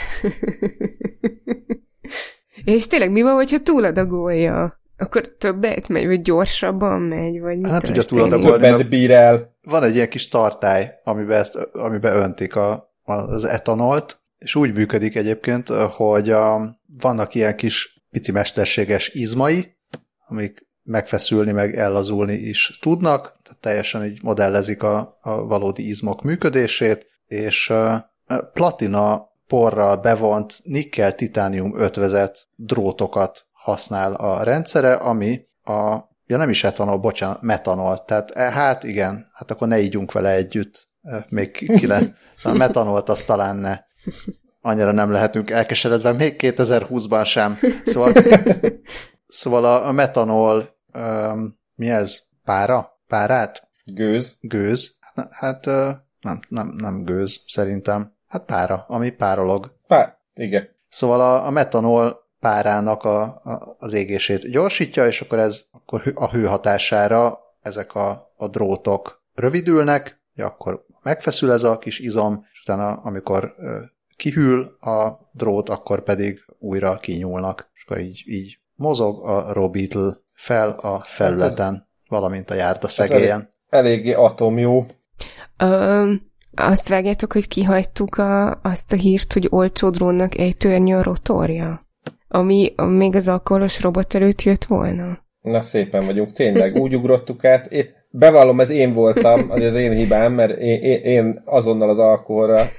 És 2.66 2.88
tényleg 2.88 3.12
mi 3.12 3.22
van, 3.22 3.36
hogyha 3.36 3.60
túladagolja? 3.60 4.80
Akkor 4.97 5.28
többet 5.28 5.88
megy, 5.88 6.06
vagy 6.06 6.22
gyorsabban 6.22 7.01
megy, 7.01 7.39
vagy 7.39 7.58
mit 7.58 7.72
Hát 7.72 7.82
tudja 7.82 8.03
túladagolni. 8.03 8.68
Többet 8.68 8.89
bír 8.89 9.12
el. 9.12 9.58
Van 9.62 9.84
egy 9.84 9.95
ilyen 9.95 10.10
kis 10.10 10.28
tartály, 10.28 10.93
amiben, 11.03 11.39
ezt, 11.39 11.56
amiben 11.56 12.16
öntik 12.16 12.56
a, 12.56 12.93
az 13.03 13.43
etanolt, 13.43 14.22
és 14.38 14.56
úgy 14.56 14.74
működik 14.74 15.16
egyébként, 15.16 15.68
hogy 15.70 16.30
a, 16.30 16.78
vannak 16.99 17.36
ilyen 17.36 17.56
kis 17.56 18.03
pici 18.12 18.32
mesterséges 18.32 19.14
izmai, 19.14 19.78
amik 20.28 20.68
megfeszülni, 20.86 21.51
meg 21.51 21.77
ellazulni 21.77 22.33
is 22.33 22.77
tudnak, 22.81 23.39
tehát 23.43 23.59
teljesen 23.59 24.05
így 24.05 24.23
modellezik 24.23 24.83
a, 24.83 25.17
a 25.21 25.45
valódi 25.45 25.88
izmok 25.88 26.21
működését, 26.21 27.05
és 27.27 27.73
platina 28.53 29.29
porral 29.47 29.95
bevont 29.95 30.59
nikkel-titánium 30.63 31.79
ötvezet 31.79 32.47
drótokat 32.55 33.45
használ 33.51 34.13
a 34.13 34.43
rendszere, 34.43 34.93
ami 34.93 35.47
a, 35.63 35.97
ja 36.25 36.38
nem 36.38 36.49
is 36.49 36.63
etanol, 36.63 36.97
bocsánat, 36.97 37.41
metanol, 37.41 38.03
tehát 38.05 38.31
e, 38.31 38.51
hát 38.51 38.83
igen, 38.83 39.29
hát 39.33 39.51
akkor 39.51 39.67
ne 39.67 39.79
ígyunk 39.79 40.11
vele 40.11 40.29
együtt, 40.29 40.89
még 41.29 41.51
ki 41.51 41.88
le, 41.88 42.01
szóval 42.36 42.57
metanolt 42.57 43.09
azt 43.09 43.25
talán 43.25 43.55
ne, 43.55 43.79
annyira 44.61 44.91
nem 44.91 45.11
lehetünk 45.11 45.49
elkeseredve, 45.49 46.11
még 46.11 46.36
2020-ban 46.38 47.25
sem, 47.25 47.57
szóval, 47.86 48.13
szóval 49.27 49.65
a 49.65 49.91
metanol, 49.91 50.74
um, 50.95 51.59
mi 51.75 51.89
ez, 51.89 52.21
pára? 52.43 52.99
Párát? 53.07 53.67
Gőz. 53.85 54.37
Gőz, 54.41 54.97
hát, 54.99 55.33
hát 55.33 55.65
nem, 56.21 56.39
nem, 56.49 56.67
nem 56.77 57.03
gőz, 57.03 57.43
szerintem. 57.47 58.13
Hát 58.27 58.45
pára, 58.45 58.85
ami 58.87 59.09
párolog. 59.09 59.77
Pá, 59.87 60.17
igen. 60.33 60.69
Szóval 60.89 61.21
a, 61.21 61.45
a 61.45 61.49
metanol 61.49 62.23
párának 62.39 63.03
a, 63.03 63.21
a, 63.21 63.75
az 63.79 63.93
égését 63.93 64.49
gyorsítja, 64.49 65.07
és 65.07 65.21
akkor 65.21 65.39
ez 65.39 65.65
akkor 65.71 66.11
a 66.15 66.29
hő 66.29 66.45
hatására 66.45 67.39
ezek 67.61 67.95
a, 67.95 68.33
a 68.37 68.47
drótok 68.47 69.23
rövidülnek, 69.33 70.21
akkor 70.37 70.85
megfeszül 71.03 71.51
ez 71.51 71.63
a 71.63 71.77
kis 71.77 71.99
izom, 71.99 72.45
és 72.53 72.61
utána 72.61 72.91
amikor 72.91 73.55
kihűl 74.15 74.77
a 74.79 75.29
drót, 75.31 75.69
akkor 75.69 76.03
pedig 76.03 76.45
újra 76.59 76.95
kinyúlnak, 76.95 77.69
és 77.73 77.83
akkor 77.83 77.99
így, 77.99 78.23
így 78.25 78.59
mozog 78.75 79.27
a 79.27 79.53
Robeetle 79.53 80.17
fel 80.36 80.69
a 80.69 80.99
felületen, 80.99 81.65
hát 81.65 81.73
ez, 81.73 82.07
valamint 82.07 82.49
a 82.49 82.53
járda 82.53 82.88
szegélyen. 82.88 83.53
Elég, 83.69 83.91
eléggé 83.91 84.13
atomjó. 84.13 84.86
Um, 85.63 86.33
azt 86.55 86.88
vágjátok, 86.88 87.33
hogy 87.33 87.47
kihagytuk 87.47 88.15
a, 88.15 88.59
azt 88.61 88.93
a 88.93 88.95
hírt, 88.95 89.33
hogy 89.33 89.47
olcsó 89.49 89.89
drónnak 89.89 90.38
egy 90.38 90.57
törnyű 90.57 90.95
a 90.95 91.03
rotorja? 91.03 91.88
Ami 92.27 92.73
még 92.75 93.15
az 93.15 93.27
alkoholos 93.27 93.81
robot 93.81 94.15
előtt 94.15 94.41
jött 94.41 94.63
volna? 94.63 95.23
Na 95.41 95.61
szépen 95.61 96.05
vagyunk, 96.05 96.31
tényleg, 96.31 96.75
úgy 96.75 96.95
ugrottuk 96.95 97.45
át. 97.45 97.67
Bevallom, 98.18 98.59
ez 98.59 98.70
én 98.70 98.93
voltam, 98.93 99.45
az 99.49 99.76
én 99.76 99.91
hibám, 99.91 100.34
mert 100.34 100.59
én, 100.59 100.82
én, 100.82 100.99
én 100.99 101.41
azonnal 101.45 101.89
az 101.89 101.99
alkoholra 101.99 102.70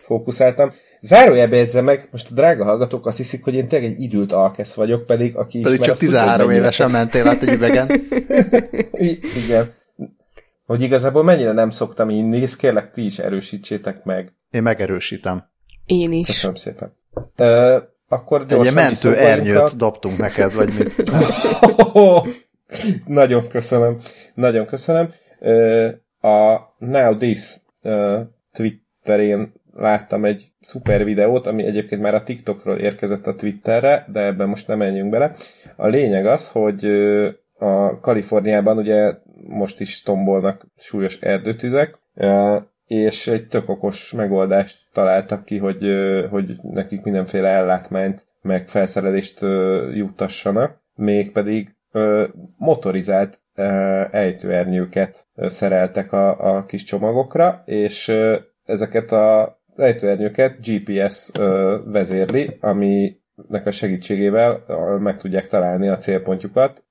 fókuszáltam. 0.00 0.70
Zárójelbe 1.00 1.56
jegyzem 1.56 1.84
meg, 1.84 2.08
most 2.10 2.30
a 2.30 2.34
drága 2.34 2.64
hallgatók 2.64 3.06
azt 3.06 3.16
hiszik, 3.16 3.44
hogy 3.44 3.54
én 3.54 3.68
tényleg 3.68 3.90
egy 3.90 4.00
idült 4.00 4.32
alkesz 4.32 4.74
vagyok, 4.74 5.06
pedig 5.06 5.36
aki 5.36 5.60
Pedig 5.60 5.80
csak 5.80 5.96
13 5.98 6.50
évesen 6.50 6.90
mentél 6.90 7.28
át 7.28 7.42
egy 7.42 7.54
üvegen. 7.54 7.90
igen 9.46 9.76
hogy 10.68 10.82
igazából 10.82 11.22
mennyire 11.22 11.52
nem 11.52 11.70
szoktam 11.70 12.10
inni, 12.10 12.36
és 12.36 12.56
kérlek 12.56 12.90
ti 12.90 13.04
is 13.04 13.18
erősítsétek 13.18 14.04
meg. 14.04 14.32
Én 14.50 14.62
megerősítem. 14.62 15.44
Én 15.86 16.12
is. 16.12 16.26
Köszönöm 16.26 16.56
szépen. 16.56 16.92
Ö, 17.36 17.78
akkor 18.08 18.46
gyorsan 18.46 18.66
Egy 18.66 18.84
mentő 18.84 19.16
ernyőt 19.16 19.56
a... 19.56 19.70
dobtunk 19.76 20.18
neked, 20.18 20.54
vagy 20.54 20.72
mit? 20.78 21.10
Nagyon 23.06 23.48
köszönöm. 23.48 23.96
Nagyon 24.34 24.66
köszönöm. 24.66 25.08
A 26.20 26.58
Now 26.78 27.14
This 27.14 27.56
Twitterén 28.52 29.52
láttam 29.74 30.24
egy 30.24 30.44
szuper 30.60 31.04
videót, 31.04 31.46
ami 31.46 31.64
egyébként 31.64 32.02
már 32.02 32.14
a 32.14 32.22
TikTokról 32.22 32.76
érkezett 32.76 33.26
a 33.26 33.34
Twitterre, 33.34 34.06
de 34.12 34.20
ebben 34.20 34.48
most 34.48 34.66
nem 34.66 34.78
menjünk 34.78 35.10
bele. 35.10 35.32
A 35.76 35.86
lényeg 35.86 36.26
az, 36.26 36.50
hogy 36.50 36.84
a 37.58 38.00
Kaliforniában 38.00 38.76
ugye 38.76 39.14
most 39.46 39.80
is 39.80 40.02
tombolnak 40.02 40.66
súlyos 40.76 41.20
erdőtüzek, 41.20 41.98
és 42.86 43.26
egy 43.26 43.46
tök 43.46 43.68
okos 43.68 44.12
megoldást 44.12 44.78
találtak 44.92 45.44
ki, 45.44 45.58
hogy, 45.58 45.86
hogy 46.30 46.56
nekik 46.62 47.02
mindenféle 47.02 47.48
ellátmányt, 47.48 48.26
meg 48.42 48.68
felszerelést 48.68 49.40
juttassanak, 49.94 50.80
mégpedig 50.94 51.76
motorizált 52.56 53.40
ejtőernyőket 54.10 55.26
szereltek 55.36 56.12
a, 56.12 56.56
a 56.56 56.64
kis 56.64 56.84
csomagokra, 56.84 57.62
és 57.64 58.12
ezeket 58.64 59.12
a 59.12 59.58
ejtőernyőket 59.76 60.56
GPS 60.66 61.30
vezérli, 61.84 62.56
aminek 62.60 63.66
a 63.66 63.70
segítségével 63.70 64.64
meg 64.98 65.16
tudják 65.16 65.46
találni 65.46 65.88
a 65.88 65.96
célpontjukat, 65.96 66.84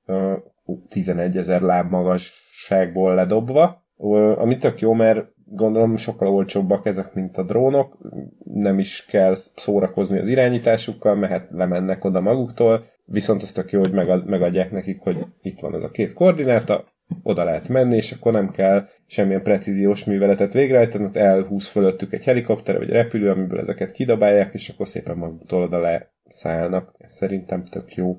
11 0.89 1.37
ezer 1.37 1.61
láb 1.61 1.89
magasságból 1.89 3.15
ledobva, 3.15 3.81
ami 4.35 4.57
tök 4.57 4.79
jó, 4.79 4.93
mert 4.93 5.25
gondolom 5.49 5.95
sokkal 5.95 6.27
olcsóbbak 6.27 6.85
ezek, 6.85 7.13
mint 7.13 7.37
a 7.37 7.43
drónok, 7.43 7.97
nem 8.43 8.79
is 8.79 9.05
kell 9.05 9.35
szórakozni 9.55 10.19
az 10.19 10.27
irányításukkal, 10.27 11.15
mehet 11.15 11.47
lemennek 11.51 12.03
oda 12.03 12.21
maguktól, 12.21 12.85
viszont 13.05 13.41
az 13.41 13.51
tök 13.51 13.71
jó, 13.71 13.79
hogy 13.79 13.93
megad, 13.93 14.27
megadják 14.27 14.71
nekik, 14.71 14.99
hogy 14.99 15.17
itt 15.41 15.59
van 15.59 15.75
ez 15.75 15.83
a 15.83 15.91
két 15.91 16.13
koordináta, 16.13 16.85
oda 17.23 17.43
lehet 17.43 17.67
menni, 17.67 17.95
és 17.95 18.11
akkor 18.11 18.31
nem 18.31 18.51
kell 18.51 18.87
semmilyen 19.05 19.43
precíziós 19.43 20.03
műveletet 20.03 20.53
végrehajtani, 20.53 21.03
mert 21.03 21.15
elhúz 21.15 21.67
fölöttük 21.67 22.13
egy 22.13 22.23
helikopter 22.23 22.77
vagy 22.77 22.89
repülő, 22.89 23.29
amiből 23.29 23.59
ezeket 23.59 23.91
kidobálják, 23.91 24.53
és 24.53 24.69
akkor 24.69 24.87
szépen 24.87 25.17
maguktól 25.17 25.63
oda 25.63 25.79
leszállnak. 25.79 26.93
Ez 26.97 27.13
szerintem 27.13 27.63
tök 27.63 27.93
jó. 27.93 28.17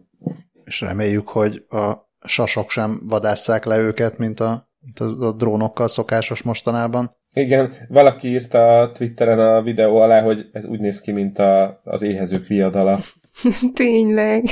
És 0.65 0.81
reméljük, 0.81 1.29
hogy 1.29 1.65
a 1.69 1.93
sasok 2.27 2.71
sem 2.71 3.01
vadásszák 3.03 3.65
le 3.65 3.79
őket, 3.79 4.19
mint 4.19 4.41
a, 4.41 4.71
mint 4.81 5.01
a 5.01 5.33
drónokkal 5.33 5.89
szokásos 5.89 6.43
mostanában. 6.43 7.17
Igen, 7.33 7.73
valaki 7.89 8.29
írta 8.29 8.81
a 8.81 8.91
Twitteren 8.91 9.39
a 9.39 9.63
videó 9.63 9.97
alá, 9.97 10.23
hogy 10.23 10.49
ez 10.53 10.65
úgy 10.65 10.81
néz 10.81 11.01
ki, 11.01 11.13
mint 11.13 11.39
a, 11.39 11.81
az 11.85 12.03
éhezők 12.03 12.47
viadala. 12.47 13.01
Tényleg. 13.75 14.45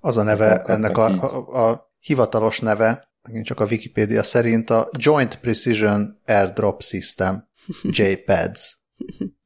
Az 0.00 0.16
a 0.16 0.22
neve, 0.22 0.62
ennek 0.62 0.98
a, 0.98 1.04
a, 1.06 1.68
a 1.68 1.92
hivatalos 2.00 2.60
neve, 2.60 3.08
megint 3.22 3.44
csak 3.44 3.60
a 3.60 3.66
Wikipedia 3.70 4.22
szerint 4.22 4.70
a 4.70 4.88
Joint 4.98 5.38
Precision 5.40 6.20
Airdrop 6.26 6.82
System, 6.82 7.48
JPEDS. 7.96 8.78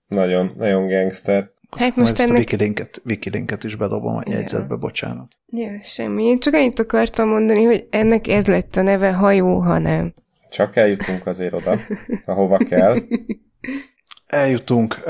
Nagyon, 0.07 0.53
nagyon 0.57 0.87
gangster. 0.87 1.53
Hát 1.77 1.97
most 1.97 2.21
ennek... 2.21 2.35
a 2.35 2.39
Wikilinket, 2.39 3.03
Wikilinket 3.05 3.65
is 3.65 3.77
bedobom 3.77 4.17
a 4.17 4.23
jegyzetbe, 4.27 4.77
bocsánat. 4.77 5.39
Ja, 5.47 5.83
semmi. 5.83 6.25
Én 6.25 6.39
csak 6.39 6.55
annyit 6.55 6.79
akartam 6.79 7.29
mondani, 7.29 7.63
hogy 7.63 7.87
ennek 7.91 8.29
ez 8.29 8.47
lett 8.47 8.77
a 8.77 8.83
neve, 8.83 9.13
ha 9.13 9.33
jó, 9.33 9.59
ha 9.59 9.79
nem. 9.79 10.15
Csak 10.55 10.77
eljutunk 10.77 11.27
azért 11.27 11.53
oda, 11.53 11.81
ahova 12.27 12.57
kell. 12.57 12.99
Eljutunk. 14.27 15.03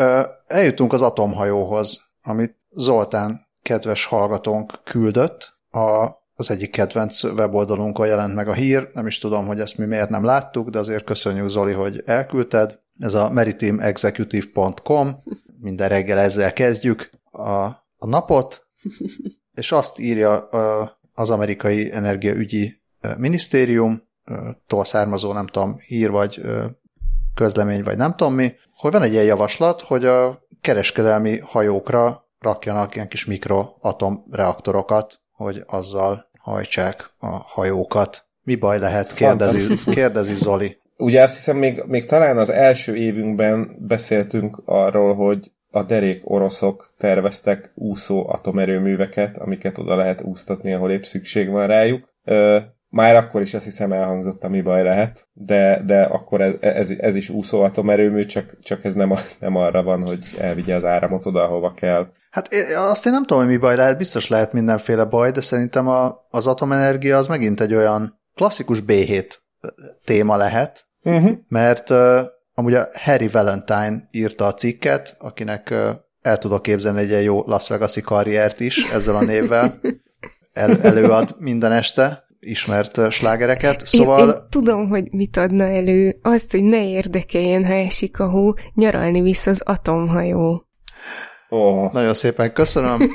Eljutunk 0.47 0.93
az 0.93 1.03
atomhajóhoz, 1.03 2.13
amit 2.23 2.57
Zoltán 2.71 3.47
kedves 3.63 4.05
hallgatónk 4.05 4.81
küldött. 4.85 5.59
A, 5.71 6.11
az 6.35 6.51
egyik 6.51 6.71
kedvenc 6.71 7.25
weboldalunkon 7.25 8.07
jelent 8.07 8.35
meg 8.35 8.49
a 8.49 8.53
hír. 8.53 8.91
Nem 8.93 9.07
is 9.07 9.19
tudom, 9.19 9.47
hogy 9.47 9.61
ezt 9.61 9.79
mi 9.79 9.85
miért 9.85 10.09
nem 10.09 10.25
láttuk, 10.25 10.69
de 10.69 10.79
azért 10.79 11.05
köszönjük 11.05 11.49
Zoli, 11.49 11.73
hogy 11.73 12.03
elküldted. 12.07 12.79
Ez 12.99 13.15
a 13.15 13.31
maritimexecutive.com 13.31 15.23
minden 15.61 15.89
reggel 15.89 16.19
ezzel 16.19 16.53
kezdjük 16.53 17.11
a, 17.31 17.63
a 17.97 18.07
napot, 18.07 18.67
és 19.55 19.73
azt 19.73 19.99
írja 19.99 20.49
az 21.13 21.31
amerikai 21.31 21.93
energiaügyi 21.93 22.83
minisztérium, 23.17 24.13
tól 24.67 24.85
származó, 24.85 25.33
nem 25.33 25.47
tudom, 25.47 25.79
hír 25.87 26.11
vagy 26.11 26.41
közlemény, 27.35 27.83
vagy 27.83 27.97
nem 27.97 28.15
tudom 28.17 28.35
mi, 28.35 28.53
hogy 28.77 28.93
van 28.93 29.03
egy 29.03 29.13
ilyen 29.13 29.25
javaslat, 29.25 29.81
hogy 29.81 30.05
a 30.05 30.47
kereskedelmi 30.61 31.39
hajókra 31.39 32.29
rakjanak 32.41 32.95
ilyen 32.95 33.09
kis 33.09 33.25
mikroatomreaktorokat, 33.25 35.21
hogy 35.33 35.63
azzal 35.67 36.31
hajtsák 36.39 37.11
a 37.19 37.27
hajókat. 37.27 38.27
Mi 38.43 38.55
baj 38.55 38.79
lehet, 38.79 39.15
kérdezi, 39.15 39.75
kérdezi 39.97 40.35
Zoli. 40.35 40.79
Ugye 40.97 41.23
azt 41.23 41.35
hiszem, 41.35 41.57
még, 41.57 41.83
még 41.87 42.07
talán 42.07 42.39
az 42.39 42.51
első 42.51 42.97
évünkben 42.97 43.77
beszéltünk 43.79 44.63
arról, 44.65 45.15
hogy 45.15 45.53
a 45.71 45.83
derék 45.83 46.31
oroszok 46.31 46.95
terveztek 46.99 47.73
úszó 47.75 48.29
atomerőműveket, 48.29 49.37
amiket 49.37 49.79
oda 49.79 49.97
lehet 49.97 50.23
úsztatni, 50.23 50.73
ahol 50.73 50.91
épp 50.91 51.03
szükség 51.03 51.51
van 51.51 51.67
rájuk. 51.67 52.09
Már 52.95 53.17
akkor 53.17 53.41
is 53.41 53.55
azt 53.55 53.65
hiszem 53.65 53.93
elhangzott, 53.93 54.45
ami 54.45 54.61
baj 54.61 54.83
lehet, 54.83 55.29
de, 55.33 55.83
de 55.87 56.03
akkor 56.03 56.41
ez, 56.41 56.53
ez, 56.61 56.91
ez 56.99 57.17
is 57.17 57.29
úszó 57.29 57.63
atomerőmű, 57.63 58.25
csak, 58.25 58.57
csak 58.63 58.85
ez 58.85 58.95
nem, 58.95 59.11
a, 59.11 59.19
nem 59.39 59.57
arra 59.57 59.83
van, 59.83 60.03
hogy 60.07 60.19
elvigye 60.39 60.75
az 60.75 60.85
áramot 60.85 61.27
oda, 61.27 61.43
ahova 61.43 61.73
kell. 61.73 62.07
Hát 62.31 62.53
én, 62.53 62.77
azt 62.77 63.07
én 63.07 63.13
nem 63.13 63.25
tudom, 63.25 63.39
hogy 63.39 63.53
mi 63.53 63.57
baj 63.57 63.77
lehet, 63.77 63.99
biztos 63.99 64.29
lehet 64.29 64.53
mindenféle 64.53 65.05
baj, 65.05 65.31
de 65.31 65.41
szerintem 65.41 65.89
a, 65.89 66.27
az 66.31 66.47
atomenergia 66.47 67.17
az 67.17 67.27
megint 67.27 67.61
egy 67.61 67.75
olyan 67.75 68.21
klasszikus 68.35 68.79
B7 68.87 69.35
téma 70.05 70.37
lehet, 70.37 70.87
uh-huh. 71.03 71.31
mert 71.49 71.91
uh, 71.91 72.21
amúgy 72.55 72.75
a 72.75 72.89
Harry 72.93 73.29
Valentine 73.29 74.07
írta 74.11 74.47
a 74.47 74.55
cikket, 74.55 75.17
akinek 75.19 75.69
uh, 75.71 75.89
el 76.23 76.39
tudok 76.39 76.63
képzelni 76.63 77.01
egy 77.01 77.09
ilyen 77.09 77.23
jó 77.23 77.43
Las 77.47 77.69
Vegas-i 77.69 78.01
karriert 78.01 78.61
is 78.61 78.91
ezzel 78.93 79.17
a 79.17 79.25
névvel. 79.25 79.75
El, 80.53 80.83
előad 80.83 81.35
minden 81.39 81.73
este 81.73 82.24
ismert 82.45 83.11
slágereket, 83.11 83.87
szóval... 83.87 84.21
Én, 84.21 84.29
én 84.29 84.47
tudom, 84.51 84.89
hogy 84.89 85.13
mit 85.13 85.37
adna 85.37 85.65
elő, 85.65 86.19
azt, 86.23 86.51
hogy 86.51 86.63
ne 86.63 86.89
érdekeljen, 86.89 87.65
ha 87.65 87.73
esik 87.73 88.21
a 88.21 88.29
hó, 88.29 88.55
nyaralni 88.75 89.21
vissza 89.21 89.51
az 89.51 89.61
atomhajó. 89.65 90.67
Oh. 91.49 91.93
Nagyon 91.93 92.15
szépen 92.15 92.53
köszönöm. 92.53 93.01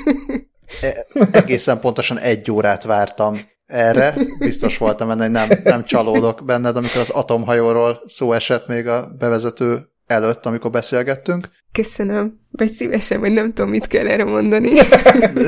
E- 0.82 1.06
egészen 1.32 1.80
pontosan 1.80 2.18
egy 2.18 2.50
órát 2.50 2.82
vártam 2.82 3.34
erre. 3.66 4.14
Biztos 4.38 4.78
voltam 4.78 5.08
benne, 5.08 5.22
hogy 5.22 5.30
nem, 5.30 5.48
nem 5.64 5.84
csalódok 5.84 6.44
benned, 6.44 6.76
amikor 6.76 7.00
az 7.00 7.10
atomhajóról 7.10 8.02
szó 8.06 8.32
esett 8.32 8.66
még 8.66 8.86
a 8.86 9.14
bevezető 9.18 9.90
előtt, 10.06 10.46
amikor 10.46 10.70
beszélgettünk. 10.70 11.48
Köszönöm. 11.72 12.40
Vagy 12.50 12.68
szívesen, 12.68 13.20
vagy 13.20 13.32
nem 13.32 13.52
tudom, 13.52 13.70
mit 13.70 13.86
kell 13.86 14.06
erre 14.06 14.24
mondani. 14.24 14.70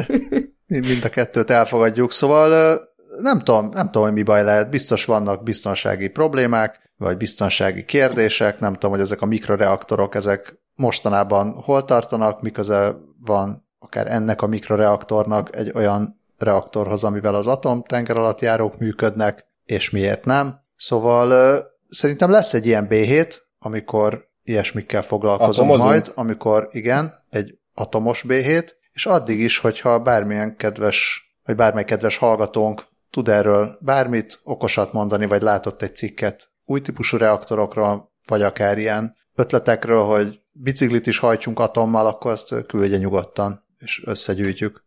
Mind 0.67 1.05
a 1.05 1.09
kettőt 1.09 1.51
elfogadjuk. 1.51 2.13
Szóval 2.13 2.81
nem 3.23 3.39
tudom, 3.39 3.69
nem 3.69 3.87
tudom, 3.87 4.03
hogy 4.03 4.13
mi 4.13 4.23
baj 4.23 4.45
lehet. 4.45 4.71
Biztos 4.71 5.05
vannak 5.05 5.43
biztonsági 5.43 6.09
problémák, 6.09 6.91
vagy 6.97 7.17
biztonsági 7.17 7.85
kérdések. 7.85 8.61
Nem 8.61 8.73
tudom, 8.73 8.91
hogy 8.91 9.01
ezek 9.01 9.23
a 9.23 9.27
mikroreaktorok, 9.27 10.15
ezek 10.15 10.61
mostanában 10.75 11.53
hol 11.53 11.85
tartanak, 11.85 12.43
miközben 12.43 13.15
van 13.25 13.69
akár 13.79 14.11
ennek 14.11 14.43
a 14.43 14.47
mikroreaktornak 14.47 15.57
egy 15.57 15.73
olyan 15.75 16.21
reaktorhoz, 16.39 17.05
amivel 17.05 17.35
az 17.35 17.47
atom 17.47 17.83
tenger 17.83 18.17
alatt 18.17 18.41
járók 18.41 18.79
működnek, 18.79 19.47
és 19.65 19.91
miért 19.91 20.25
nem. 20.25 20.61
Szóval 20.77 21.59
szerintem 21.89 22.31
lesz 22.31 22.55
egy 22.55 22.67
ilyen 22.67 22.87
B7, 22.91 23.35
amikor 23.59 24.29
ilyesmikkel 24.43 25.03
foglalkozom 25.03 25.71
Atomozunk. 25.71 25.91
majd, 25.91 26.13
amikor 26.15 26.69
igen, 26.71 27.25
egy 27.31 27.59
atomos 27.75 28.25
B7, 28.29 28.69
és 28.93 29.07
addig 29.07 29.41
is, 29.41 29.59
hogyha 29.59 29.99
bármilyen 29.99 30.57
kedves, 30.57 31.27
vagy 31.45 31.57
bármely 31.57 31.85
kedves 31.85 32.17
hallgatónk 32.17 32.91
tud 33.13 33.29
erről 33.29 33.79
bármit 33.81 34.41
okosat 34.45 34.93
mondani, 34.93 35.27
vagy 35.27 35.43
látott 35.43 35.83
egy 35.83 35.97
cikket 35.97 36.51
új 36.65 36.81
típusú 36.81 37.17
reaktorokról, 37.17 38.13
vagy 38.27 38.43
akár 38.43 38.79
ilyen 38.79 39.15
ötletekről, 39.35 40.05
hogy 40.05 40.41
biciklit 40.53 41.07
is 41.07 41.19
hajtsunk 41.19 41.59
atommal, 41.59 42.07
akkor 42.07 42.31
azt 42.31 42.67
küldje 42.67 42.99
nyugodtan, 42.99 43.65
és 43.79 44.03
összegyűjtjük. 44.07 44.85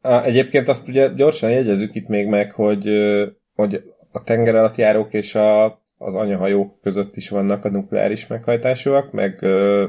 Egyébként 0.00 0.68
azt 0.68 0.88
ugye 0.88 1.08
gyorsan 1.08 1.50
jegyezzük 1.50 1.94
itt 1.94 2.08
még 2.08 2.26
meg, 2.26 2.52
hogy, 2.52 2.88
hogy 3.54 3.82
a 4.12 4.22
tenger 4.22 4.54
alatt 4.54 4.76
járók 4.76 5.12
és 5.12 5.34
a, 5.34 5.64
az 5.98 6.14
anyahajók 6.14 6.80
között 6.80 7.16
is 7.16 7.28
vannak 7.28 7.64
a 7.64 7.70
nukleáris 7.70 8.26
meghajtásúak, 8.26 9.12
meg, 9.12 9.38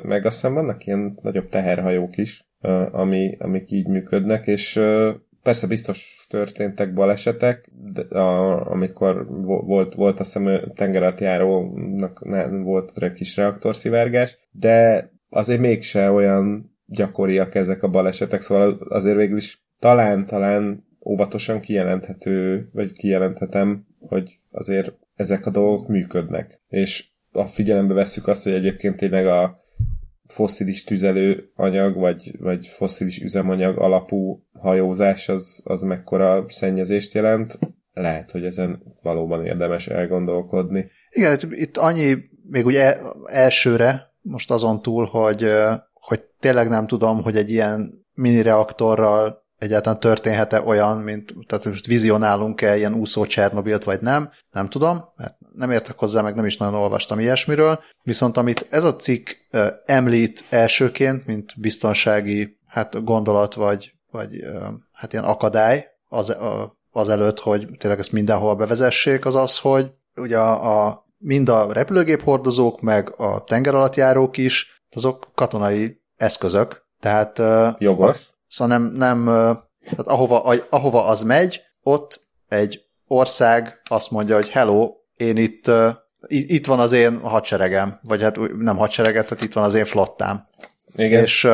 meg 0.04 0.26
azt 0.26 0.36
hiszem 0.36 0.54
vannak 0.54 0.86
ilyen 0.86 1.20
nagyobb 1.22 1.44
teherhajók 1.44 2.18
is, 2.18 2.50
ami, 2.92 3.36
amik 3.40 3.72
így 3.72 3.88
működnek, 3.88 4.48
és 4.48 4.82
persze 5.44 5.68
biztos 5.68 6.25
történtek 6.36 6.94
balesetek, 6.94 7.70
de 7.94 8.02
a, 8.18 8.66
amikor 8.72 9.26
volt, 9.66 9.94
volt 9.94 10.20
azt 10.20 10.34
hiszem 10.34 10.72
tengeralatt 10.76 11.20
járónak 11.20 12.20
volt 12.64 12.92
egy 12.96 13.14
kis 13.14 13.38
reaktorszivárgás, 13.38 14.38
de 14.52 15.10
azért 15.30 15.60
mégse 15.60 16.12
olyan 16.12 16.76
gyakoriak 16.86 17.56
ezek 17.56 17.84
a 17.84 17.90
balesetek, 17.90 18.42
szóval 18.42 18.78
azért 18.90 19.18
végül 19.18 19.38
is 19.38 19.66
talán, 19.80 20.26
talán 20.26 20.88
óvatosan 21.06 21.60
kijelenthető, 21.60 22.68
vagy 22.74 22.92
kijelenthetem, 22.92 23.86
hogy 24.00 24.40
azért 24.52 24.94
ezek 25.16 25.46
a 25.46 25.50
dolgok 25.52 25.88
működnek. 25.88 26.62
És 26.68 27.08
a 27.32 27.46
figyelembe 27.46 27.94
vesszük 27.94 28.28
azt, 28.28 28.44
hogy 28.44 28.54
egyébként 28.54 28.96
tényleg 28.96 29.28
a 29.28 29.65
fosszilis 30.28 30.84
tüzelőanyag, 30.84 31.96
vagy, 31.96 32.36
vagy 32.40 32.68
fosszilis 32.68 33.22
üzemanyag 33.22 33.78
alapú 33.78 34.44
hajózás 34.54 35.30
az, 35.30 35.62
az 35.64 35.82
mekkora 35.82 36.46
szennyezést 36.48 37.14
jelent, 37.14 37.60
lehet, 37.94 38.32
hogy 38.32 38.46
ezen 38.46 38.84
valóban 39.02 39.46
érdemes 39.46 39.88
elgondolkodni. 39.88 40.92
Igen, 41.10 41.40
itt 41.50 41.78
annyi, 41.78 42.16
még 42.50 42.66
ugye 42.66 42.98
elsőre, 43.26 44.14
most 44.22 44.52
azon 44.52 44.82
túl, 44.82 45.06
hogy, 45.06 45.52
hogy 45.94 46.24
tényleg 46.40 46.70
nem 46.70 46.88
tudom, 46.88 47.22
hogy 47.22 47.36
egy 47.38 47.52
ilyen 47.52 48.06
mini 48.14 48.42
reaktorral 48.42 49.44
egyáltalán 49.58 50.00
történhet-e 50.00 50.62
olyan, 50.62 50.98
mint, 50.98 51.34
tehát 51.48 51.66
most 51.66 51.86
vizionálunk-e 51.86 52.78
ilyen 52.78 52.94
úszó 52.94 53.26
Csernobilt, 53.26 53.84
vagy 53.84 54.02
nem, 54.02 54.30
nem 54.52 54.70
tudom, 54.70 55.04
mert 55.16 55.38
nem 55.56 55.72
értek 55.72 55.98
hozzá, 55.98 56.22
meg 56.22 56.36
nem 56.36 56.46
is 56.46 56.58
nagyon 56.58 56.80
olvastam 56.80 57.20
ilyesmiről, 57.20 57.84
viszont 58.04 58.38
amit 58.38 58.68
ez 58.70 58.84
a 58.84 58.96
cikk 58.96 59.30
említ 59.86 60.44
elsőként, 60.50 61.26
mint 61.26 61.54
biztonsági 61.58 62.58
hát 62.68 63.04
gondolat, 63.04 63.54
vagy, 63.54 63.94
vagy 64.12 64.30
hát 64.92 65.14
ilyen 65.14 65.26
akadály 65.26 65.88
az, 66.08 66.36
az 66.92 67.10
előtt, 67.10 67.40
hogy 67.40 67.68
tényleg 67.78 68.00
ezt 68.00 68.12
mindenhol 68.12 68.56
bevezessék, 68.56 69.26
az 69.26 69.36
az, 69.36 69.58
hogy 69.58 69.92
ugye 70.16 70.38
a, 70.38 70.88
a 70.88 71.06
mind 71.18 71.50
a 71.50 71.74
repülőgép 71.74 72.22
hordozók, 72.22 72.82
meg 72.82 73.14
a 73.18 73.44
tengeralattjárók 73.44 74.38
is, 74.38 74.84
azok 74.96 75.32
katonai 75.36 76.02
eszközök, 76.16 76.86
tehát 77.00 77.42
Jogos. 77.80 78.30
Szóval 78.48 78.78
nem, 78.78 78.92
nem 78.92 79.26
tehát 79.84 80.08
ahova, 80.08 80.56
ahova 80.70 81.06
az 81.06 81.22
megy, 81.22 81.62
ott 81.84 82.28
egy 82.48 82.82
ország 83.08 83.82
azt 83.90 84.12
mondja, 84.12 84.36
hogy 84.36 84.50
hello, 84.50 84.94
én 85.18 85.38
itt, 85.38 85.72
itt 86.28 86.66
van 86.66 86.80
az 86.80 86.92
én 86.92 87.20
hadseregem, 87.20 88.00
vagy 88.02 88.22
hát 88.22 88.40
nem 88.58 88.78
hadsereget, 88.78 89.28
tehát 89.28 89.44
itt 89.44 89.54
van 89.54 89.64
az 89.64 89.74
én 89.74 89.86
flottám. 89.86 90.48
Igen. 90.96 91.24
És, 91.24 91.48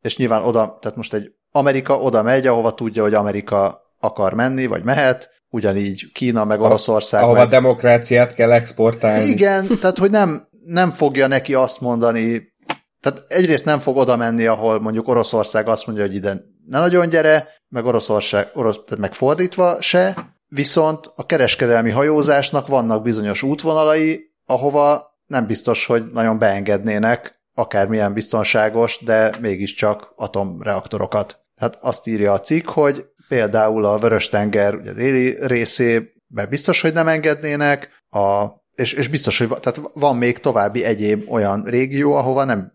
és 0.00 0.16
nyilván 0.16 0.42
oda, 0.42 0.78
tehát 0.80 0.96
most 0.96 1.14
egy 1.14 1.32
Amerika 1.50 1.98
oda 1.98 2.22
megy, 2.22 2.46
ahova 2.46 2.74
tudja, 2.74 3.02
hogy 3.02 3.14
Amerika 3.14 3.80
akar 4.00 4.34
menni, 4.34 4.66
vagy 4.66 4.84
mehet, 4.84 5.30
ugyanígy 5.50 6.12
Kína, 6.12 6.44
meg 6.44 6.60
Oroszország. 6.60 7.22
Ahova 7.22 7.38
meg... 7.38 7.48
demokráciát 7.48 8.34
kell 8.34 8.52
exportálni. 8.52 9.24
Igen, 9.24 9.66
tehát 9.80 9.98
hogy 9.98 10.10
nem, 10.10 10.48
nem 10.64 10.90
fogja 10.90 11.26
neki 11.26 11.54
azt 11.54 11.80
mondani, 11.80 12.56
tehát 13.00 13.24
egyrészt 13.28 13.64
nem 13.64 13.78
fog 13.78 13.96
oda 13.96 14.16
menni, 14.16 14.46
ahol 14.46 14.80
mondjuk 14.80 15.08
Oroszország 15.08 15.68
azt 15.68 15.86
mondja, 15.86 16.04
hogy 16.04 16.14
ide 16.14 16.36
ne 16.66 16.78
nagyon 16.78 17.08
gyere, 17.08 17.48
meg 17.68 17.84
Oroszország, 17.84 18.50
orosz, 18.54 18.74
tehát 18.84 18.98
meg 18.98 19.14
fordítva 19.14 19.76
se, 19.80 20.34
viszont 20.48 21.12
a 21.16 21.26
kereskedelmi 21.26 21.90
hajózásnak 21.90 22.66
vannak 22.66 23.02
bizonyos 23.02 23.42
útvonalai, 23.42 24.34
ahova 24.46 25.16
nem 25.26 25.46
biztos, 25.46 25.86
hogy 25.86 26.04
nagyon 26.12 26.38
beengednének 26.38 27.40
akármilyen 27.54 28.12
biztonságos, 28.12 28.98
de 29.04 29.34
mégiscsak 29.40 30.12
atomreaktorokat. 30.16 31.40
Tehát 31.54 31.78
azt 31.80 32.06
írja 32.06 32.32
a 32.32 32.40
cikk, 32.40 32.68
hogy 32.68 33.04
például 33.28 33.84
a 33.84 33.98
Vörös-tenger 33.98 34.74
ugye 34.74 34.92
déli 34.92 35.36
részébe 35.40 36.46
biztos, 36.48 36.80
hogy 36.80 36.92
nem 36.92 37.08
engednének, 37.08 38.02
a, 38.10 38.46
és, 38.74 38.92
és 38.92 39.08
biztos, 39.08 39.38
hogy 39.38 39.48
tehát 39.48 39.90
van 39.92 40.16
még 40.16 40.38
további 40.38 40.84
egyéb 40.84 41.30
olyan 41.30 41.62
régió, 41.64 42.14
ahova 42.14 42.44
nem 42.44 42.72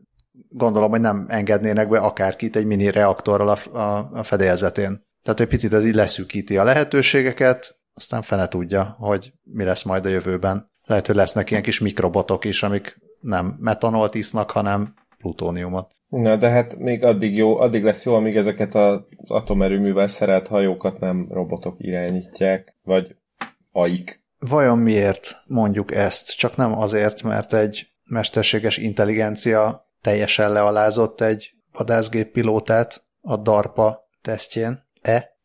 gondolom, 0.50 0.90
hogy 0.90 1.02
nem 1.02 1.26
engednének 1.30 1.90
be 1.90 2.00
akárkit 2.00 2.56
egy 2.56 2.66
mini 2.66 2.92
reaktorral 2.92 3.50
a, 3.50 3.78
a, 3.78 4.10
a 4.14 4.24
fedélzetén. 4.24 5.06
Tehát 5.24 5.40
egy 5.40 5.48
picit 5.48 5.74
ez 5.74 5.86
így 5.86 5.96
leszűkíti 5.96 6.58
a 6.58 6.64
lehetőségeket, 6.64 7.78
aztán 7.94 8.22
fene 8.22 8.48
tudja, 8.48 8.96
hogy 9.00 9.34
mi 9.44 9.64
lesz 9.64 9.84
majd 9.84 10.06
a 10.06 10.10
jövőben. 10.10 10.72
Lehet, 10.86 11.08
hogy 11.08 11.16
lesznek 11.16 11.52
ilyen 11.52 11.64
kis 11.64 11.80
mikrobotok 11.80 12.46
is, 12.46 12.64
amik 12.64 12.98
nem 13.20 13.58
metanolt 13.60 14.16
isznak, 14.16 14.52
hanem 14.52 14.94
plutóniumot. 15.18 15.92
Na, 16.08 16.36
de 16.36 16.50
hát 16.50 16.78
még 16.78 17.04
addig 17.04 17.36
jó, 17.36 17.58
addig 17.58 17.84
lesz 17.84 18.06
jó, 18.06 18.14
amíg 18.14 18.38
ezeket 18.38 18.76
az 18.76 19.00
atomerőművel 19.28 20.08
szerelt 20.08 20.48
hajókat 20.48 21.00
nem 21.00 21.28
robotok 21.32 21.76
irányítják, 21.78 22.76
vagy 22.84 23.16
aik. 23.72 24.24
Vajon 24.40 24.78
miért 24.78 25.36
mondjuk 25.48 25.94
ezt? 25.94 26.38
Csak 26.38 26.56
nem 26.56 26.78
azért, 26.78 27.24
mert 27.24 27.54
egy 27.54 27.88
mesterséges 28.04 28.78
intelligencia 28.78 29.92
teljesen 30.02 30.52
lealázott 30.52 31.22
egy 31.22 31.54
vadászgép 31.72 32.32
pilótát 32.32 33.04
a 33.22 33.38
DARPA 33.38 34.10
tesztjén. 34.22 34.83
E? 35.04 35.36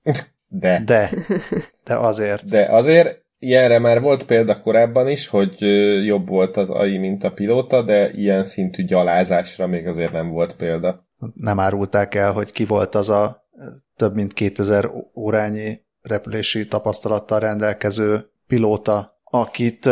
De. 0.48 0.82
De. 0.84 1.10
De 1.84 1.96
azért. 1.96 2.48
De 2.48 2.66
azért 2.70 3.26
ilyenre 3.38 3.78
már 3.78 4.00
volt 4.00 4.24
példa 4.24 4.60
korábban 4.60 5.08
is, 5.08 5.28
hogy 5.28 5.60
jobb 6.04 6.28
volt 6.28 6.56
az 6.56 6.70
AI, 6.70 6.98
mint 6.98 7.24
a 7.24 7.32
pilóta, 7.32 7.82
de 7.82 8.10
ilyen 8.10 8.44
szintű 8.44 8.84
gyalázásra 8.84 9.66
még 9.66 9.86
azért 9.86 10.12
nem 10.12 10.30
volt 10.30 10.56
példa. 10.56 11.06
Nem 11.34 11.60
árulták 11.60 12.14
el, 12.14 12.32
hogy 12.32 12.52
ki 12.52 12.64
volt 12.64 12.94
az 12.94 13.08
a 13.08 13.48
több 13.96 14.14
mint 14.14 14.32
2000 14.32 14.90
órányi 15.14 15.80
repülési 16.02 16.68
tapasztalattal 16.68 17.38
rendelkező 17.38 18.30
pilóta, 18.46 19.20
akit 19.24 19.88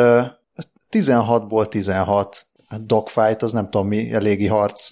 16-ból 0.91 1.69
16 1.69 2.47
dogfight, 2.81 3.43
az 3.43 3.53
nem 3.53 3.71
tudom 3.71 3.89
mi, 3.89 4.15
a 4.15 4.19
légi 4.19 4.47
harc, 4.47 4.91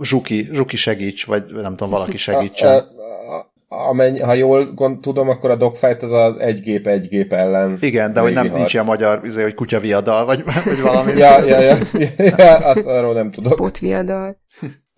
Zsuki, 0.00 0.48
Zsuki 0.52 0.76
segíts, 0.76 1.24
vagy 1.24 1.52
nem 1.52 1.70
tudom, 1.70 1.90
valaki 1.90 2.16
segítsen. 2.16 2.72
A, 2.72 2.76
a, 2.76 3.36
a, 3.36 3.46
amennyi, 3.68 4.20
ha 4.20 4.32
jól 4.32 4.64
gond, 4.64 5.00
tudom, 5.00 5.28
akkor 5.28 5.50
a 5.50 5.56
dogfight 5.56 6.02
az 6.02 6.12
az 6.12 6.38
egy 6.38 6.60
gép 6.60 6.86
egy 6.86 7.08
gép 7.08 7.32
ellen. 7.32 7.78
Igen, 7.80 8.12
de 8.12 8.20
hogy 8.20 8.32
nem 8.32 8.44
harc. 8.46 8.58
nincs 8.58 8.72
ilyen 8.72 8.84
magyar, 8.84 9.20
izé, 9.24 9.42
hogy 9.42 9.54
kutya 9.54 9.80
viadal, 9.80 10.24
vagy, 10.24 10.44
vagy 10.64 10.80
valami. 10.80 11.12
ja, 11.12 11.44
ja, 11.44 11.60
ja, 11.60 11.76
ja, 12.16 12.56
azt 12.56 12.86
arról 12.86 13.14
nem 13.14 13.30
tudom. 13.30 13.52
Spot 13.52 13.78
viadal. 13.78 14.36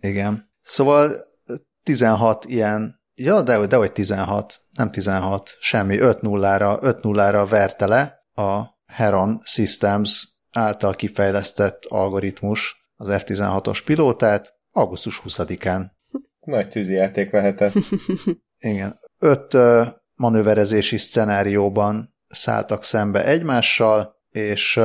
Igen. 0.00 0.50
Szóval 0.62 1.12
16 1.82 2.44
ilyen, 2.44 3.00
ja, 3.14 3.42
de, 3.42 3.66
de 3.66 3.76
hogy 3.76 3.92
16, 3.92 4.54
nem 4.72 4.90
16, 4.90 5.56
semmi, 5.60 5.96
5-0-ra, 6.00 6.78
5-0-ra 6.82 7.46
verte 7.48 7.86
le 7.86 8.26
a 8.34 8.62
Heron 8.92 9.40
Systems 9.44 10.28
által 10.52 10.94
kifejlesztett 10.94 11.84
algoritmus 11.84 12.90
az 12.96 13.08
F-16-os 13.08 13.80
pilótát 13.84 14.54
augusztus 14.70 15.22
20-án. 15.24 15.84
Nagy 16.40 16.68
tűzijáték 16.68 17.30
lehetett. 17.30 17.72
Igen. 18.58 18.98
Öt 19.18 19.56
manőverezési 20.14 20.96
szcenárióban 20.96 22.14
szálltak 22.28 22.84
szembe 22.84 23.24
egymással, 23.24 24.16
és, 24.30 24.80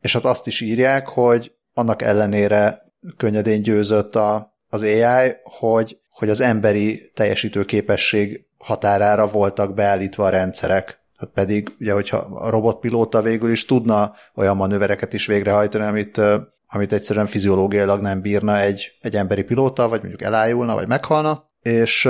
és 0.00 0.12
hát 0.12 0.24
azt 0.24 0.46
is 0.46 0.60
írják, 0.60 1.08
hogy 1.08 1.54
annak 1.72 2.02
ellenére 2.02 2.82
könnyedén 3.16 3.62
győzött 3.62 4.16
a, 4.16 4.58
az 4.68 4.82
AI, 4.82 5.32
hogy, 5.42 6.00
hogy 6.10 6.28
az 6.28 6.40
emberi 6.40 7.10
teljesítőképesség 7.14 8.46
határára 8.58 9.26
voltak 9.26 9.74
beállítva 9.74 10.24
a 10.24 10.28
rendszerek. 10.28 10.98
Hát 11.16 11.30
pedig, 11.34 11.74
ugye, 11.80 11.92
hogyha 11.92 12.16
a 12.16 12.50
robotpilóta 12.50 13.22
végül 13.22 13.50
is 13.50 13.64
tudna 13.64 14.14
olyan 14.34 14.56
manővereket 14.56 15.12
is 15.12 15.26
végrehajtani, 15.26 15.84
amit, 15.84 16.20
amit 16.66 16.92
egyszerűen 16.92 17.26
fiziológiailag 17.26 18.00
nem 18.00 18.20
bírna 18.20 18.58
egy, 18.58 18.96
egy 19.00 19.16
emberi 19.16 19.42
pilóta, 19.42 19.88
vagy 19.88 20.00
mondjuk 20.00 20.22
elájulna, 20.22 20.74
vagy 20.74 20.88
meghalna, 20.88 21.50
és 21.60 22.08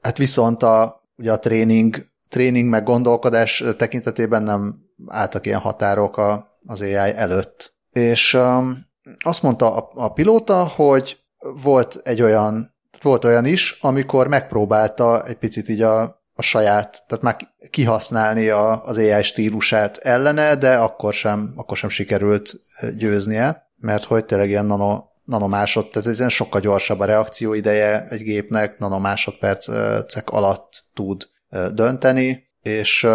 hát 0.00 0.18
viszont 0.18 0.62
a, 0.62 1.02
ugye 1.16 1.32
a 1.32 1.38
tréning, 1.38 2.06
tréning 2.28 2.68
meg 2.68 2.84
gondolkodás 2.84 3.64
tekintetében 3.76 4.42
nem 4.42 4.74
álltak 5.06 5.46
ilyen 5.46 5.60
határok 5.60 6.16
a, 6.16 6.58
az 6.66 6.80
AI 6.80 6.94
előtt. 6.94 7.76
És 7.92 8.34
um, 8.34 8.86
azt 9.18 9.42
mondta 9.42 9.76
a, 9.76 9.90
a 9.94 10.12
pilóta, 10.12 10.64
hogy 10.64 11.18
volt 11.62 12.00
egy 12.04 12.22
olyan, 12.22 12.74
volt 13.02 13.24
olyan 13.24 13.44
is, 13.44 13.78
amikor 13.80 14.28
megpróbálta 14.28 15.24
egy 15.26 15.36
picit 15.36 15.68
így 15.68 15.82
a, 15.82 16.02
a 16.34 16.42
saját, 16.42 17.04
tehát 17.06 17.24
már 17.24 17.36
kihasználni 17.70 18.48
a, 18.48 18.84
az 18.84 18.96
AI 18.96 19.22
stílusát 19.22 19.96
ellene, 19.96 20.54
de 20.54 20.76
akkor 20.76 21.14
sem, 21.14 21.52
akkor 21.56 21.76
sem 21.76 21.88
sikerült 21.88 22.54
győznie, 22.96 23.70
mert 23.76 24.04
hogy 24.04 24.24
tényleg 24.24 24.48
ilyen 24.48 24.66
nano, 24.66 25.04
nanomásod, 25.28 25.90
tehát 25.90 26.20
ez 26.20 26.30
sokkal 26.30 26.60
gyorsabb 26.60 27.00
a 27.00 27.04
reakcióideje 27.04 28.06
egy 28.10 28.22
gépnek, 28.22 28.78
nanomásodpercek 28.78 30.30
alatt 30.30 30.84
tud 30.94 31.28
dönteni, 31.72 32.48
és, 32.62 33.06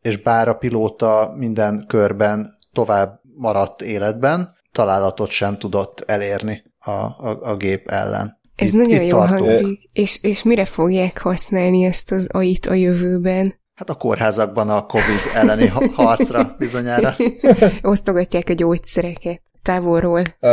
és 0.00 0.16
bár 0.16 0.48
a 0.48 0.54
pilóta 0.54 1.34
minden 1.36 1.84
körben 1.88 2.58
tovább 2.72 3.20
maradt 3.36 3.82
életben, 3.82 4.54
találatot 4.72 5.30
sem 5.30 5.58
tudott 5.58 6.00
elérni 6.06 6.62
a, 6.78 6.90
a, 6.90 7.38
a 7.42 7.56
gép 7.56 7.88
ellen. 7.88 8.40
Ez 8.56 8.68
itt, 8.68 8.74
nagyon 8.74 9.02
itt 9.02 9.10
jól 9.10 9.26
hangzik. 9.26 9.88
És, 9.92 10.22
és 10.22 10.42
mire 10.42 10.64
fogják 10.64 11.18
használni 11.18 11.84
ezt 11.84 12.10
az 12.12 12.28
AI-t 12.32 12.66
a 12.66 12.74
jövőben? 12.74 13.60
Hát 13.74 13.90
a 13.90 13.94
kórházakban 13.94 14.70
a 14.70 14.86
COVID 14.86 15.20
elleni 15.34 15.66
harcra 15.94 16.54
bizonyára. 16.58 17.14
Osztogatják 17.82 18.48
a 18.48 18.52
gyógyszereket 18.52 19.42
távolról. 19.62 20.22
Uh, 20.40 20.50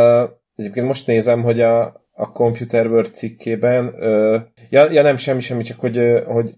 egyébként 0.59 0.87
most 0.87 1.07
nézem, 1.07 1.43
hogy 1.43 1.61
a, 1.61 1.81
a 2.11 2.31
Computer 2.31 2.87
World 2.87 3.13
cikkében, 3.13 3.85
uh, 3.85 4.35
ja, 4.69 4.91
ja, 4.91 5.01
nem 5.01 5.17
semmi, 5.17 5.41
semmi, 5.41 5.63
csak 5.63 5.79
hogy, 5.79 5.97
uh, 5.97 6.23
hogy 6.23 6.55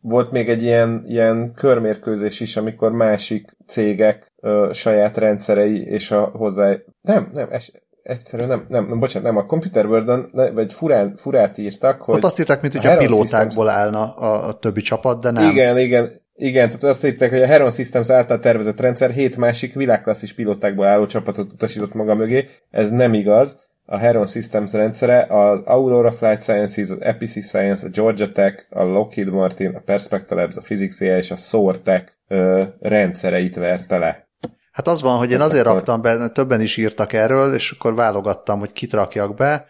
volt 0.00 0.30
még 0.30 0.48
egy 0.48 0.62
ilyen, 0.62 1.04
ilyen 1.06 1.52
körmérkőzés 1.54 2.40
is, 2.40 2.56
amikor 2.56 2.92
másik 2.92 3.56
cégek 3.66 4.32
uh, 4.36 4.72
saját 4.72 5.16
rendszerei 5.16 5.86
és 5.86 6.10
a 6.10 6.24
hozzá... 6.24 6.74
Nem, 7.00 7.30
nem, 7.32 7.48
es, 7.50 7.72
egyszerűen 8.02 8.48
nem, 8.48 8.64
nem, 8.68 8.86
nem, 8.88 8.98
bocsánat, 8.98 9.28
nem, 9.28 9.36
a 9.36 9.46
Computer 9.46 9.86
world 9.86 10.28
vagy 10.54 10.72
furán, 10.72 11.16
furát 11.16 11.58
írtak, 11.58 12.02
hogy... 12.02 12.14
Ott 12.14 12.24
azt 12.24 12.38
írták, 12.38 12.60
mint 12.60 12.72
hogy 12.74 12.86
a, 12.86 12.92
a 12.92 12.96
pilótákból 12.96 13.66
Systems... 13.66 13.84
állna 13.84 14.14
a, 14.14 14.48
a 14.48 14.58
többi 14.58 14.80
csapat, 14.80 15.20
de 15.20 15.30
nem. 15.30 15.50
Igen, 15.50 15.78
igen, 15.78 16.22
igen, 16.36 16.66
tehát 16.66 16.82
azt 16.82 17.04
írták, 17.04 17.30
hogy 17.30 17.42
a 17.42 17.46
Heron 17.46 17.70
Systems 17.70 18.10
által 18.10 18.38
tervezett 18.38 18.80
rendszer 18.80 19.10
hét 19.10 19.36
másik 19.36 19.74
világklasszis 19.74 20.34
pilótákból 20.34 20.86
álló 20.86 21.06
csapatot 21.06 21.52
utasított 21.52 21.94
maga 21.94 22.14
mögé. 22.14 22.48
Ez 22.70 22.90
nem 22.90 23.14
igaz. 23.14 23.58
A 23.86 23.96
Heron 23.96 24.26
Systems 24.26 24.72
rendszere 24.72 25.26
az 25.28 25.60
Aurora 25.64 26.12
Flight 26.12 26.42
Sciences, 26.42 26.90
az 26.90 27.00
Epic 27.00 27.46
Science, 27.46 27.86
a 27.86 27.90
Georgia 27.90 28.32
Tech, 28.32 28.64
a 28.70 28.82
Lockheed 28.82 29.28
Martin, 29.28 29.74
a 29.74 29.80
Perspective 29.80 30.40
Labs, 30.40 30.56
a 30.56 30.60
Physics 30.60 31.00
AI 31.00 31.08
és 31.08 31.30
a 31.30 31.36
Soar 31.36 31.80
Tech 31.80 32.12
ö, 32.28 32.62
rendszereit 32.80 33.54
verte 33.54 33.98
le. 33.98 34.28
Hát 34.72 34.88
az 34.88 35.02
van, 35.02 35.18
hogy 35.18 35.30
én 35.30 35.40
azért 35.40 35.64
raktam 35.64 36.02
be, 36.02 36.28
többen 36.28 36.60
is 36.60 36.76
írtak 36.76 37.12
erről, 37.12 37.54
és 37.54 37.70
akkor 37.70 37.94
válogattam, 37.94 38.58
hogy 38.58 38.72
kit 38.72 38.92
rakjak 38.92 39.34
be, 39.34 39.66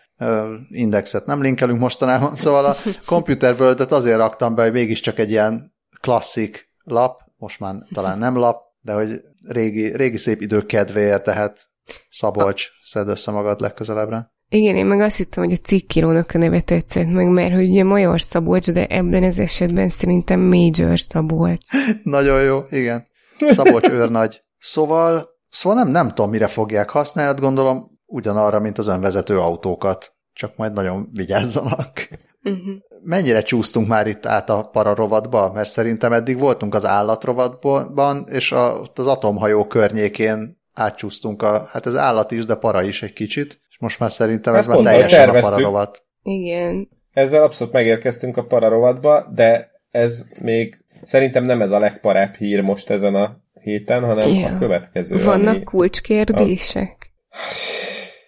indexet 0.68 1.26
nem 1.26 1.42
linkelünk 1.42 1.80
mostanában, 1.80 2.36
szóval 2.44 2.64
a 2.64 2.76
Computer 3.06 3.54
world 3.58 3.92
azért 3.92 4.16
raktam 4.16 4.54
be, 4.54 4.62
hogy 4.62 4.72
mégiscsak 4.72 5.18
egy 5.18 5.30
ilyen 5.30 5.73
klasszik 6.04 6.70
lap, 6.82 7.20
most 7.36 7.60
már 7.60 7.74
talán 7.92 8.18
nem 8.18 8.36
lap, 8.36 8.62
de 8.80 8.92
hogy 8.92 9.20
régi, 9.48 9.96
régi 9.96 10.16
szép 10.16 10.40
idők 10.40 10.66
kedvéért, 10.66 11.24
tehát 11.24 11.68
Szabolcs, 12.10 12.66
szed 12.82 13.08
össze 13.08 13.30
magad 13.30 13.60
legközelebbre. 13.60 14.32
Igen, 14.48 14.76
én 14.76 14.86
meg 14.86 15.00
azt 15.00 15.16
hittem, 15.16 15.44
hogy 15.44 15.52
a 15.52 15.66
cikkírónak 15.66 16.30
a 16.34 16.38
neve 16.38 16.60
tetszett 16.60 17.10
meg, 17.10 17.28
mert 17.28 17.54
hogy 17.54 17.68
ugye 17.68 17.84
Major 17.84 18.20
Szabolcs, 18.20 18.70
de 18.70 18.86
ebben 18.86 19.22
az 19.22 19.38
esetben 19.38 19.88
szerintem 19.88 20.40
Major 20.40 21.00
Szabolcs. 21.00 21.64
Nagyon 22.02 22.42
jó, 22.42 22.64
igen. 22.70 23.06
Szabolcs 23.38 23.88
őrnagy. 23.88 24.42
Szóval, 24.58 25.28
szóval 25.48 25.82
nem, 25.82 25.92
nem 25.92 26.08
tudom, 26.08 26.30
mire 26.30 26.46
fogják 26.46 26.90
használni, 26.90 27.30
hát 27.30 27.40
gondolom 27.40 27.90
ugyanarra, 28.06 28.60
mint 28.60 28.78
az 28.78 28.86
önvezető 28.86 29.38
autókat, 29.38 30.12
csak 30.32 30.56
majd 30.56 30.72
nagyon 30.72 31.08
vigyázzanak. 31.12 32.08
Uh-huh. 32.44 32.74
Mennyire 33.02 33.42
csúsztunk 33.42 33.88
már 33.88 34.06
itt 34.06 34.26
át 34.26 34.50
a 34.50 34.68
pararovatba? 34.72 35.52
Mert 35.52 35.68
szerintem 35.68 36.12
eddig 36.12 36.38
voltunk 36.38 36.74
az 36.74 36.84
állatrovatban, 36.84 38.26
és 38.30 38.52
a, 38.52 38.78
ott 38.80 38.98
az 38.98 39.06
atomhajó 39.06 39.66
környékén 39.66 40.60
átcsúsztunk 40.72 41.42
a, 41.42 41.66
hát 41.70 41.86
ez 41.86 41.96
állat 41.96 42.30
is, 42.30 42.44
de 42.44 42.54
para 42.54 42.82
is 42.82 43.02
egy 43.02 43.12
kicsit, 43.12 43.60
és 43.68 43.78
most 43.78 43.98
már 43.98 44.12
szerintem 44.12 44.54
ez 44.54 44.66
hát 44.66 44.74
már 44.74 44.84
teljesen 44.84 45.28
a 45.28 45.40
pararovat. 45.40 46.04
Igen. 46.22 46.88
Ezzel 47.12 47.42
abszolút 47.42 47.72
megérkeztünk 47.72 48.36
a 48.36 48.44
pararovatba, 48.44 49.30
de 49.34 49.70
ez 49.90 50.26
még 50.40 50.84
szerintem 51.02 51.44
nem 51.44 51.62
ez 51.62 51.70
a 51.70 51.78
legparább 51.78 52.34
hír 52.34 52.60
most 52.60 52.90
ezen 52.90 53.14
a 53.14 53.36
héten, 53.60 54.04
hanem 54.04 54.28
ja. 54.28 54.46
a 54.46 54.58
következő. 54.58 55.24
Vannak 55.24 55.54
ami 55.54 55.62
kulcskérdések? 55.62 57.12
A... 57.30 57.36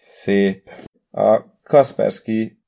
Szép. 0.07 0.71
A 1.11 1.41
Kaspersky 1.63 2.59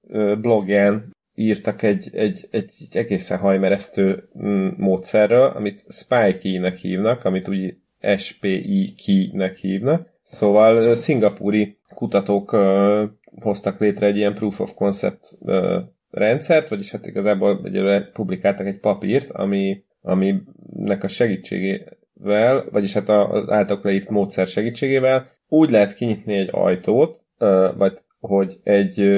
blogján 0.40 1.16
írtak 1.38 1.82
egy, 1.82 2.08
egy, 2.12 2.48
egy, 2.50 2.70
egy 2.80 2.96
egészen 2.96 3.38
hajmeresztő 3.38 4.28
mm, 4.42 4.68
módszerről, 4.76 5.46
amit 5.46 5.84
SPY-nek 5.88 6.76
hívnak, 6.76 7.24
amit 7.24 7.48
úgy 7.48 7.76
SPI-nek 8.16 9.56
hívnak. 9.56 10.08
Szóval 10.22 10.94
szingapúri 10.94 11.78
kutatók 11.94 12.52
uh, 12.52 13.02
hoztak 13.40 13.80
létre 13.80 14.06
egy 14.06 14.16
ilyen 14.16 14.34
proof 14.34 14.60
of 14.60 14.74
concept 14.74 15.36
uh, 15.38 15.76
rendszert, 16.10 16.68
vagyis 16.68 16.90
hát 16.90 17.06
igazából 17.06 17.60
egyelőre 17.64 18.10
publikáltak 18.12 18.66
egy 18.66 18.78
papírt, 18.80 19.30
ami, 19.30 19.84
aminek 20.00 21.04
a 21.04 21.08
segítségé, 21.08 21.84
vel, 22.14 22.64
vagyis 22.70 22.92
hát 22.92 23.08
az 23.08 23.50
általuk 23.50 23.84
leírt 23.84 24.08
módszer 24.08 24.46
segítségével 24.46 25.26
úgy 25.48 25.70
lehet 25.70 25.94
kinyitni 25.94 26.36
egy 26.36 26.48
ajtót, 26.52 27.20
vagy 27.76 27.98
hogy 28.20 28.60
egy 28.62 29.08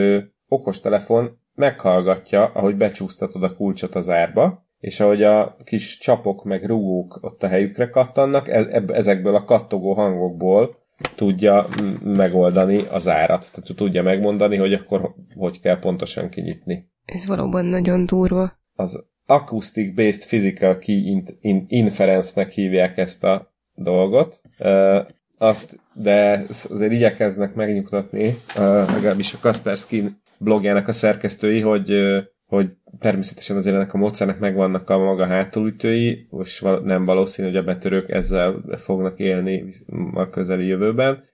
okostelefon 0.48 1.39
meghallgatja, 1.60 2.44
ahogy 2.44 2.76
becsúsztatod 2.76 3.42
a 3.42 3.54
kulcsot 3.54 3.94
az 3.94 4.10
árba, 4.10 4.64
és 4.80 5.00
ahogy 5.00 5.22
a 5.22 5.56
kis 5.64 5.98
csapok 5.98 6.44
meg 6.44 6.64
rúgók 6.64 7.18
ott 7.20 7.42
a 7.42 7.48
helyükre 7.48 7.88
kattannak, 7.88 8.48
e, 8.48 8.82
ezekből 8.86 9.34
a 9.34 9.44
kattogó 9.44 9.92
hangokból 9.92 10.78
tudja 11.14 11.66
megoldani 12.04 12.86
az 12.90 13.08
árat. 13.08 13.50
Tehát 13.52 13.76
tudja 13.76 14.02
megmondani, 14.02 14.56
hogy 14.56 14.72
akkor 14.72 15.14
hogy 15.36 15.60
kell 15.60 15.78
pontosan 15.78 16.28
kinyitni. 16.28 16.90
Ez 17.04 17.26
valóban 17.26 17.64
nagyon 17.64 18.06
durva. 18.06 18.58
Az 18.74 19.04
Acoustic 19.26 19.94
Based 19.94 20.26
Physical 20.26 20.78
Key 20.78 21.22
Inference-nek 21.68 22.50
hívják 22.50 22.98
ezt 22.98 23.24
a 23.24 23.54
dolgot. 23.74 24.40
Azt, 25.38 25.78
de 25.94 26.44
azért 26.70 26.92
igyekeznek 26.92 27.54
megnyugtatni, 27.54 28.34
legalábbis 28.56 29.34
a 29.34 29.38
Kaspersky 29.40 30.04
blogjának 30.40 30.88
a 30.88 30.92
szerkesztői, 30.92 31.60
hogy, 31.60 31.90
hogy 32.46 32.70
természetesen 32.98 33.56
azért 33.56 33.76
ennek 33.76 33.94
a 33.94 33.98
módszernek 33.98 34.38
megvannak 34.38 34.90
a 34.90 34.98
maga 34.98 35.26
hátulütői, 35.26 36.28
és 36.42 36.64
nem 36.82 37.04
valószínű, 37.04 37.48
hogy 37.48 37.56
a 37.56 37.62
betörők 37.62 38.10
ezzel 38.10 38.64
fognak 38.76 39.18
élni 39.18 39.64
a 40.14 40.28
közeli 40.28 40.66
jövőben, 40.66 41.24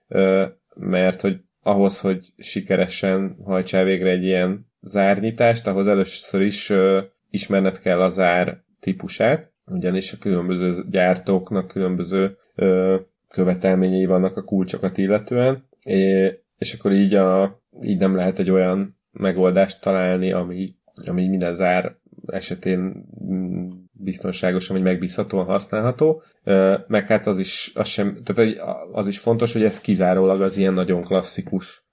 mert 0.74 1.20
hogy 1.20 1.40
ahhoz, 1.62 2.00
hogy 2.00 2.32
sikeresen 2.36 3.36
hajtsál 3.44 3.84
végre 3.84 4.10
egy 4.10 4.24
ilyen 4.24 4.66
zárnyitást, 4.80 5.66
ahhoz 5.66 5.88
először 5.88 6.40
is 6.40 6.72
ismerned 7.30 7.80
kell 7.80 8.00
a 8.00 8.08
zár 8.08 8.64
típusát, 8.80 9.52
ugyanis 9.66 10.12
a 10.12 10.16
különböző 10.20 10.82
gyártóknak 10.90 11.66
különböző 11.66 12.36
követelményei 13.28 14.06
vannak 14.06 14.36
a 14.36 14.44
kulcsokat 14.44 14.98
illetően, 14.98 15.68
és 16.58 16.74
akkor 16.78 16.92
így, 16.92 17.14
a, 17.14 17.60
így 17.82 17.98
nem 17.98 18.16
lehet 18.16 18.38
egy 18.38 18.50
olyan 18.50 18.95
megoldást 19.18 19.80
találni, 19.80 20.32
ami, 20.32 20.74
ami 21.06 21.28
minden 21.28 21.52
zár 21.52 21.96
esetén 22.26 23.04
biztonságosan 23.92 24.76
vagy 24.76 24.84
megbízhatóan 24.84 25.44
használható, 25.44 26.22
meg 26.86 27.06
hát 27.06 27.26
az 27.26 27.38
is, 27.38 27.72
az, 27.74 27.86
sem, 27.86 28.18
tehát 28.24 28.56
az 28.92 29.08
is 29.08 29.18
fontos, 29.18 29.52
hogy 29.52 29.62
ez 29.62 29.80
kizárólag 29.80 30.40
az 30.42 30.56
ilyen 30.56 30.74
nagyon 30.74 31.02
klasszikus 31.02 31.86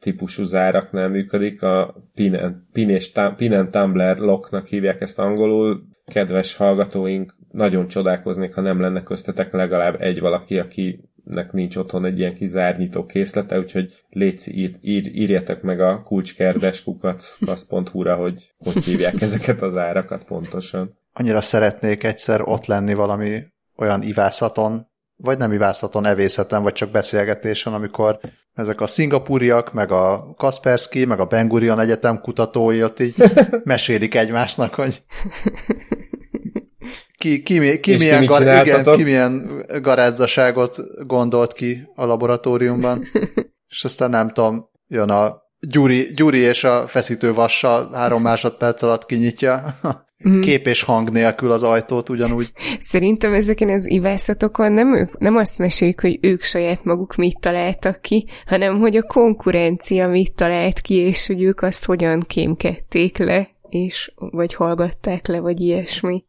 típusú 0.00 0.44
záraknál 0.44 1.08
működik, 1.08 1.62
a 1.62 1.94
pin 2.14 2.34
and, 2.34 2.56
pin, 2.72 2.88
és 2.88 3.12
pin 3.36 3.52
and 3.52 3.70
tumbler 3.70 4.18
locknak 4.18 4.66
hívják 4.66 5.00
ezt 5.00 5.18
angolul. 5.18 5.82
Kedves 6.04 6.56
hallgatóink, 6.56 7.36
nagyon 7.50 7.88
csodálkoznék, 7.88 8.54
ha 8.54 8.60
nem 8.60 8.80
lenne 8.80 9.02
köztetek 9.02 9.52
legalább 9.52 10.00
egy 10.00 10.20
valaki, 10.20 10.58
aki 10.58 11.09
nek 11.24 11.52
nincs 11.52 11.76
otthon 11.76 12.04
egy 12.04 12.18
ilyen 12.18 12.34
kizárnyító 12.34 13.06
készlete, 13.06 13.58
úgyhogy 13.58 14.04
légy, 14.10 14.48
ír, 14.48 14.76
ír, 14.80 15.06
írjatok 15.14 15.62
meg 15.62 15.80
a 15.80 16.02
kulcskerdes 16.02 16.82
kukac.hu-ra, 16.82 18.16
hogy 18.16 18.52
hogy 18.58 18.84
hívják 18.84 19.20
ezeket 19.22 19.62
az 19.62 19.76
árakat 19.76 20.24
pontosan. 20.24 20.98
Annyira 21.12 21.40
szeretnék 21.40 22.04
egyszer 22.04 22.40
ott 22.44 22.66
lenni 22.66 22.94
valami 22.94 23.42
olyan 23.76 24.02
ivászaton, 24.02 24.86
vagy 25.16 25.38
nem 25.38 25.52
ivászaton, 25.52 26.06
evészeten, 26.06 26.62
vagy 26.62 26.72
csak 26.72 26.90
beszélgetésen, 26.90 27.72
amikor 27.72 28.18
ezek 28.54 28.80
a 28.80 28.86
szingapúriak, 28.86 29.72
meg 29.72 29.92
a 29.92 30.34
Kaspersky, 30.36 31.04
meg 31.04 31.20
a 31.20 31.26
Ben 31.26 31.48
Gurion 31.48 31.80
Egyetem 31.80 32.20
kutatói 32.20 32.82
ott 32.82 33.00
így 33.00 33.14
mesélik 33.64 34.14
egymásnak, 34.14 34.74
hogy 34.74 35.02
ki, 37.20 37.42
ki, 37.42 37.80
ki, 37.80 37.96
milyen, 37.96 38.24
gar, 38.24 38.66
igen, 38.66 38.84
ki 38.84 39.02
milyen 39.02 39.64
garázzaságot 39.82 40.76
gondolt 41.06 41.52
ki 41.52 41.90
a 41.94 42.04
laboratóriumban, 42.04 43.04
és 43.68 43.84
aztán 43.84 44.10
nem 44.10 44.30
tudom, 44.30 44.68
jön 44.88 45.10
a 45.10 45.48
Gyuri, 45.60 46.12
Gyuri 46.14 46.38
és 46.38 46.64
a 46.64 46.86
feszítő 46.86 47.32
vassal 47.32 47.90
három 47.92 48.22
másodperc 48.22 48.82
alatt 48.82 49.06
kinyitja 49.06 49.74
mm. 50.28 50.40
kép 50.40 50.66
és 50.66 50.82
hang 50.82 51.10
nélkül 51.10 51.50
az 51.50 51.62
ajtót 51.62 52.08
ugyanúgy. 52.08 52.52
Szerintem 52.78 53.32
ezeken 53.32 53.68
az 53.68 53.90
ivászatokon 53.90 54.72
nem, 54.72 54.94
ők, 54.94 55.18
nem 55.18 55.36
azt 55.36 55.58
mesélik, 55.58 56.00
hogy 56.00 56.18
ők 56.20 56.42
saját 56.42 56.84
maguk 56.84 57.14
mit 57.14 57.40
találtak 57.40 58.00
ki, 58.00 58.26
hanem 58.46 58.78
hogy 58.78 58.96
a 58.96 59.02
konkurencia 59.02 60.08
mit 60.08 60.34
talált 60.34 60.80
ki, 60.80 60.94
és 60.94 61.26
hogy 61.26 61.42
ők 61.42 61.62
azt 61.62 61.84
hogyan 61.84 62.20
kémkedték 62.20 63.18
le, 63.18 63.48
és 63.68 64.12
vagy 64.16 64.54
hallgatták 64.54 65.26
le, 65.26 65.40
vagy 65.40 65.60
ilyesmi. 65.60 66.24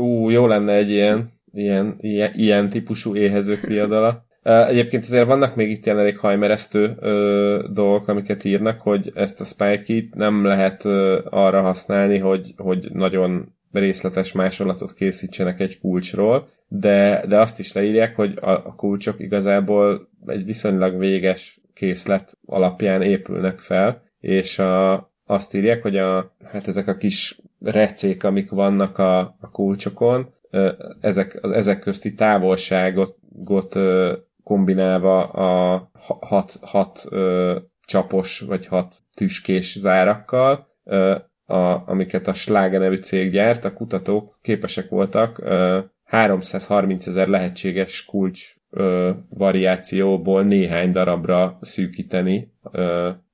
Ú, 0.00 0.30
jó 0.30 0.46
lenne 0.46 0.72
egy 0.72 0.90
ilyen, 0.90 1.30
ilyen, 1.52 1.96
ilyen, 2.00 2.32
ilyen 2.34 2.68
típusú 2.68 3.14
éhezők 3.14 3.60
viadala. 3.60 4.24
Egyébként 4.42 5.02
azért 5.02 5.26
vannak 5.26 5.54
még 5.54 5.70
itt 5.70 5.86
ilyen 5.86 5.98
elég 5.98 6.18
hajmeresztő 6.18 6.96
ö, 7.00 7.68
dolgok, 7.72 8.08
amiket 8.08 8.44
írnak, 8.44 8.80
hogy 8.80 9.12
ezt 9.14 9.40
a 9.40 9.44
spike 9.44 10.08
nem 10.14 10.44
lehet 10.44 10.84
ö, 10.84 11.20
arra 11.30 11.60
használni, 11.60 12.18
hogy, 12.18 12.54
hogy 12.56 12.88
nagyon 12.92 13.54
részletes 13.72 14.32
másolatot 14.32 14.94
készítsenek 14.94 15.60
egy 15.60 15.80
kulcsról, 15.80 16.48
de, 16.68 17.24
de 17.28 17.40
azt 17.40 17.58
is 17.58 17.72
leírják, 17.72 18.16
hogy 18.16 18.38
a, 18.40 18.50
a 18.50 18.74
kulcsok 18.76 19.20
igazából 19.20 20.08
egy 20.26 20.44
viszonylag 20.44 20.98
véges 20.98 21.60
készlet 21.74 22.38
alapján 22.46 23.02
épülnek 23.02 23.58
fel, 23.58 24.02
és 24.20 24.58
a, 24.58 25.10
azt 25.26 25.54
írják, 25.54 25.82
hogy 25.82 25.96
a, 25.96 26.34
hát 26.44 26.68
ezek 26.68 26.88
a 26.88 26.96
kis 26.96 27.40
recék, 27.60 28.24
amik 28.24 28.50
vannak 28.50 28.98
a, 28.98 29.18
a 29.20 29.50
kulcsokon, 29.52 30.34
ezek, 31.00 31.38
az 31.42 31.50
ezek 31.50 31.78
közti 31.78 32.14
távolságot 32.14 33.16
got, 33.20 33.78
kombinálva 34.44 35.24
a 35.28 35.90
hat, 36.20 36.58
hat 36.60 37.08
csapos 37.86 38.40
vagy 38.40 38.66
hat 38.66 38.94
tüskés 39.14 39.78
zárakkal, 39.78 40.68
a, 41.46 41.88
amiket 41.90 42.26
a 42.26 42.32
Schlager 42.32 42.80
nevű 42.80 42.96
cég 42.96 43.30
gyárt, 43.30 43.64
a 43.64 43.72
kutatók 43.72 44.38
képesek 44.42 44.88
voltak 44.88 45.42
330 46.04 47.06
ezer 47.06 47.28
lehetséges 47.28 48.04
kulcs 48.04 48.54
variációból 49.28 50.42
néhány 50.42 50.92
darabra 50.92 51.58
szűkíteni 51.60 52.52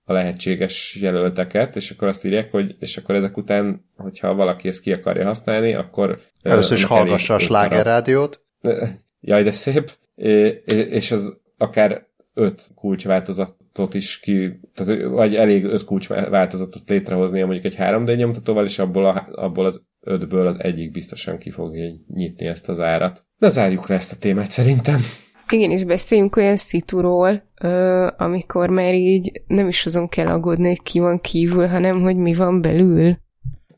a 0.08 0.12
lehetséges 0.12 0.98
jelölteket, 1.00 1.76
és 1.76 1.90
akkor 1.90 2.08
azt 2.08 2.24
írják, 2.24 2.50
hogy 2.50 2.76
és 2.78 2.96
akkor 2.96 3.14
ezek 3.14 3.36
után, 3.36 3.84
hogyha 3.96 4.34
valaki 4.34 4.68
ezt 4.68 4.80
ki 4.80 4.92
akarja 4.92 5.24
használni, 5.24 5.74
akkor... 5.74 6.20
Először 6.42 6.76
is 6.76 6.84
hallgassa 6.84 7.34
a 7.34 7.38
slágerrádiót. 7.38 8.44
Jaj, 9.20 9.42
de 9.42 9.50
szép. 9.50 9.90
És 10.74 11.12
az 11.12 11.36
akár 11.58 12.06
öt 12.34 12.68
kulcsváltozatot 12.74 13.94
is 13.94 14.20
ki, 14.20 14.60
tehát, 14.74 15.02
vagy 15.02 15.34
elég 15.34 15.64
öt 15.64 15.84
kulcsváltozatot 15.84 16.88
létrehozni 16.88 17.42
mondjuk 17.42 17.64
egy 17.64 17.76
3D 17.78 18.16
nyomtatóval, 18.16 18.64
és 18.64 18.78
abból, 18.78 19.06
a, 19.06 19.28
abból 19.32 19.64
az 19.64 19.82
ötből 20.00 20.46
az 20.46 20.56
egyik 20.60 20.90
biztosan 20.90 21.38
ki 21.38 21.50
fogja 21.50 21.90
nyitni 22.14 22.46
ezt 22.46 22.68
az 22.68 22.80
árat. 22.80 23.24
De 23.38 23.48
zárjuk 23.48 23.88
le 23.88 23.94
ezt 23.94 24.12
a 24.12 24.16
témát 24.16 24.50
szerintem. 24.50 25.00
Igen, 25.50 25.70
és 25.70 25.84
beszéljünk 25.84 26.36
olyan 26.36 26.56
szituról, 26.56 27.42
amikor 28.16 28.68
már 28.68 28.94
így 28.94 29.42
nem 29.46 29.68
is 29.68 29.86
azon 29.86 30.08
kell 30.08 30.26
aggódni, 30.26 30.68
hogy 30.68 30.82
ki 30.82 30.98
van 30.98 31.20
kívül, 31.20 31.66
hanem 31.66 32.02
hogy 32.02 32.16
mi 32.16 32.34
van 32.34 32.60
belül. 32.60 33.16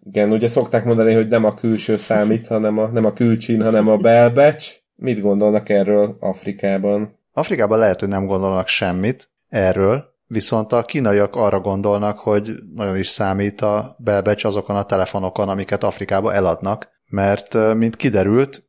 Igen, 0.05 0.33
ugye 0.33 0.49
szokták 0.49 0.85
mondani, 0.85 1.15
hogy 1.15 1.27
nem 1.27 1.45
a 1.45 1.55
külső 1.55 1.97
számít, 1.97 2.47
hanem 2.47 2.79
a, 2.79 2.87
nem 2.87 3.05
a 3.05 3.13
külcsin, 3.13 3.63
hanem 3.63 3.89
a 3.89 3.97
belbecs. 3.97 4.77
Mit 4.95 5.21
gondolnak 5.21 5.69
erről 5.69 6.17
Afrikában? 6.21 7.19
Afrikában 7.33 7.79
lehet, 7.79 8.01
hogy 8.01 8.09
nem 8.09 8.27
gondolnak 8.27 8.67
semmit 8.67 9.31
erről, 9.49 10.05
viszont 10.27 10.73
a 10.73 10.83
kínaiak 10.83 11.37
arra 11.37 11.61
gondolnak, 11.61 12.19
hogy 12.19 12.51
nagyon 12.75 12.97
is 12.97 13.09
számít 13.09 13.61
a 13.61 13.97
belbecs 13.99 14.45
azokon 14.45 14.77
a 14.77 14.83
telefonokon, 14.85 15.49
amiket 15.49 15.85
Afrikába 15.85 16.33
eladnak, 16.33 16.89
mert 17.09 17.75
mint 17.75 17.97
kiderült, 17.97 18.69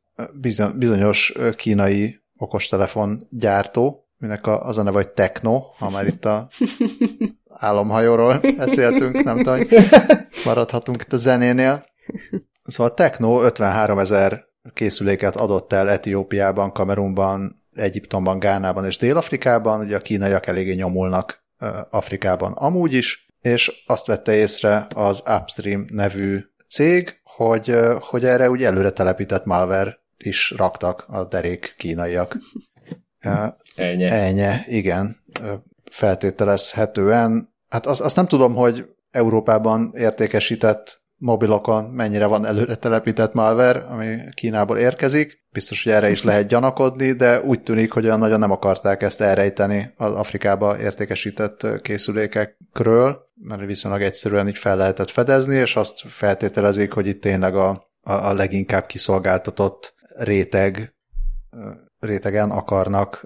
bizonyos 0.74 1.34
kínai 1.56 2.20
okostelefon 2.40 3.26
gyártó, 3.30 4.08
minek 4.16 4.46
a, 4.46 4.64
az 4.64 4.78
a 4.78 4.82
neve, 4.82 4.96
hogy 4.96 5.08
Techno, 5.08 5.62
ha 5.78 5.90
már 5.90 6.06
itt 6.06 6.24
a 6.24 6.48
álomhajóról 7.48 8.40
beszéltünk, 8.56 9.22
nem 9.22 9.36
tudom, 9.36 9.66
maradhatunk 10.44 11.02
itt 11.02 11.12
a 11.12 11.16
zenénél. 11.16 11.84
Szóval 12.64 12.92
a 12.92 12.94
Techno 12.94 13.42
53 13.42 13.98
ezer 13.98 14.44
készüléket 14.72 15.36
adott 15.36 15.72
el 15.72 15.88
Etiópiában, 15.88 16.72
Kamerunban, 16.72 17.64
Egyiptomban, 17.74 18.38
Gánában 18.38 18.84
és 18.84 18.98
Dél-Afrikában, 18.98 19.80
ugye 19.80 19.96
a 19.96 20.00
kínaiak 20.00 20.46
eléggé 20.46 20.74
nyomulnak 20.74 21.44
Afrikában 21.90 22.52
amúgy 22.52 22.92
is, 22.92 23.28
és 23.40 23.84
azt 23.86 24.06
vette 24.06 24.34
észre 24.34 24.86
az 24.94 25.22
Upstream 25.26 25.84
nevű 25.88 26.40
cég, 26.68 27.20
hogy, 27.22 27.74
hogy 28.00 28.24
erre 28.24 28.50
úgy 28.50 28.62
előre 28.62 28.90
telepített 28.90 29.44
malware 29.44 29.98
is 30.24 30.54
raktak 30.56 31.04
a 31.08 31.24
derék 31.24 31.74
kínaiak. 31.76 32.36
Elnye. 33.76 34.10
Elnye, 34.12 34.64
igen. 34.68 35.16
Feltételezhetően. 35.84 37.54
Hát 37.68 37.86
azt, 37.86 38.00
azt 38.00 38.16
nem 38.16 38.26
tudom, 38.26 38.54
hogy 38.54 38.86
Európában 39.10 39.92
értékesített 39.96 41.00
mobilokon 41.20 41.84
mennyire 41.84 42.26
van 42.26 42.46
előre 42.46 42.74
telepített 42.74 43.32
malware, 43.32 43.78
ami 43.78 44.16
Kínából 44.34 44.78
érkezik. 44.78 45.44
Biztos, 45.52 45.82
hogy 45.84 45.92
erre 45.92 46.10
is 46.10 46.22
lehet 46.22 46.46
gyanakodni, 46.46 47.12
de 47.12 47.40
úgy 47.40 47.62
tűnik, 47.62 47.92
hogy 47.92 48.04
olyan 48.04 48.18
nagyon 48.18 48.38
nem 48.38 48.50
akarták 48.50 49.02
ezt 49.02 49.20
elrejteni 49.20 49.94
az 49.96 50.14
Afrikába 50.14 50.78
értékesített 50.78 51.66
készülékekről, 51.82 53.28
mert 53.34 53.64
viszonylag 53.64 54.02
egyszerűen 54.02 54.48
így 54.48 54.58
fel 54.58 54.76
lehetett 54.76 55.10
fedezni, 55.10 55.56
és 55.56 55.76
azt 55.76 56.00
feltételezik, 56.06 56.92
hogy 56.92 57.06
itt 57.06 57.20
tényleg 57.20 57.56
a, 57.56 57.68
a, 58.00 58.12
a 58.12 58.32
leginkább 58.32 58.86
kiszolgáltatott 58.86 59.94
réteg, 60.16 60.94
rétegen 61.98 62.50
akarnak 62.50 63.24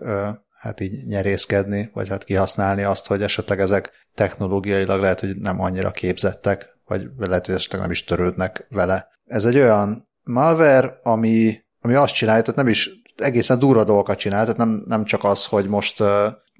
hát 0.64 0.80
így 0.80 1.06
nyerészkedni, 1.06 1.90
vagy 1.92 2.08
hát 2.08 2.24
kihasználni 2.24 2.82
azt, 2.82 3.06
hogy 3.06 3.22
esetleg 3.22 3.60
ezek 3.60 3.90
technológiailag 4.14 5.00
lehet, 5.00 5.20
hogy 5.20 5.36
nem 5.36 5.60
annyira 5.60 5.90
képzettek, 5.90 6.70
vagy 6.84 7.08
lehet, 7.18 7.46
hogy 7.46 7.54
esetleg 7.54 7.80
nem 7.80 7.90
is 7.90 8.04
törődnek 8.04 8.66
vele. 8.68 9.08
Ez 9.24 9.44
egy 9.44 9.56
olyan 9.56 10.08
malware, 10.22 10.98
ami, 11.02 11.64
ami 11.80 11.94
azt 11.94 12.14
csinálja, 12.14 12.42
tehát 12.42 12.56
nem 12.56 12.68
is 12.68 12.90
egészen 13.16 13.58
durva 13.58 13.84
dolgokat 13.84 14.18
csinál, 14.18 14.42
tehát 14.42 14.56
nem, 14.56 14.82
nem 14.86 15.04
csak 15.04 15.24
az, 15.24 15.44
hogy 15.44 15.66
most 15.66 16.02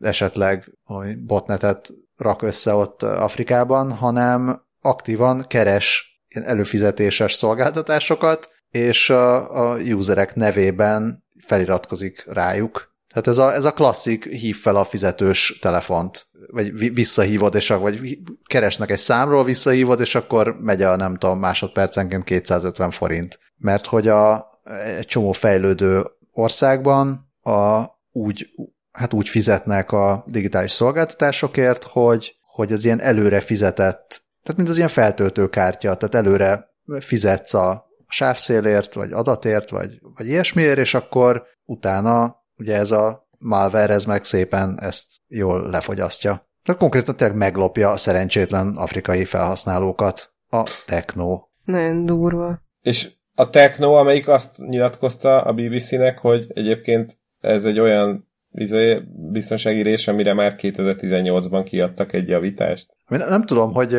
esetleg 0.01 0.79
botnetet 1.19 1.93
rak 2.17 2.43
össze 2.43 2.75
ott 2.75 3.03
Afrikában, 3.03 3.93
hanem 3.93 4.63
aktívan 4.81 5.45
keres 5.47 6.19
ilyen 6.29 6.49
előfizetéses 6.49 7.33
szolgáltatásokat, 7.33 8.54
és 8.75 9.11
a, 9.11 9.71
a 9.71 9.77
userek 9.77 10.35
nevében 10.35 11.25
feliratkozik 11.47 12.25
rájuk. 12.27 12.93
Tehát 13.09 13.27
ez 13.27 13.39
a, 13.39 13.55
ez 13.55 13.65
a 13.65 13.73
klasszik 13.73 14.25
hív 14.25 14.57
fel 14.57 14.77
a 14.77 14.85
fizetős 14.85 15.59
telefont, 15.61 16.27
vagy 16.51 16.95
visszahívod, 16.95 17.55
és 17.55 17.69
vagy 17.69 18.19
keresnek 18.45 18.91
egy 18.91 18.99
számról, 18.99 19.45
visszahívod, 19.45 20.01
és 20.01 20.15
akkor 20.15 20.57
megy 20.61 20.83
a, 20.83 20.97
nem 20.97 21.17
tudom, 21.17 21.39
másodpercenként 21.39 22.25
250 22.25 22.91
forint. 22.91 23.39
Mert 23.57 23.87
hogy 23.87 24.09
a, 24.09 24.51
egy 24.99 25.07
csomó 25.07 25.33
fejlődő 25.33 26.05
országban 26.33 27.33
a, 27.43 27.85
úgy, 28.13 28.51
hát 28.93 29.13
úgy 29.13 29.29
fizetnek 29.29 29.93
a 29.93 30.25
digitális 30.27 30.71
szolgáltatásokért, 30.71 31.85
hogy, 31.85 32.37
hogy 32.41 32.73
az 32.73 32.85
ilyen 32.85 33.01
előre 33.01 33.41
fizetett, 33.41 34.23
tehát 34.43 34.57
mint 34.57 34.69
az 34.69 34.77
ilyen 34.77 34.89
feltöltőkártya, 34.89 35.95
tehát 35.95 36.27
előre 36.27 36.75
fizetsz 37.01 37.55
a 37.55 37.84
sávszélért, 38.15 38.95
vagy 38.95 39.13
adatért, 39.13 39.71
vagy, 39.71 40.01
vagy 40.17 40.27
ilyesmiért, 40.27 40.79
és 40.79 40.95
akkor 40.95 41.45
utána 41.65 42.37
ugye 42.57 42.77
ez 42.77 42.91
a 42.91 43.29
malware, 43.39 43.93
ez 43.93 44.05
meg 44.05 44.25
szépen 44.25 44.79
ezt 44.81 45.07
jól 45.27 45.71
lefogyasztja. 45.71 46.49
Tehát 46.63 46.81
konkrétan 46.81 47.17
tényleg 47.17 47.37
meglopja 47.37 47.91
a 47.91 47.97
szerencsétlen 47.97 48.77
afrikai 48.77 49.25
felhasználókat 49.25 50.35
a 50.49 50.63
Techno. 50.87 51.43
Nagyon 51.65 52.05
durva. 52.05 52.63
És 52.81 53.11
a 53.35 53.51
Techno, 53.51 53.93
amelyik 53.93 54.29
azt 54.29 54.59
nyilatkozta 54.59 55.41
a 55.41 55.53
BBC-nek, 55.53 56.19
hogy 56.19 56.47
egyébként 56.55 57.19
ez 57.41 57.65
egy 57.65 57.81
olyan 57.81 58.29
izé, 58.51 59.03
biztonsági 59.31 59.83
rés, 59.83 60.09
amire 60.09 60.35
már 60.35 60.55
2018-ban 60.59 61.63
kiadtak 61.65 62.13
egy 62.13 62.29
javítást. 62.29 62.97
Nem, 63.07 63.29
nem 63.29 63.43
tudom, 63.43 63.73
hogy 63.73 63.97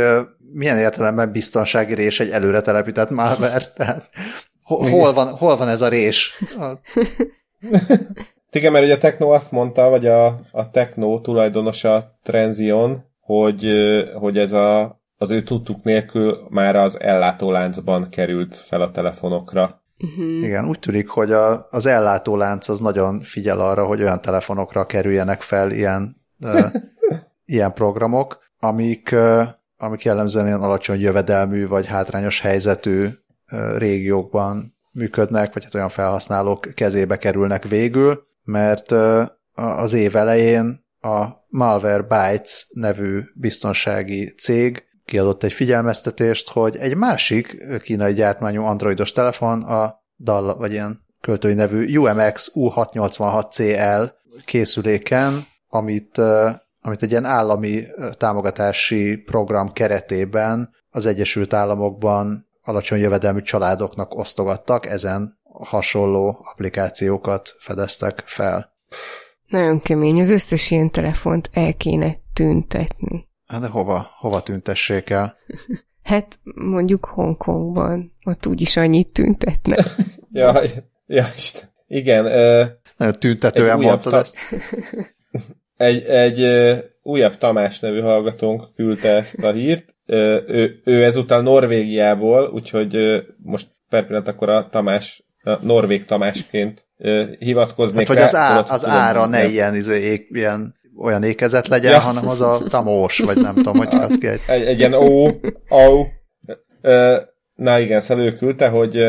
milyen 0.56 0.78
értelemben 0.78 1.32
biztonsági 1.32 1.94
rés 1.94 2.20
egy 2.20 2.30
előre 2.30 2.62
telepített 2.62 3.10
malware, 3.10 3.66
tehát 3.78 4.10
hol 4.64 5.14
van, 5.14 5.28
hol 5.28 5.58
van 5.58 5.68
ez 5.68 5.82
a 5.82 5.88
rés? 5.88 6.32
Igen, 8.52 8.72
mert 8.72 8.86
ugye 8.86 8.94
a 8.94 8.98
Techno 8.98 9.30
azt 9.30 9.52
mondta, 9.52 9.90
vagy 9.90 10.06
a, 10.06 10.26
a 10.52 10.70
Techno 10.72 11.20
tulajdonosa 11.20 12.12
Transion, 12.24 13.04
hogy, 13.20 13.72
hogy 14.20 14.38
ez 14.38 14.54
a, 14.54 15.00
az 15.18 15.32
ő 15.32 15.44
tudtuk 15.44 15.84
nélkül 15.84 16.48
már 16.50 16.76
az 16.76 17.00
ellátóláncban 17.00 18.10
került 18.10 18.56
fel 18.56 18.82
a 18.82 18.92
telefonokra. 18.92 19.84
Uh-huh. 20.00 20.44
Igen, 20.44 20.68
úgy 20.68 20.80
tűnik, 20.80 21.08
hogy 21.08 21.32
a, 21.32 21.68
az 21.72 21.86
ellátólánc 21.86 22.68
az 22.68 22.80
nagyon 22.80 23.22
figyel 23.22 23.60
arra, 23.60 23.86
hogy 23.86 24.02
olyan 24.02 24.22
telefonokra 24.22 24.86
kerüljenek 24.86 25.42
fel 25.42 25.72
ilyen, 25.72 26.22
uh, 26.40 26.66
ilyen 27.46 27.74
programok, 27.74 28.40
amik, 28.60 29.10
uh, 29.14 29.48
amik 29.78 30.04
jellemzően 30.04 30.46
ilyen 30.46 30.62
alacsony 30.62 31.00
jövedelmű 31.00 31.68
vagy 31.68 31.86
hátrányos 31.86 32.40
helyzetű 32.40 33.10
régiókban 33.78 34.76
működnek, 34.92 35.54
vagy 35.54 35.64
hát 35.64 35.74
olyan 35.74 35.90
felhasználók 35.90 36.68
kezébe 36.74 37.18
kerülnek 37.18 37.68
végül, 37.68 38.28
mert 38.44 38.92
az 39.54 39.94
év 39.94 40.16
elején 40.16 40.86
a 41.02 41.28
Malwarebytes 41.48 42.68
nevű 42.74 43.22
biztonsági 43.34 44.34
cég 44.42 44.84
kiadott 45.06 45.44
egy 45.44 45.54
figyelmeztetést, 45.54 46.50
hogy 46.50 46.76
egy 46.76 46.96
másik 46.96 47.58
kínai 47.82 48.14
gyártmányú 48.14 48.64
androidos 48.64 49.12
telefon, 49.12 49.64
a 49.64 50.04
DAL, 50.18 50.58
vagy 50.58 50.72
ilyen 50.72 51.06
költői 51.22 51.54
nevű 51.54 51.98
UMX 51.98 52.52
U686CL 52.56 54.12
készüléken, 54.46 55.46
amit, 55.68 56.22
amit 56.86 57.04
egy 57.04 57.10
ilyen 57.10 57.26
állami 57.26 57.84
támogatási 58.18 59.18
program 59.18 59.72
keretében 59.72 60.70
az 60.90 61.06
Egyesült 61.06 61.54
Államokban 61.54 62.50
alacsony 62.62 63.00
jövedelmű 63.00 63.40
családoknak 63.40 64.16
osztogattak, 64.16 64.86
ezen 64.86 65.40
hasonló 65.44 66.40
applikációkat 66.44 67.56
fedeztek 67.60 68.24
fel. 68.26 68.74
Nagyon 69.48 69.82
kemény, 69.82 70.20
az 70.20 70.30
összes 70.30 70.72
ilyen 70.72 70.92
telefont 70.92 71.50
el 71.54 71.74
kéne 71.74 72.18
tüntetni. 72.34 73.28
Hát 73.46 73.62
de 73.62 73.68
hova? 73.68 74.08
Hova 74.20 74.44
tüntessék 74.44 75.10
el? 75.10 75.36
hát 76.04 76.40
mondjuk 76.56 77.06
Hongkongban, 77.06 78.14
ott 78.26 78.46
úgyis 78.46 78.78
annyit 78.78 79.08
tüntetnek. 79.08 79.80
ja, 80.32 80.62
ja, 81.06 81.26
Isten. 81.36 81.70
Igen. 81.88 82.26
Uh, 82.26 82.68
Nagyon 82.98 83.20
tüntetően 83.20 83.80
mondtad 83.80 84.12
ta- 84.12 84.20
ezt. 84.20 84.38
egy, 85.78 86.04
egy 86.04 86.48
újabb 87.02 87.38
Tamás 87.38 87.80
nevű 87.80 88.00
hallgatónk 88.00 88.76
küldte 88.76 89.16
ezt 89.16 89.44
a 89.44 89.52
hírt. 89.52 89.96
Ő, 90.06 90.82
ő 90.84 91.04
ezúttal 91.04 91.42
Norvégiából, 91.42 92.52
úgyhogy 92.54 92.98
most 93.44 93.68
per 93.90 94.06
pillanat 94.06 94.28
akkor 94.28 94.50
a 94.50 94.70
Tamás 94.70 95.24
Norvég 95.62 96.06
Tamásként 96.06 96.88
hivatkoznék 97.40 98.08
hát, 98.08 98.18
hogy 98.18 98.26
az, 98.26 98.36
á, 98.36 98.60
az 98.70 98.86
ára 98.86 99.26
ne 99.26 99.46
ilyen, 99.46 99.76
izé, 99.76 100.28
ilyen 100.30 100.76
olyan 100.98 101.24
ékezet 101.24 101.68
legyen, 101.68 101.92
ja. 101.92 102.00
hanem 102.00 102.28
az 102.28 102.42
a 102.42 102.58
tamós, 102.68 103.20
vagy 103.20 103.38
nem 103.38 103.54
tudom, 103.54 103.78
hogy 103.78 103.96
az 103.96 104.18
kell. 104.18 104.38
Egy, 104.48 104.66
egy 104.66 104.80
ilyen 104.80 104.94
ó, 104.94 105.28
ó. 105.70 106.06
Na 107.56 107.80
igen, 107.80 108.02
szóval 108.02 108.24
ő 108.24 108.34
küldte, 108.34 108.68
hogy 108.68 109.06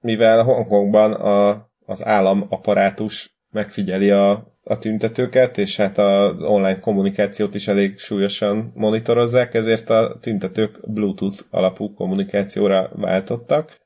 mivel 0.00 0.42
Hongkongban 0.42 1.12
a, 1.12 1.68
az 1.86 2.04
államaparátus 2.04 3.38
megfigyeli 3.50 4.10
a, 4.10 4.57
a 4.68 4.78
tüntetőket, 4.78 5.58
és 5.58 5.76
hát 5.76 5.98
az 5.98 6.42
online 6.42 6.78
kommunikációt 6.78 7.54
is 7.54 7.68
elég 7.68 7.98
súlyosan 7.98 8.72
monitorozzák, 8.74 9.54
ezért 9.54 9.90
a 9.90 10.18
tüntetők 10.20 10.90
Bluetooth 10.90 11.42
alapú 11.50 11.94
kommunikációra 11.94 12.90
váltottak. 12.96 13.80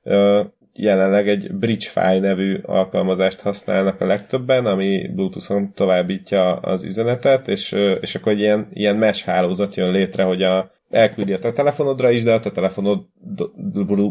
Jelenleg 0.75 1.29
egy 1.29 1.55
BridgeFi 1.55 2.19
nevű 2.19 2.59
alkalmazást 2.63 3.41
használnak 3.41 4.01
a 4.01 4.07
legtöbben, 4.07 4.67
ami 4.67 5.11
Bluetooth-on 5.15 5.73
továbbítja 5.75 6.53
az 6.53 6.85
üzenetet, 6.85 7.49
és, 7.49 7.73
és 8.01 8.15
akkor 8.15 8.33
egy 8.33 8.39
ilyen, 8.39 8.69
ilyen 8.73 8.97
mesh 8.97 9.27
hálózat 9.27 9.75
jön 9.75 9.91
létre, 9.91 10.23
hogy 10.23 10.43
a, 10.43 10.71
elküldi 10.91 11.33
a 11.33 11.39
te 11.39 11.53
telefonodra 11.53 12.11
is, 12.11 12.23
de 12.23 12.33
a 12.33 12.41
te 12.41 12.51
telefonod 12.51 13.05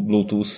Bluetooth 0.06 0.50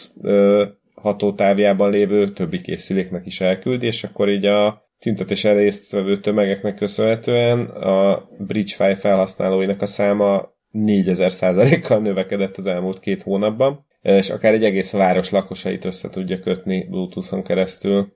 hatótávjában 0.94 1.90
lévő 1.90 2.32
többi 2.32 2.60
készüléknek 2.60 3.26
is 3.26 3.40
elküldi, 3.40 3.86
és 3.86 4.04
akkor 4.04 4.28
így 4.28 4.46
a 4.46 4.83
tüntetés 5.04 5.44
résztvevő 5.44 6.20
tömegeknek 6.20 6.74
köszönhetően 6.74 7.60
a 7.64 8.28
BridgeFi 8.38 8.94
felhasználóinak 8.94 9.82
a 9.82 9.86
száma 9.86 10.52
4000 10.70 11.80
kal 11.82 12.00
növekedett 12.00 12.56
az 12.56 12.66
elmúlt 12.66 12.98
két 12.98 13.22
hónapban 13.22 13.86
és 14.04 14.30
akár 14.30 14.52
egy 14.52 14.64
egész 14.64 14.92
város 14.92 15.30
lakosait 15.30 15.84
össze 15.84 16.10
tudja 16.10 16.40
kötni 16.40 16.86
Bluetooth-on 16.90 17.42
keresztül. 17.42 18.12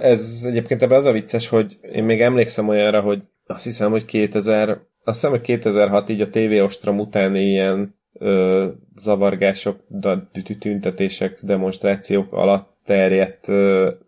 Ez 0.00 0.44
egyébként 0.46 0.82
ebben 0.82 0.98
az 0.98 1.04
a 1.04 1.12
vicces, 1.12 1.48
hogy 1.48 1.78
én 1.92 2.04
még 2.04 2.20
emlékszem 2.20 2.68
olyanra, 2.68 3.00
hogy 3.00 3.22
azt 3.46 3.64
hiszem, 3.64 3.90
hogy 3.90 4.04
2000, 4.04 4.68
azt 4.68 4.80
hiszem, 5.04 5.30
hogy 5.30 5.40
2006 5.40 6.08
így 6.08 6.20
a 6.20 6.28
TV 6.28 6.62
Ostrom 6.62 6.98
utáni 6.98 7.40
ilyen 7.40 7.94
ö, 8.12 8.66
zavargások, 8.96 9.84
tüntetések, 10.58 11.38
demonstrációk 11.42 12.32
alatt 12.32 12.77
terjedt 12.88 13.46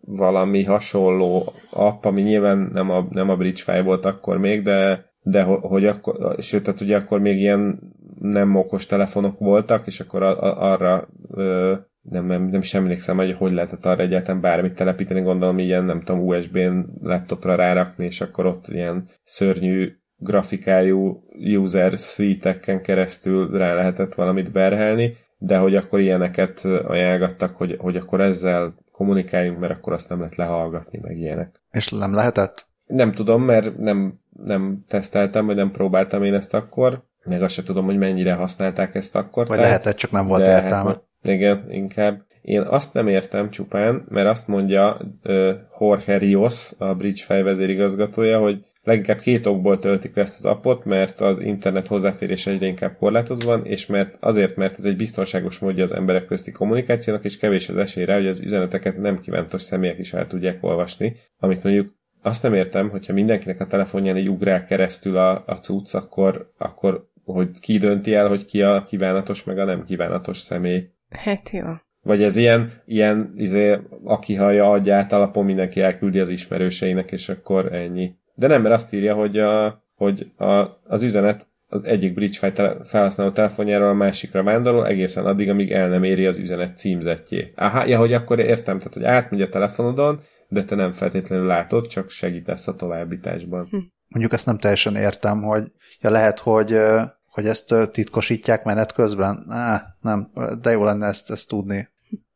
valami 0.01 0.63
hasonló 0.63 1.43
app, 1.71 2.05
ami 2.05 2.21
nyilván 2.21 2.69
nem 2.73 2.89
a, 2.89 3.07
nem 3.09 3.29
a 3.29 3.35
Bridge 3.35 3.81
volt 3.81 4.05
akkor 4.05 4.37
még, 4.37 4.63
de 4.63 5.09
de 5.23 5.43
hogy 5.43 5.85
akkor, 5.85 6.35
sőt, 6.39 6.63
tehát 6.63 6.81
ugye 6.81 6.97
akkor 6.97 7.19
még 7.19 7.39
ilyen 7.39 7.79
nem 8.19 8.55
okos 8.55 8.85
telefonok 8.85 9.39
voltak, 9.39 9.87
és 9.87 9.99
akkor 9.99 10.23
a, 10.23 10.41
a, 10.43 10.71
arra 10.71 11.07
ö, 11.31 11.75
nem, 12.01 12.25
nem, 12.25 12.43
nem 12.43 12.61
sem 12.61 12.81
emlékszem, 12.81 13.17
hogy 13.17 13.33
hogy 13.33 13.51
lehetett 13.51 13.85
arra 13.85 14.01
egyáltalán 14.01 14.41
bármit 14.41 14.75
telepíteni, 14.75 15.21
gondolom 15.21 15.59
ilyen, 15.59 15.83
nem 15.83 16.01
tudom, 16.01 16.27
USB-n 16.27 16.79
laptopra 17.01 17.55
rárakni, 17.55 18.05
és 18.05 18.21
akkor 18.21 18.45
ott 18.45 18.67
ilyen 18.67 19.07
szörnyű 19.23 19.91
grafikájú 20.17 21.23
user 21.55 21.97
suite 21.97 22.59
keresztül 22.81 23.57
rá 23.57 23.73
lehetett 23.73 24.13
valamit 24.13 24.51
berhelni, 24.51 25.15
de 25.43 25.57
hogy 25.57 25.75
akkor 25.75 25.99
ilyeneket 25.99 26.65
ajánlgattak, 26.65 27.55
hogy, 27.55 27.75
hogy 27.79 27.95
akkor 27.95 28.21
ezzel 28.21 28.75
kommunikáljunk, 28.91 29.59
mert 29.59 29.73
akkor 29.73 29.93
azt 29.93 30.09
nem 30.09 30.17
lehet 30.17 30.35
lehallgatni, 30.35 30.99
meg 31.01 31.17
ilyenek. 31.17 31.61
És 31.71 31.89
nem 31.89 32.13
lehetett? 32.13 32.67
Nem 32.87 33.11
tudom, 33.11 33.43
mert 33.43 33.77
nem, 33.77 34.19
nem 34.43 34.85
teszteltem, 34.87 35.45
vagy 35.45 35.55
nem 35.55 35.71
próbáltam 35.71 36.23
én 36.23 36.33
ezt 36.33 36.53
akkor, 36.53 37.03
meg 37.23 37.41
azt 37.41 37.53
sem 37.53 37.65
tudom, 37.65 37.85
hogy 37.85 37.97
mennyire 37.97 38.33
használták 38.33 38.95
ezt 38.95 39.15
akkor. 39.15 39.47
Vagy 39.47 39.57
tehát, 39.57 39.71
lehetett, 39.71 39.95
csak 39.95 40.11
nem 40.11 40.27
volt 40.27 40.45
hát 40.45 40.63
értelme. 40.63 40.89
Hát, 40.89 41.03
igen, 41.21 41.65
inkább. 41.69 42.21
Én 42.41 42.61
azt 42.61 42.93
nem 42.93 43.07
értem 43.07 43.49
csupán, 43.49 44.05
mert 44.09 44.27
azt 44.27 44.47
mondja 44.47 44.97
uh, 45.23 45.51
Jorge 45.79 46.17
Rios, 46.17 46.71
a 46.77 46.93
Bridge 46.93 47.23
fejvezérigazgatója, 47.23 48.39
hogy 48.39 48.65
leginkább 48.83 49.19
két 49.19 49.45
okból 49.45 49.77
töltik 49.77 50.15
le 50.15 50.21
ezt 50.21 50.37
az 50.37 50.45
appot, 50.45 50.85
mert 50.85 51.21
az 51.21 51.39
internet 51.39 51.87
hozzáférés 51.87 52.47
egyre 52.47 52.65
inkább 52.65 52.97
korlátozva 52.97 53.45
van, 53.57 53.65
és 53.65 53.85
mert 53.85 54.17
azért, 54.19 54.55
mert 54.55 54.77
ez 54.77 54.85
egy 54.85 54.95
biztonságos 54.95 55.59
módja 55.59 55.83
az 55.83 55.93
emberek 55.93 56.25
közti 56.25 56.51
kommunikációnak, 56.51 57.23
és 57.23 57.37
kevés 57.37 57.69
az 57.69 57.77
esély 57.77 58.05
rá, 58.05 58.15
hogy 58.15 58.27
az 58.27 58.39
üzeneteket 58.39 58.97
nem 58.97 59.19
kívántos 59.19 59.61
személyek 59.61 59.97
is 59.97 60.13
el 60.13 60.27
tudják 60.27 60.63
olvasni, 60.63 61.15
amit 61.37 61.63
mondjuk 61.63 61.99
azt 62.21 62.43
nem 62.43 62.53
értem, 62.53 62.89
hogyha 62.89 63.13
mindenkinek 63.13 63.59
a 63.59 63.67
telefonján 63.67 64.15
egy 64.15 64.29
ugrál 64.29 64.65
keresztül 64.65 65.17
a, 65.17 65.43
a 65.45 65.53
cucc, 65.53 65.93
akkor, 65.93 66.51
akkor 66.57 67.09
hogy 67.23 67.59
ki 67.59 67.77
dönti 67.77 68.13
el, 68.13 68.27
hogy 68.27 68.45
ki 68.45 68.61
a 68.61 68.85
kívánatos, 68.87 69.43
meg 69.43 69.59
a 69.59 69.65
nem 69.65 69.83
kívánatos 69.85 70.37
személy. 70.37 70.89
Hát 71.09 71.49
jó. 71.49 71.65
Vagy 72.03 72.23
ez 72.23 72.35
ilyen, 72.35 72.71
ilyen 72.85 73.33
izé, 73.35 73.79
aki 74.03 74.35
hallja 74.35 74.71
adját 74.71 75.11
alapon 75.11 75.45
mindenki 75.45 75.81
elküldi 75.81 76.19
az 76.19 76.29
ismerőseinek, 76.29 77.11
és 77.11 77.29
akkor 77.29 77.73
ennyi. 77.73 78.15
De 78.41 78.47
nem, 78.47 78.61
mert 78.61 78.75
azt 78.75 78.93
írja, 78.93 79.15
hogy, 79.15 79.39
a, 79.39 79.83
hogy 79.95 80.31
a, 80.37 80.67
az 80.87 81.03
üzenet 81.03 81.47
az 81.67 81.83
egyik 81.83 82.13
BridgeFi 82.13 82.51
tele, 82.51 82.83
felhasználó 82.83 83.31
telefonjáról 83.31 83.89
a 83.89 83.93
másikra 83.93 84.43
vándorol 84.43 84.87
egészen 84.87 85.25
addig, 85.25 85.49
amíg 85.49 85.71
el 85.71 85.89
nem 85.89 86.03
éri 86.03 86.25
az 86.25 86.37
üzenet 86.37 86.77
címzetjét. 86.77 87.53
Aha, 87.55 87.85
ja, 87.85 87.97
hogy 87.97 88.13
akkor 88.13 88.39
értem, 88.39 88.77
tehát 88.77 88.93
hogy 88.93 89.03
átmegy 89.03 89.41
a 89.41 89.49
telefonodon, 89.49 90.19
de 90.47 90.63
te 90.63 90.75
nem 90.75 90.91
feltétlenül 90.91 91.45
látod, 91.45 91.87
csak 91.87 92.09
segítesz 92.09 92.67
a 92.67 92.75
továbbításban. 92.75 93.67
Hm. 93.69 93.77
Mondjuk 94.07 94.33
ezt 94.33 94.45
nem 94.45 94.57
teljesen 94.57 94.95
értem, 94.95 95.41
hogy 95.41 95.71
ja, 95.99 96.09
lehet, 96.09 96.39
hogy, 96.39 96.77
hogy 97.25 97.45
ezt 97.45 97.75
titkosítják 97.91 98.63
menet 98.63 98.93
közben. 98.93 99.45
Á, 99.49 99.83
nem, 100.01 100.31
de 100.61 100.71
jó 100.71 100.83
lenne 100.83 101.07
ezt, 101.07 101.31
ezt 101.31 101.47
tudni. 101.47 101.89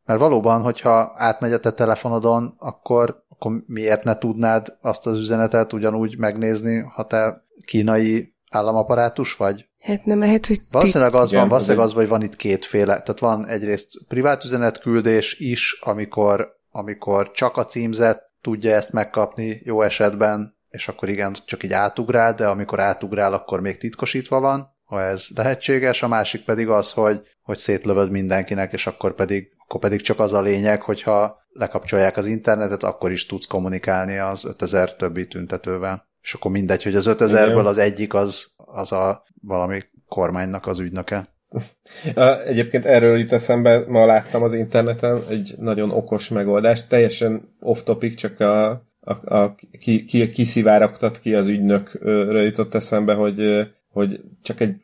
Mert 0.05 0.19
valóban, 0.19 0.61
hogyha 0.61 1.13
átmegy 1.15 1.53
a 1.53 1.59
te 1.59 1.71
telefonodon, 1.71 2.55
akkor, 2.57 3.24
akkor 3.45 3.63
miért 3.67 4.03
ne 4.03 4.17
tudnád 4.17 4.77
azt 4.81 5.05
az 5.05 5.19
üzenetet 5.19 5.73
ugyanúgy 5.73 6.17
megnézni, 6.17 6.79
ha 6.79 7.07
te 7.07 7.43
kínai 7.65 8.33
államaparátus 8.49 9.35
vagy? 9.35 9.67
Hát 9.81 10.05
nem 10.05 10.19
lehet, 10.19 10.45
hogy... 10.45 10.59
Valószínűleg 10.71 11.13
az 11.13 11.31
van, 11.31 11.47
valószínűleg 11.47 11.85
az, 11.85 11.93
hogy 11.93 12.07
van 12.07 12.21
itt 12.21 12.35
kétféle. 12.35 13.01
Tehát 13.01 13.19
van 13.19 13.47
egyrészt 13.47 13.87
privát 14.07 14.43
üzenetküldés 14.43 15.39
is, 15.39 15.79
amikor, 15.81 16.57
amikor 16.71 17.31
csak 17.31 17.57
a 17.57 17.65
címzet 17.65 18.31
tudja 18.41 18.75
ezt 18.75 18.93
megkapni 18.93 19.61
jó 19.63 19.81
esetben, 19.81 20.57
és 20.69 20.87
akkor 20.87 21.09
igen, 21.09 21.35
csak 21.45 21.63
így 21.63 21.73
átugrál, 21.73 22.33
de 22.33 22.47
amikor 22.47 22.79
átugrál, 22.79 23.33
akkor 23.33 23.61
még 23.61 23.77
titkosítva 23.77 24.39
van, 24.39 24.75
ha 24.83 25.01
ez 25.01 25.27
lehetséges. 25.35 26.03
A 26.03 26.07
másik 26.07 26.45
pedig 26.45 26.69
az, 26.69 26.91
hogy, 26.91 27.21
hogy 27.41 27.57
szétlövöd 27.57 28.11
mindenkinek, 28.11 28.73
és 28.73 28.87
akkor 28.87 29.15
pedig, 29.15 29.51
akkor 29.57 29.79
pedig 29.79 30.01
csak 30.01 30.19
az 30.19 30.33
a 30.33 30.41
lényeg, 30.41 30.81
hogyha 30.81 31.44
lekapcsolják 31.57 32.17
az 32.17 32.25
internetet, 32.25 32.83
akkor 32.83 33.11
is 33.11 33.25
tudsz 33.25 33.45
kommunikálni 33.45 34.17
az 34.17 34.45
5000 34.45 34.95
többi 34.95 35.27
tüntetővel. 35.27 36.07
És 36.21 36.33
akkor 36.33 36.51
mindegy, 36.51 36.83
hogy 36.83 36.95
az 36.95 37.05
5000-ből 37.09 37.65
az 37.65 37.77
egyik 37.77 38.13
az, 38.13 38.53
az 38.57 38.91
a 38.91 39.23
valami 39.41 39.83
kormánynak 40.07 40.67
az 40.67 40.79
ügynöke. 40.79 41.27
Egyébként 42.45 42.85
erről 42.85 43.17
jut 43.17 43.33
eszembe, 43.33 43.83
ma 43.87 44.05
láttam 44.05 44.43
az 44.43 44.53
interneten 44.53 45.21
egy 45.29 45.53
nagyon 45.57 45.91
okos 45.91 46.29
megoldást, 46.29 46.89
teljesen 46.89 47.55
off-topic, 47.59 48.15
csak 48.15 48.39
a, 48.39 48.69
a, 48.99 49.35
a 49.35 49.55
ki, 49.79 50.05
ki, 50.05 50.29
kiszivárogtat 50.29 51.19
ki 51.19 51.33
az 51.33 51.47
ügynökről 51.47 52.43
jutott 52.43 52.73
eszembe, 52.73 53.13
hogy, 53.13 53.67
hogy 53.89 54.21
csak 54.41 54.59
egy 54.59 54.75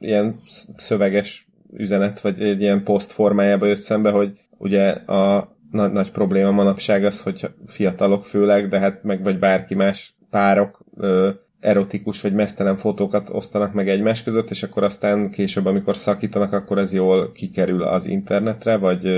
ilyen 0.00 0.36
szöveges 0.76 1.46
üzenet, 1.76 2.20
vagy 2.20 2.42
egy 2.42 2.60
ilyen 2.60 2.82
poszt 2.82 3.12
formájába 3.12 3.66
jött 3.66 3.82
szembe, 3.82 4.10
hogy 4.10 4.40
ugye 4.58 4.90
a 4.90 5.53
nagy, 5.74 5.92
nagy 5.92 6.10
probléma 6.10 6.50
manapság 6.50 7.04
az, 7.04 7.22
hogy 7.22 7.50
fiatalok 7.66 8.24
főleg, 8.24 8.68
de 8.68 8.78
hát 8.78 9.02
meg 9.02 9.22
vagy 9.22 9.38
bárki 9.38 9.74
más 9.74 10.16
párok 10.30 10.84
ö, 10.96 11.30
erotikus 11.60 12.20
vagy 12.20 12.32
mesztelen 12.32 12.76
fotókat 12.76 13.30
osztanak 13.32 13.72
meg 13.72 13.88
egymás 13.88 14.22
között, 14.22 14.50
és 14.50 14.62
akkor 14.62 14.82
aztán 14.82 15.30
később, 15.30 15.66
amikor 15.66 15.96
szakítanak, 15.96 16.52
akkor 16.52 16.78
ez 16.78 16.92
jól 16.92 17.32
kikerül 17.32 17.82
az 17.82 18.06
internetre, 18.06 18.76
vagy, 18.76 19.08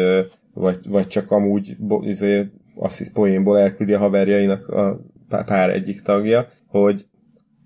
vagy, 0.55 0.79
vagy 0.89 1.07
csak 1.07 1.31
amúgy 1.31 1.77
izé, 2.01 2.51
azt 2.77 2.99
hisz 2.99 3.11
poénból 3.13 3.59
elküldi 3.59 3.93
a 3.93 3.99
haverjainak 3.99 4.69
a 4.69 5.01
pár 5.29 5.71
egyik 5.71 6.03
tagja, 6.03 6.49
hogy 6.67 7.07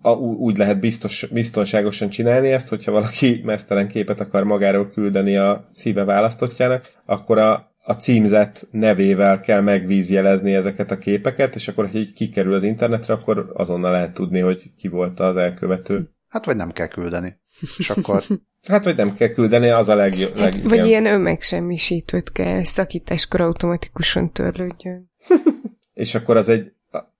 a, 0.03 0.11
úgy 0.11 0.57
lehet 0.57 0.81
biztos, 0.81 1.29
biztonságosan 1.33 2.09
csinálni 2.09 2.53
ezt, 2.53 2.69
hogyha 2.69 2.93
valaki 2.93 3.41
mesztelen 3.45 3.89
képet 3.89 4.21
akar 4.21 4.45
magáról 4.45 4.91
küldeni 4.91 5.37
a 5.37 5.67
szíve 5.71 6.05
választottjának, 6.05 6.93
akkor 7.05 7.39
a, 7.39 7.70
a 7.83 7.93
címzet 7.93 8.69
nevével 8.71 9.41
kell 9.41 9.61
megvízjelezni 9.61 10.55
ezeket 10.55 10.91
a 10.91 10.99
képeket, 10.99 11.55
és 11.55 11.69
akkor, 11.69 11.91
hogy 11.91 12.13
kikerül 12.13 12.55
az 12.55 12.63
internetre, 12.63 13.15
akkor 13.15 13.51
azonnal 13.55 13.91
lehet 13.91 14.15
tudni, 14.15 14.41
hogy 14.41 14.71
ki 14.77 14.89
volt 14.89 15.21
az 15.21 15.37
elkövető. 15.37 16.11
Hát, 16.29 16.45
vagy 16.45 16.57
nem 16.57 16.71
kell 16.71 16.89
küldeni. 16.89 17.41
És 17.79 17.91
akkor... 17.91 18.23
hát, 18.69 18.85
vagy 18.85 18.97
nem 18.97 19.15
kell 19.15 19.29
küldeni, 19.29 19.69
az 19.69 19.89
a 19.89 19.95
legjobb. 19.95 20.37
Hát, 20.37 20.55
leg, 20.55 20.65
vagy 20.65 20.87
ilyen 20.87 21.07
önmegsemmisítőt 21.07 22.33
kell, 22.33 22.65
szakításkor 22.65 23.41
automatikusan 23.41 24.33
törlődjön. 24.33 25.11
és 25.93 26.15
akkor 26.15 26.37
az 26.37 26.49
egy, 26.49 26.73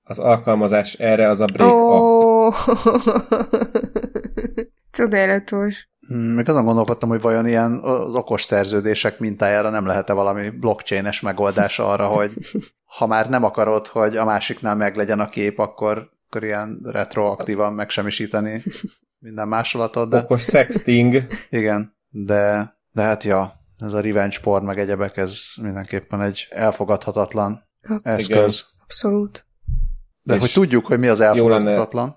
az 0.03 0.19
alkalmazás 0.19 0.95
erre 0.95 1.29
az 1.29 1.41
a 1.41 1.45
break 1.45 1.75
oh. 1.75 2.55
Csodálatos. 4.91 5.89
Hmm, 6.11 6.19
még 6.21 6.49
azon 6.49 6.65
gondolkodtam, 6.65 7.09
hogy 7.09 7.21
vajon 7.21 7.47
ilyen 7.47 7.79
az 7.79 8.15
okos 8.15 8.43
szerződések 8.43 9.19
mintájára 9.19 9.71
nem 9.71 9.87
lehet-e 9.87 10.13
valami 10.13 10.49
blockchain-es 10.49 11.21
megoldás 11.21 11.79
arra, 11.79 12.07
hogy 12.07 12.33
ha 12.85 13.07
már 13.07 13.29
nem 13.29 13.45
akarod, 13.45 13.87
hogy 13.87 14.17
a 14.17 14.25
másiknál 14.25 14.75
meglegyen 14.75 15.21
a 15.21 15.29
kép, 15.29 15.59
akkor, 15.59 16.11
akkor 16.27 16.45
ilyen 16.45 16.81
retroaktívan 16.83 17.73
megsemmisíteni 17.73 18.63
minden 19.19 19.49
másolatot. 19.49 20.11
De... 20.11 20.19
Okos 20.19 20.43
sexting. 20.43 21.27
Igen, 21.51 21.97
de, 22.09 22.75
de 22.93 23.03
hát 23.03 23.25
ja, 23.25 23.61
ez 23.79 23.93
a 23.93 24.01
revenge 24.01 24.39
porn 24.43 24.65
meg 24.65 24.79
egyebek, 24.79 25.17
ez 25.17 25.43
mindenképpen 25.63 26.21
egy 26.21 26.47
elfogadhatatlan 26.51 27.69
hát, 27.83 28.01
eszköz. 28.03 28.27
Igen. 28.29 28.83
Abszolút. 28.83 29.47
De 30.23 30.35
És 30.35 30.41
hogy 30.41 30.53
tudjuk, 30.53 30.87
hogy 30.87 30.99
mi 30.99 31.09
az 31.09 31.21
elfogadhatatlan. 31.21 32.17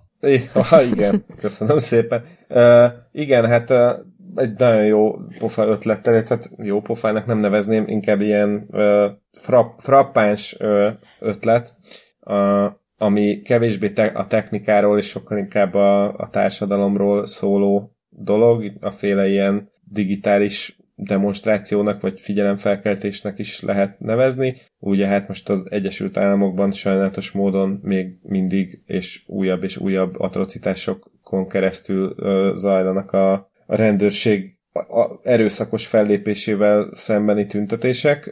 Ha, 0.53 0.81
igen, 0.81 1.25
köszönöm 1.37 1.79
szépen. 1.79 2.23
Uh, 2.49 2.91
igen, 3.11 3.45
hát 3.45 3.69
uh, 3.69 3.91
egy 4.35 4.53
nagyon 4.57 4.85
jó 4.85 5.15
pofa 5.39 5.65
ötlet, 5.65 6.01
tehát 6.01 6.49
jó 6.57 6.81
pofának 6.81 7.25
nem 7.25 7.37
nevezném, 7.37 7.87
inkább 7.87 8.21
ilyen 8.21 8.67
uh, 8.71 9.05
frapp, 9.31 9.71
frappáns 9.77 10.55
uh, 10.59 10.87
ötlet, 11.19 11.73
uh, 12.19 12.65
ami 12.97 13.41
kevésbé 13.41 13.89
te- 13.89 14.11
a 14.15 14.27
technikáról 14.27 14.97
és 14.97 15.07
sokkal 15.07 15.37
inkább 15.37 15.73
a, 15.73 16.17
a 16.17 16.29
társadalomról 16.31 17.25
szóló 17.25 17.95
dolog, 18.09 18.71
a 18.81 18.91
féle 18.91 19.27
ilyen 19.27 19.71
digitális 19.83 20.77
demonstrációnak 21.03 22.01
vagy 22.01 22.19
figyelemfelkeltésnek 22.19 23.39
is 23.39 23.61
lehet 23.61 23.99
nevezni. 23.99 24.55
Ugye 24.79 25.07
hát 25.07 25.27
most 25.27 25.49
az 25.49 25.61
Egyesült 25.69 26.17
Államokban 26.17 26.71
sajnálatos 26.71 27.31
módon 27.31 27.79
még 27.81 28.17
mindig 28.21 28.81
és 28.85 29.23
újabb 29.27 29.63
és 29.63 29.77
újabb 29.77 30.19
atrocitásokon 30.19 31.47
keresztül 31.47 32.13
ö, 32.17 32.51
zajlanak 32.55 33.11
a, 33.11 33.33
a 33.65 33.75
rendőrség 33.75 34.57
a 34.73 35.19
erőszakos 35.23 35.87
fellépésével 35.87 36.89
szembeni 36.93 37.45
tüntetések, 37.45 38.31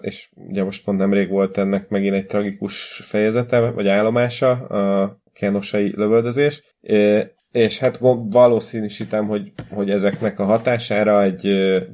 és 0.00 0.30
ugye 0.34 0.64
most 0.64 0.84
pont 0.84 0.98
nemrég 0.98 1.28
volt 1.28 1.58
ennek 1.58 1.88
megint 1.88 2.14
egy 2.14 2.26
tragikus 2.26 3.02
fejezete, 3.04 3.70
vagy 3.70 3.88
állomása, 3.88 4.50
a 4.50 5.18
kenosai 5.32 5.92
lövöldözés, 5.96 6.76
és 7.52 7.78
hát 7.78 7.98
valószínűsítem, 8.30 9.26
hogy, 9.26 9.52
hogy 9.70 9.90
ezeknek 9.90 10.38
a 10.38 10.44
hatására 10.44 11.22
egy 11.22 11.44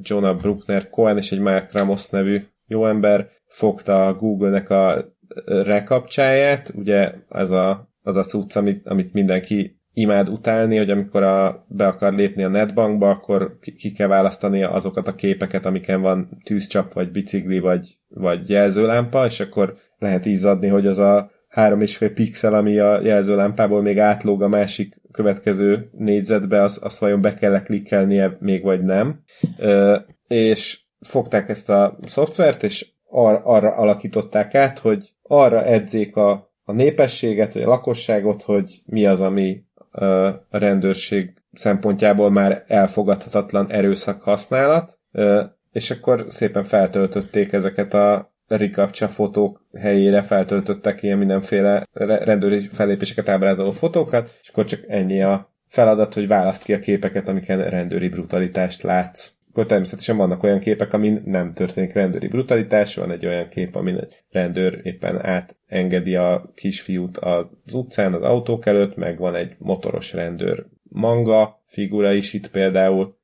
Jonah 0.01 0.37
Bruckner 0.37 0.89
Cohen 0.89 1.17
és 1.17 1.31
egy 1.31 1.39
Mark 1.39 1.71
Ramos 1.71 2.09
nevű 2.09 2.43
jó 2.67 2.87
ember 2.87 3.29
fogta 3.47 4.07
a 4.07 4.13
Google-nek 4.13 4.69
a 4.69 5.15
rekapcsáját, 5.45 6.71
ugye 6.75 7.13
ez 7.29 7.51
a, 7.51 7.89
az 8.01 8.15
a 8.15 8.23
cucc, 8.23 8.55
amit, 8.55 8.87
amit 8.87 9.13
mindenki 9.13 9.79
imád 9.93 10.29
utálni, 10.29 10.77
hogy 10.77 10.89
amikor 10.89 11.23
a, 11.23 11.65
be 11.67 11.87
akar 11.87 12.13
lépni 12.13 12.43
a 12.43 12.47
netbankba, 12.47 13.09
akkor 13.09 13.57
ki, 13.61 13.73
ki 13.73 13.91
kell 13.91 14.07
választani 14.07 14.63
azokat 14.63 15.07
a 15.07 15.15
képeket, 15.15 15.65
amiken 15.65 16.01
van 16.01 16.41
tűzcsap, 16.43 16.93
vagy 16.93 17.11
bicikli, 17.11 17.59
vagy, 17.59 17.97
vagy 18.07 18.49
jelzőlámpa, 18.49 19.25
és 19.25 19.39
akkor 19.39 19.77
lehet 19.97 20.25
izzadni, 20.25 20.67
hogy 20.67 20.87
az 20.87 20.99
a 20.99 21.31
három 21.57 21.81
és 21.81 21.97
fél 21.97 22.13
pixel, 22.13 22.53
ami 22.53 22.77
a 22.77 23.01
jelzőlámpából 23.01 23.81
még 23.81 23.99
átlóg 23.99 24.41
a 24.41 24.47
másik 24.47 25.01
következő 25.11 25.89
négyzetbe, 25.91 26.61
az, 26.61 26.79
azt 26.83 26.97
vajon 26.97 27.21
be 27.21 27.33
kell 27.33 27.61
klikkelnie 27.61 28.37
még, 28.39 28.63
vagy 28.63 28.83
nem. 28.83 29.23
Ö, 29.57 29.97
és 30.27 30.79
fogták 30.99 31.49
ezt 31.49 31.69
a 31.69 31.97
szoftvert, 32.01 32.63
és 32.63 32.87
ar- 33.09 33.41
arra 33.43 33.75
alakították 33.75 34.55
át, 34.55 34.79
hogy 34.79 35.13
arra 35.21 35.63
edzék 35.63 36.15
a, 36.15 36.51
a 36.63 36.71
népességet, 36.71 37.53
vagy 37.53 37.63
a 37.63 37.67
lakosságot, 37.67 38.41
hogy 38.41 38.81
mi 38.85 39.05
az, 39.05 39.21
ami 39.21 39.63
ö, 39.91 40.27
a 40.49 40.57
rendőrség 40.57 41.33
szempontjából 41.53 42.31
már 42.31 42.63
elfogadhatatlan 42.67 43.71
erőszak 43.71 44.21
használat, 44.21 44.99
ö, 45.11 45.43
és 45.71 45.91
akkor 45.91 46.25
szépen 46.29 46.63
feltöltötték 46.63 47.53
ezeket 47.53 47.93
a 47.93 48.35
recaptcha 48.47 49.07
fotók 49.07 49.65
helyére 49.77 50.21
feltöltöttek 50.21 51.03
ilyen 51.03 51.17
mindenféle 51.17 51.87
rendőri 51.93 52.59
fellépéseket 52.59 53.29
ábrázoló 53.29 53.71
fotókat, 53.71 54.37
és 54.41 54.49
akkor 54.49 54.65
csak 54.65 54.79
ennyi 54.87 55.21
a 55.21 55.53
feladat, 55.67 56.13
hogy 56.13 56.27
választ 56.27 56.63
ki 56.63 56.73
a 56.73 56.79
képeket, 56.79 57.27
amiken 57.27 57.69
rendőri 57.69 58.09
brutalitást 58.09 58.81
látsz. 58.81 59.31
Akkor 59.49 59.65
természetesen 59.65 60.17
vannak 60.17 60.43
olyan 60.43 60.59
képek, 60.59 60.93
amin 60.93 61.21
nem 61.25 61.53
történik 61.53 61.93
rendőri 61.93 62.27
brutalitás, 62.27 62.95
van 62.95 63.11
egy 63.11 63.25
olyan 63.25 63.49
kép, 63.49 63.75
amin 63.75 63.97
egy 63.97 64.23
rendőr 64.29 64.79
éppen 64.83 65.25
átengedi 65.25 66.15
a 66.15 66.51
kisfiút 66.55 67.17
az 67.17 67.73
utcán, 67.73 68.13
az 68.13 68.21
autók 68.21 68.65
előtt, 68.65 68.95
meg 68.95 69.17
van 69.17 69.35
egy 69.35 69.55
motoros 69.57 70.13
rendőr 70.13 70.65
manga 70.89 71.61
figura 71.65 72.13
is 72.13 72.33
itt 72.33 72.51
például, 72.51 73.17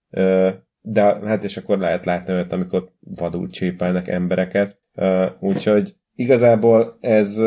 de 0.82 1.02
hát 1.02 1.44
és 1.44 1.58
akkor 1.58 1.78
lehet 1.78 2.06
látni 2.06 2.34
olyat, 2.34 2.52
amikor 2.52 2.90
vadul 3.00 3.50
csépelnek 3.50 4.08
embereket. 4.08 4.82
Úgyhogy 5.40 5.96
igazából 6.16 6.98
ez 7.02 7.44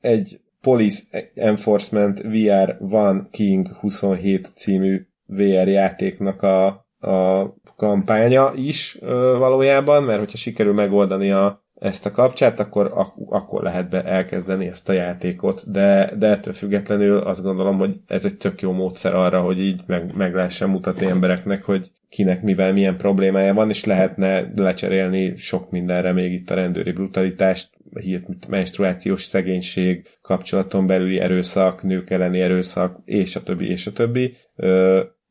egy 0.00 0.40
Police 0.60 1.02
Enforcement 1.34 2.20
VR 2.20 2.76
One 2.80 3.28
King 3.30 3.68
27 3.68 4.50
című 4.54 5.06
VR 5.26 5.68
játéknak 5.68 6.42
a, 6.42 6.66
a 6.98 7.54
kampánya 7.76 8.52
is 8.54 8.98
valójában, 9.38 10.02
mert 10.02 10.18
hogyha 10.18 10.36
sikerül 10.36 10.72
megoldani 10.72 11.30
a, 11.30 11.61
ezt 11.82 12.06
a 12.06 12.10
kapcsát, 12.10 12.60
akkor, 12.60 12.90
ak- 12.94 13.16
akkor 13.28 13.62
lehet 13.62 13.88
be 13.88 14.04
elkezdeni 14.04 14.66
ezt 14.66 14.88
a 14.88 14.92
játékot, 14.92 15.70
de, 15.70 16.12
de 16.18 16.26
ettől 16.26 16.52
függetlenül 16.52 17.18
azt 17.18 17.42
gondolom, 17.42 17.78
hogy 17.78 18.00
ez 18.06 18.24
egy 18.24 18.36
tök 18.36 18.60
jó 18.60 18.72
módszer 18.72 19.14
arra, 19.14 19.40
hogy 19.40 19.58
így 19.58 19.80
meg, 19.86 20.14
meg 20.16 20.34
lehessen 20.34 20.70
mutatni 20.70 21.06
embereknek, 21.06 21.62
hogy 21.64 21.90
kinek 22.08 22.42
mivel 22.42 22.72
milyen 22.72 22.96
problémája 22.96 23.54
van, 23.54 23.68
és 23.68 23.84
lehetne 23.84 24.52
lecserélni 24.56 25.36
sok 25.36 25.70
mindenre 25.70 26.12
még 26.12 26.32
itt 26.32 26.50
a 26.50 26.54
rendőri 26.54 26.92
brutalitást, 26.92 27.70
hírt 28.00 28.48
menstruációs 28.48 29.22
szegénység, 29.22 30.06
kapcsolaton 30.22 30.86
belüli 30.86 31.18
erőszak, 31.18 31.82
nők 31.82 32.10
elleni 32.10 32.40
erőszak, 32.40 32.98
és 33.04 33.36
a 33.36 33.42
többi, 33.42 33.70
és 33.70 33.86
a 33.86 33.92
többi. 33.92 34.36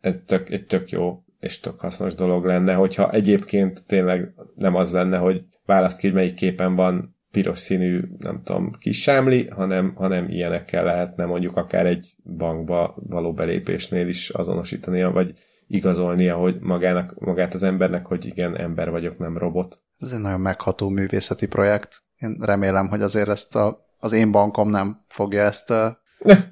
Ez 0.01 0.15
tök, 0.25 0.49
egy 0.49 0.65
tök 0.65 0.89
jó 0.89 1.23
és 1.41 1.59
tök 1.59 1.79
hasznos 1.79 2.15
dolog 2.15 2.45
lenne, 2.45 2.73
hogyha 2.73 3.11
egyébként 3.11 3.85
tényleg 3.87 4.33
nem 4.55 4.75
az 4.75 4.91
lenne, 4.91 5.17
hogy 5.17 5.43
választ 5.72 5.99
ki, 5.99 6.07
hogy 6.07 6.15
melyik 6.15 6.34
képen 6.34 6.76
van 6.76 7.15
piros 7.31 7.60
színű, 7.60 8.02
nem 8.18 8.41
tudom, 8.43 8.72
kis 8.80 9.02
sámli, 9.02 9.48
hanem, 9.48 9.93
hanem 9.95 10.30
ilyenekkel 10.30 10.84
lehetne 10.84 11.26
mondjuk 11.26 11.57
akár 11.57 11.85
egy 11.85 12.15
bankba 12.38 12.95
való 12.95 13.34
belépésnél 13.34 14.07
is 14.07 14.30
azonosítania, 14.30 15.11
vagy 15.11 15.34
igazolnia, 15.68 16.35
hogy 16.35 16.60
magának, 16.60 17.19
magát 17.19 17.53
az 17.53 17.64
embernek, 17.64 18.06
hogy 18.06 18.26
igen, 18.26 18.57
ember 18.57 18.89
vagyok, 18.89 19.18
nem 19.18 19.38
robot. 19.38 19.81
Ez 19.99 20.11
egy 20.11 20.19
nagyon 20.19 20.39
megható 20.39 20.89
művészeti 20.89 21.48
projekt. 21.48 22.03
Én 22.18 22.38
remélem, 22.39 22.88
hogy 22.88 23.02
azért 23.02 23.30
ezt 23.30 23.56
a, 23.56 23.88
az 23.99 24.11
én 24.11 24.31
bankom 24.31 24.69
nem 24.69 25.06
fogja 25.07 25.41
ezt 25.41 25.73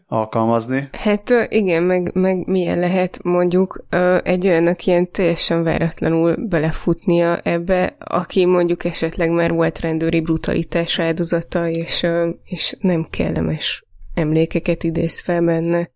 alkalmazni. 0.07 0.89
Hát 0.91 1.33
igen, 1.49 1.83
meg, 1.83 2.11
meg 2.13 2.47
milyen 2.47 2.79
lehet 2.79 3.23
mondjuk 3.23 3.85
egy 4.23 4.47
olyannak 4.47 4.85
ilyen 4.85 5.11
teljesen 5.11 5.63
váratlanul 5.63 6.35
belefutnia 6.47 7.39
ebbe, 7.43 7.95
aki 7.99 8.45
mondjuk 8.45 8.83
esetleg 8.83 9.31
már 9.31 9.51
volt 9.51 9.79
rendőri 9.79 10.21
brutalitás 10.21 10.99
áldozata, 10.99 11.69
és, 11.69 12.07
és 12.43 12.75
nem 12.79 13.07
kellemes 13.09 13.85
emlékeket 14.13 14.83
idéz 14.83 15.19
fel 15.19 15.41
benne. 15.41 15.89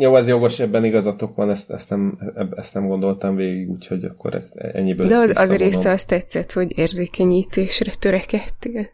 Jó, 0.00 0.16
ez 0.16 0.28
jogos, 0.28 0.60
ebben 0.60 0.84
igazatok 0.84 1.36
van, 1.36 1.50
ezt, 1.50 1.70
ezt, 1.70 1.90
nem, 1.90 2.18
ezt 2.56 2.74
nem 2.74 2.86
gondoltam 2.86 3.34
végig, 3.34 3.68
úgyhogy 3.68 4.04
akkor 4.04 4.34
ezt 4.34 4.56
ennyiből 4.56 5.06
De 5.06 5.16
az, 5.16 5.36
az 5.36 5.56
része 5.56 5.90
azt 5.90 6.08
tetszett, 6.08 6.52
hogy 6.52 6.78
érzékenyítésre 6.78 7.92
törekedtél. 7.98 8.88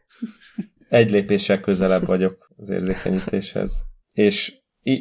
Egy 0.88 1.10
lépéssel 1.10 1.60
közelebb 1.60 2.06
vagyok 2.06 2.50
az 2.56 2.68
érzékenyítéshez 2.68 3.92
és 4.14 4.52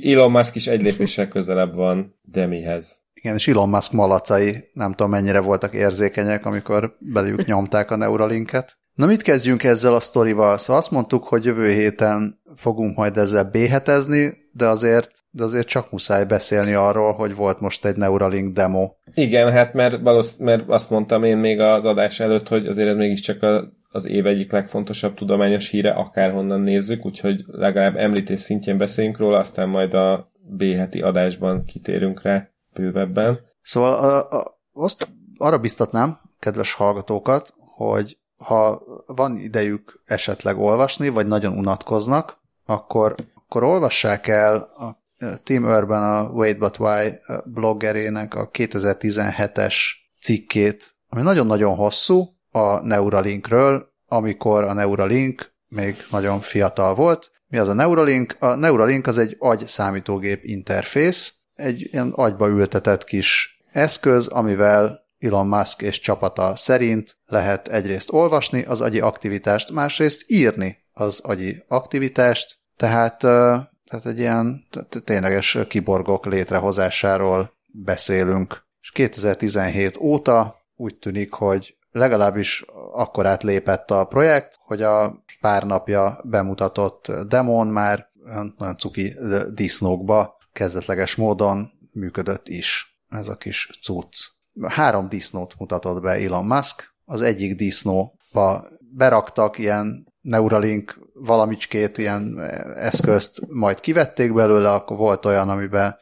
Elon 0.04 0.32
Musk 0.32 0.56
is 0.56 0.68
egy 0.68 0.82
lépéssel 0.82 1.28
közelebb 1.28 1.76
van 1.76 2.20
Demihez. 2.22 3.02
Igen, 3.14 3.36
és 3.36 3.48
Elon 3.48 3.70
Musk 3.70 3.92
malacai 3.92 4.70
nem 4.74 4.92
tudom 4.92 5.12
mennyire 5.12 5.40
voltak 5.40 5.74
érzékenyek, 5.74 6.46
amikor 6.46 6.98
belük 7.00 7.46
nyomták 7.48 7.92
a 7.92 7.96
Neuralinket. 7.96 8.78
Na 8.94 9.06
mit 9.06 9.22
kezdjünk 9.22 9.64
ezzel 9.64 9.94
a 9.94 10.00
sztorival? 10.00 10.58
Szóval 10.58 10.82
azt 10.82 10.92
mondtuk, 10.92 11.24
hogy 11.24 11.46
jövő 11.46 11.72
héten 11.72 12.42
fogunk 12.56 12.98
majd 12.98 13.18
ezzel 13.18 13.50
béhetezni, 13.52 14.34
de 14.52 14.68
azért, 14.68 15.12
de 15.30 15.44
azért 15.44 15.68
csak 15.68 15.92
muszáj 15.92 16.26
beszélni 16.26 16.74
arról, 16.74 17.14
hogy 17.14 17.36
volt 17.36 17.60
most 17.60 17.86
egy 17.86 17.96
Neuralink 17.96 18.54
demo. 18.54 18.92
Igen, 19.14 19.52
hát 19.52 19.74
mert, 19.74 20.02
valósz, 20.02 20.38
mert 20.38 20.64
azt 20.68 20.90
mondtam 20.90 21.24
én 21.24 21.38
még 21.38 21.60
az 21.60 21.86
adás 21.86 22.20
előtt, 22.20 22.48
hogy 22.48 22.68
azért 22.68 22.88
ez 22.88 22.96
mégiscsak 22.96 23.44
a 23.44 23.74
az 23.94 24.08
év 24.08 24.26
egyik 24.26 24.52
legfontosabb 24.52 25.14
tudományos 25.14 25.70
híre, 25.70 25.92
akárhonnan 25.92 26.62
nézzük, 26.62 27.06
úgyhogy 27.06 27.44
legalább 27.48 27.96
említés 27.96 28.40
szintjén 28.40 28.78
beszéljünk 28.78 29.18
róla, 29.18 29.38
aztán 29.38 29.70
majd 29.70 29.94
a 29.94 30.32
B 30.42 30.64
heti 30.64 31.02
adásban 31.02 31.66
kitérünk 31.66 32.22
rá 32.22 32.50
bővebben. 32.74 33.40
Szóval 33.62 33.94
a, 33.94 34.38
a, 34.40 34.60
azt 34.74 35.08
arra 35.38 35.58
biztatnám, 35.58 36.20
kedves 36.40 36.74
hallgatókat, 36.74 37.54
hogy 37.58 38.18
ha 38.38 38.84
van 39.06 39.38
idejük 39.38 40.02
esetleg 40.06 40.58
olvasni, 40.58 41.10
vagy 41.10 41.28
nagyon 41.28 41.58
unatkoznak, 41.58 42.38
akkor, 42.66 43.16
akkor 43.34 43.64
olvassák 43.64 44.28
el 44.28 44.56
a 44.58 45.02
Tim 45.44 45.64
Urban, 45.64 46.18
a 46.18 46.30
Wait 46.30 46.58
But 46.58 46.80
Why 46.80 47.20
bloggerének 47.46 48.34
a 48.34 48.50
2017-es 48.50 49.76
cikkét, 50.22 50.96
ami 51.10 51.22
nagyon-nagyon 51.22 51.76
hosszú, 51.76 52.34
a 52.54 52.80
Neuralinkről, 52.80 53.92
amikor 54.08 54.64
a 54.64 54.74
Neuralink 54.74 55.54
még 55.68 55.96
nagyon 56.12 56.42
fiatal 56.42 56.96
volt. 56.96 57.32
Mi 57.48 57.58
az 57.58 57.68
a 57.68 57.74
Neuralink? 57.74 58.36
A 58.40 58.54
Neuralink 58.54 59.08
az 59.08 59.18
egy 59.18 59.36
agy 59.40 59.68
számítógép 59.68 60.44
interfész, 60.44 61.36
egy 61.56 61.90
ilyen 61.92 62.10
agyba 62.10 62.48
ültetett 62.48 63.04
kis 63.04 63.60
eszköz, 63.72 64.28
amivel 64.28 65.08
Elon 65.20 65.48
Musk 65.48 65.82
és 65.82 66.00
csapata 66.00 66.56
szerint 66.56 67.18
lehet 67.26 67.68
egyrészt 67.68 68.12
olvasni 68.12 68.62
az 68.62 68.82
agyi 68.82 69.00
aktivitást, 69.00 69.72
másrészt 69.72 70.24
írni 70.28 70.78
az 70.92 71.20
agyi 71.20 71.64
aktivitást, 71.68 72.60
tehát, 72.78 73.18
tehát 73.18 74.06
egy 74.06 74.20
ilyen 74.20 74.68
tényleges 75.04 75.58
kiborgok 75.68 76.26
létrehozásáról 76.26 77.54
beszélünk. 77.68 78.66
És 78.82 78.92
2017 78.92 79.98
óta 79.98 80.56
úgy 80.76 80.96
tűnik, 80.96 81.34
hogy 81.34 81.76
legalábbis 81.94 82.66
akkor 82.94 83.26
átlépett 83.26 83.92
a 83.92 84.06
projekt, 84.06 84.60
hogy 84.60 84.82
a 84.82 85.24
pár 85.42 85.64
napja 85.64 86.20
bemutatott 86.24 87.12
demon 87.28 87.68
már 87.68 88.12
nagyon 88.58 88.78
cuki 88.78 89.16
disznókba 89.54 90.38
kezdetleges 90.54 91.16
módon 91.16 91.72
működött 91.92 92.48
is 92.48 92.98
ez 93.10 93.28
a 93.28 93.38
kis 93.38 93.80
cucc. 93.84 94.18
Három 94.62 95.10
disznót 95.10 95.54
mutatott 95.58 96.02
be 96.02 96.12
Elon 96.12 96.46
Musk, 96.46 96.96
az 97.06 97.22
egyik 97.22 97.56
disznóba 97.56 98.68
beraktak 98.80 99.58
ilyen 99.58 100.12
Neuralink 100.22 101.00
valamicskét 101.14 101.98
ilyen 101.98 102.40
eszközt, 102.76 103.48
majd 103.48 103.80
kivették 103.80 104.34
belőle, 104.34 104.72
akkor 104.72 104.98
volt 104.98 105.26
olyan, 105.26 105.50
amiben 105.50 105.98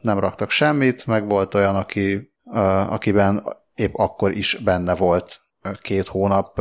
nem 0.00 0.18
raktak 0.18 0.50
semmit, 0.50 1.06
meg 1.06 1.28
volt 1.28 1.54
olyan, 1.54 1.76
aki, 1.76 2.32
akiben 2.88 3.42
épp 3.80 3.94
akkor 3.94 4.32
is 4.32 4.60
benne 4.64 4.94
volt 4.94 5.40
két 5.80 6.06
hónap, 6.06 6.60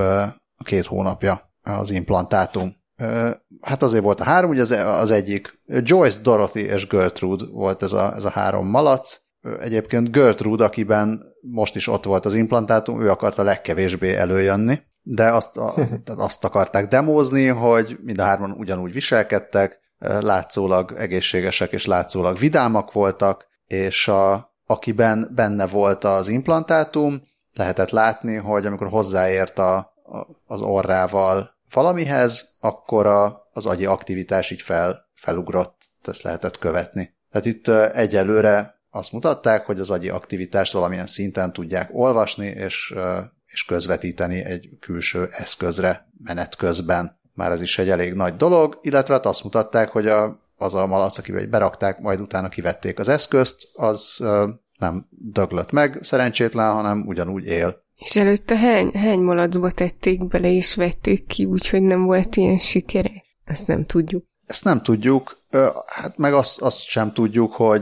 két 0.64 0.86
hónapja 0.86 1.52
az 1.64 1.92
implantátum. 1.92 2.76
Hát 3.62 3.82
azért 3.82 4.04
volt 4.04 4.20
a 4.20 4.24
három, 4.24 4.50
ugye 4.50 4.62
az, 4.62 4.72
az 4.72 5.12
egyik 5.12 5.62
Joyce, 5.66 6.20
Dorothy 6.22 6.62
és 6.62 6.88
Gertrude 6.88 7.46
volt 7.52 7.84
ez 7.84 7.94
a, 7.94 8.14
ez 8.16 8.26
a 8.26 8.30
három 8.30 8.68
malac. 8.68 9.20
Egyébként 9.60 10.12
Gertrude, 10.12 10.64
akiben 10.64 11.24
most 11.42 11.76
is 11.76 11.88
ott 11.88 12.04
volt 12.04 12.26
az 12.26 12.34
implantátum, 12.34 13.02
ő 13.02 13.10
akarta 13.10 13.44
legkevésbé 13.44 14.16
előjönni, 14.16 14.80
de 15.02 15.32
azt, 15.32 15.58
a, 15.58 15.74
azt 16.06 16.44
akarták 16.44 16.88
demózni, 16.88 17.48
hogy 17.48 17.98
mind 18.04 18.20
a 18.20 18.24
hárman 18.24 18.52
ugyanúgy 18.52 18.94
viselkedtek, 18.94 19.80
látszólag 20.00 20.94
egészségesek 20.98 21.72
és 21.72 21.86
látszólag 21.86 22.38
vidámak 22.38 22.92
voltak, 22.92 23.48
és 23.66 24.08
a, 24.08 24.49
akiben 24.72 25.32
benne 25.36 25.68
volt 25.68 26.04
az 26.04 26.28
implantátum, 26.28 27.22
lehetett 27.54 27.90
látni, 27.90 28.36
hogy 28.36 28.66
amikor 28.66 28.88
hozzáért 28.88 29.60
a, 29.60 29.76
a, 29.78 30.28
az 30.46 30.62
orrával 30.62 31.58
valamihez, 31.74 32.56
akkor 32.60 33.06
a, 33.06 33.50
az 33.54 33.66
agyi 33.66 33.86
aktivitás 33.86 34.52
így 34.52 34.62
fel, 34.62 35.10
felugrott, 35.14 35.92
ezt 36.06 36.22
lehetett 36.22 36.58
követni. 36.58 37.18
Tehát 37.32 37.46
itt 37.46 37.68
egyelőre 37.94 38.82
azt 38.90 39.12
mutatták, 39.12 39.66
hogy 39.66 39.80
az 39.80 39.90
agyi 39.90 40.10
aktivitást 40.10 40.74
valamilyen 40.74 41.08
szinten 41.08 41.54
tudják 41.54 41.90
olvasni, 41.94 42.48
és, 42.48 42.96
és 43.46 43.66
közvetíteni 43.66 44.44
egy 44.44 44.70
külső 44.80 45.30
eszközre 45.32 46.10
menet 46.24 46.56
közben. 46.56 47.20
Már 47.34 47.52
ez 47.52 47.62
is 47.62 47.78
egy 47.78 47.90
elég 47.90 48.14
nagy 48.14 48.36
dolog, 48.36 48.80
illetve 48.82 49.14
hát 49.14 49.26
azt 49.26 49.44
mutatták, 49.44 49.90
hogy 49.90 50.08
a, 50.08 50.49
az 50.60 50.74
a 50.74 50.86
malac, 50.86 51.18
akivel 51.18 51.48
berakták, 51.48 52.00
majd 52.00 52.20
utána 52.20 52.50
kivették 52.50 53.00
az 53.00 53.08
eszközt, 53.08 53.68
az 53.74 54.18
nem 54.80 55.08
döglött 55.10 55.72
meg 55.72 55.98
szerencsétlen, 56.02 56.74
hanem 56.74 57.04
ugyanúgy 57.08 57.46
él. 57.46 57.84
És 57.96 58.16
előtte 58.16 58.58
hány, 58.58 58.92
hány 58.94 59.20
malacba 59.20 59.72
tették 59.72 60.28
bele 60.28 60.52
és 60.52 60.76
vették 60.76 61.26
ki, 61.26 61.46
úgyhogy 61.46 61.82
nem 61.82 62.04
volt 62.04 62.36
ilyen 62.36 62.58
sikere? 62.58 63.24
Ezt 63.44 63.68
nem 63.68 63.86
tudjuk. 63.86 64.26
Ezt 64.46 64.64
nem 64.64 64.82
tudjuk, 64.82 65.38
hát 65.86 66.18
meg 66.18 66.34
azt, 66.34 66.62
azt 66.62 66.82
sem 66.82 67.14
tudjuk, 67.14 67.54
hogy 67.54 67.82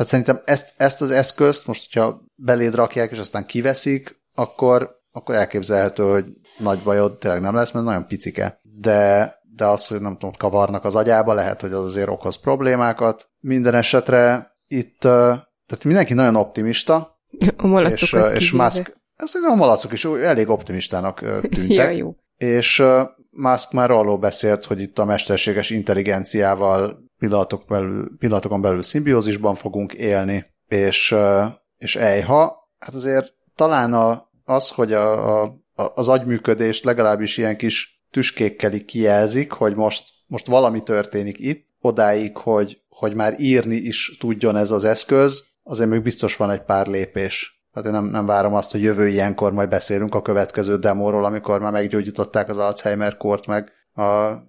tehát 0.00 0.14
szerintem 0.14 0.40
ezt, 0.44 0.72
ezt 0.76 1.02
az 1.02 1.10
eszközt 1.10 1.66
most, 1.66 1.92
hogyha 1.92 2.22
beléd 2.34 2.74
rakják, 2.74 3.10
és 3.10 3.18
aztán 3.18 3.46
kiveszik, 3.46 4.20
akkor, 4.34 5.00
akkor 5.12 5.34
elképzelhető, 5.34 6.02
hogy 6.02 6.24
nagy 6.58 6.82
bajod 6.82 7.18
tényleg 7.18 7.40
nem 7.40 7.54
lesz, 7.54 7.70
mert 7.70 7.84
nagyon 7.84 8.06
picike. 8.06 8.60
De, 8.62 9.34
de 9.60 9.66
az, 9.66 9.86
hogy 9.86 10.00
nem 10.00 10.12
tudom, 10.12 10.32
kavarnak 10.38 10.84
az 10.84 10.96
agyába, 10.96 11.34
lehet, 11.34 11.60
hogy 11.60 11.72
az 11.72 11.84
azért 11.84 12.08
okoz 12.08 12.36
problémákat. 12.36 13.30
Minden 13.40 13.74
esetre 13.74 14.54
itt 14.66 15.00
tehát 15.00 15.84
mindenki 15.84 16.14
nagyon 16.14 16.36
optimista, 16.36 17.18
A 17.56 17.66
malacokat 17.66 18.32
és, 18.32 18.40
és 18.40 18.52
Musk, 18.52 18.96
ez 19.16 19.34
a 19.34 19.54
malacok 19.54 19.92
is 19.92 20.04
elég 20.04 20.48
optimistának 20.48 21.20
tűntek. 21.54 21.68
ja, 21.68 21.90
jó. 21.90 22.14
És 22.36 22.82
Musk 23.30 23.72
már 23.72 23.90
arról 23.90 24.18
beszélt, 24.18 24.64
hogy 24.64 24.80
itt 24.80 24.98
a 24.98 25.04
mesterséges 25.04 25.70
intelligenciával 25.70 27.04
pillanatok 27.18 27.64
belül, 27.68 28.16
pillanatokon 28.18 28.60
belül 28.60 28.82
szimbiózisban 28.82 29.54
fogunk 29.54 29.92
élni, 29.92 30.46
és, 30.68 31.14
és 31.76 31.96
ejha, 31.96 32.68
hát 32.78 32.94
azért 32.94 33.34
talán 33.54 33.94
a, 33.94 34.30
az, 34.44 34.68
hogy 34.68 34.92
a, 34.92 35.42
a, 35.42 35.58
az 35.74 36.08
agyműködést 36.08 36.84
legalábbis 36.84 37.36
ilyen 37.36 37.56
kis 37.56 37.99
tüskékkel 38.10 38.84
kijelzik, 38.84 39.52
hogy 39.52 39.74
most, 39.74 40.08
most 40.26 40.46
valami 40.46 40.82
történik 40.82 41.38
itt, 41.38 41.66
odáig, 41.80 42.36
hogy, 42.36 42.80
hogy 42.88 43.14
már 43.14 43.40
írni 43.40 43.76
is 43.76 44.16
tudjon 44.18 44.56
ez 44.56 44.70
az 44.70 44.84
eszköz, 44.84 45.44
azért 45.62 45.90
még 45.90 46.02
biztos 46.02 46.36
van 46.36 46.50
egy 46.50 46.62
pár 46.62 46.86
lépés. 46.86 47.62
Hát 47.72 47.84
én 47.84 47.92
nem, 47.92 48.04
nem 48.04 48.26
várom 48.26 48.54
azt, 48.54 48.70
hogy 48.70 48.82
jövő 48.82 49.08
ilyenkor 49.08 49.52
majd 49.52 49.68
beszélünk 49.68 50.14
a 50.14 50.22
következő 50.22 50.78
demóról, 50.78 51.24
amikor 51.24 51.60
már 51.60 51.72
meggyógyították 51.72 52.48
az 52.48 52.58
Alzheimer-kort, 52.58 53.46
meg 53.46 53.72
a, 53.92 54.02
a 54.02 54.42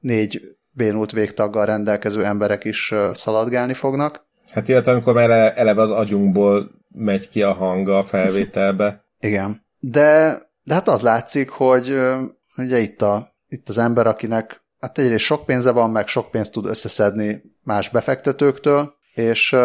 négy 0.00 0.56
bénult 0.70 1.12
végtaggal 1.12 1.66
rendelkező 1.66 2.24
emberek 2.24 2.64
is 2.64 2.94
szaladgálni 3.12 3.74
fognak. 3.74 4.28
Hát 4.50 4.68
illetve 4.68 4.92
amikor 4.92 5.14
már 5.14 5.52
eleve 5.56 5.80
az 5.80 5.90
agyunkból 5.90 6.70
megy 6.88 7.28
ki 7.28 7.42
a 7.42 7.52
hanga 7.52 7.98
a 7.98 8.02
felvételbe. 8.02 9.04
Igen. 9.20 9.64
De, 9.78 10.38
de 10.62 10.74
hát 10.74 10.88
az 10.88 11.00
látszik, 11.00 11.48
hogy 11.48 11.98
ugye 12.56 12.78
itt, 12.78 13.02
a, 13.02 13.34
itt 13.48 13.68
az 13.68 13.78
ember, 13.78 14.06
akinek 14.06 14.64
hát 14.80 14.98
egyrészt 14.98 15.24
sok 15.24 15.44
pénze 15.44 15.70
van, 15.70 15.90
meg 15.90 16.06
sok 16.06 16.30
pénzt 16.30 16.52
tud 16.52 16.66
összeszedni 16.66 17.42
más 17.62 17.88
befektetőktől, 17.88 18.94
és, 19.14 19.56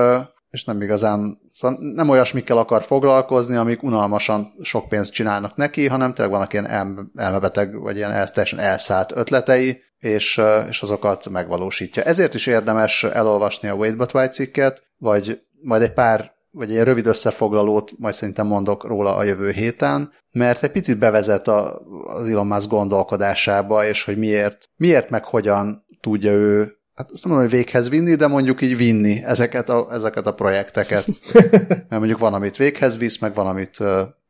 és 0.50 0.64
nem 0.64 0.82
igazán, 0.82 1.38
szóval 1.54 1.78
nem 1.94 2.10
olyasmikkel 2.10 2.58
akar 2.58 2.84
foglalkozni, 2.84 3.56
amik 3.56 3.84
unalmasan 3.84 4.54
sok 4.62 4.90
pénzt 4.90 5.14
csinálnak 5.14 5.56
neki, 5.56 5.88
hanem 5.88 6.14
tényleg 6.14 6.34
vannak 6.34 6.54
ilyen 6.54 7.12
elmebeteg, 7.16 7.80
vagy 7.80 7.96
ilyen 7.96 8.12
el, 8.12 8.32
teljesen 8.32 8.60
elszállt 8.60 9.12
ötletei, 9.16 9.84
és, 9.98 10.42
és 10.70 10.82
azokat 10.82 11.30
megvalósítja. 11.30 12.04
Ezért 12.04 12.34
is 12.34 12.48
érdemes 12.48 13.04
elolvasni 13.04 13.68
a 13.68 13.74
Wade 13.74 13.96
But 13.96 14.14
White 14.14 14.34
cikket, 14.34 14.84
vagy 14.98 15.42
majd 15.62 15.82
egy 15.82 15.94
pár, 15.94 16.35
vagy 16.56 16.76
egy 16.76 16.84
rövid 16.84 17.06
összefoglalót 17.06 17.92
majd 17.98 18.14
szerintem 18.14 18.48
mondok 18.48 18.84
róla 18.84 19.16
a 19.16 19.24
jövő 19.24 19.52
héten, 19.52 20.12
mert 20.32 20.64
egy 20.64 20.72
picit 20.72 20.98
bevezet 20.98 21.48
a, 21.48 21.82
az 22.06 22.30
Elon 22.30 22.48
Musk 22.48 22.70
gondolkodásába, 22.70 23.86
és 23.86 24.04
hogy 24.04 24.18
miért, 24.18 24.70
miért 24.76 25.10
meg 25.10 25.26
hogyan 25.26 25.86
tudja 26.02 26.32
ő 26.32 26.78
hát 26.96 27.12
azt 27.12 27.26
mondom, 27.26 27.44
hogy 27.44 27.54
véghez 27.54 27.90
vinni, 27.90 28.16
de 28.16 28.28
mondjuk 28.28 28.62
így 28.62 28.78
vinni 28.78 29.24
ezeket 29.24 29.70
a, 29.70 29.88
ezeket 29.92 30.26
a 30.26 30.34
projekteket. 30.34 31.08
Mert 31.90 31.90
mondjuk 31.90 32.20
van, 32.20 32.34
amit 32.34 32.58
véghez 32.58 32.98
visz, 32.98 33.20
meg 33.20 33.34
van, 33.34 33.48
amit, 33.48 33.84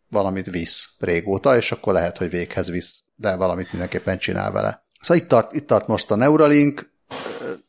valamit 0.09 0.49
visz 0.49 0.95
régóta, 0.99 1.57
és 1.57 1.71
akkor 1.71 1.93
lehet, 1.93 2.17
hogy 2.17 2.29
véghez 2.29 2.69
visz, 2.69 3.01
de 3.15 3.35
valamit 3.35 3.71
mindenképpen 3.71 4.17
csinál 4.17 4.51
vele. 4.51 4.85
Szóval 5.01 5.23
itt 5.23 5.29
tart, 5.29 5.53
itt 5.53 5.67
tart 5.67 5.87
most 5.87 6.11
a 6.11 6.15
Neuralink, 6.15 6.89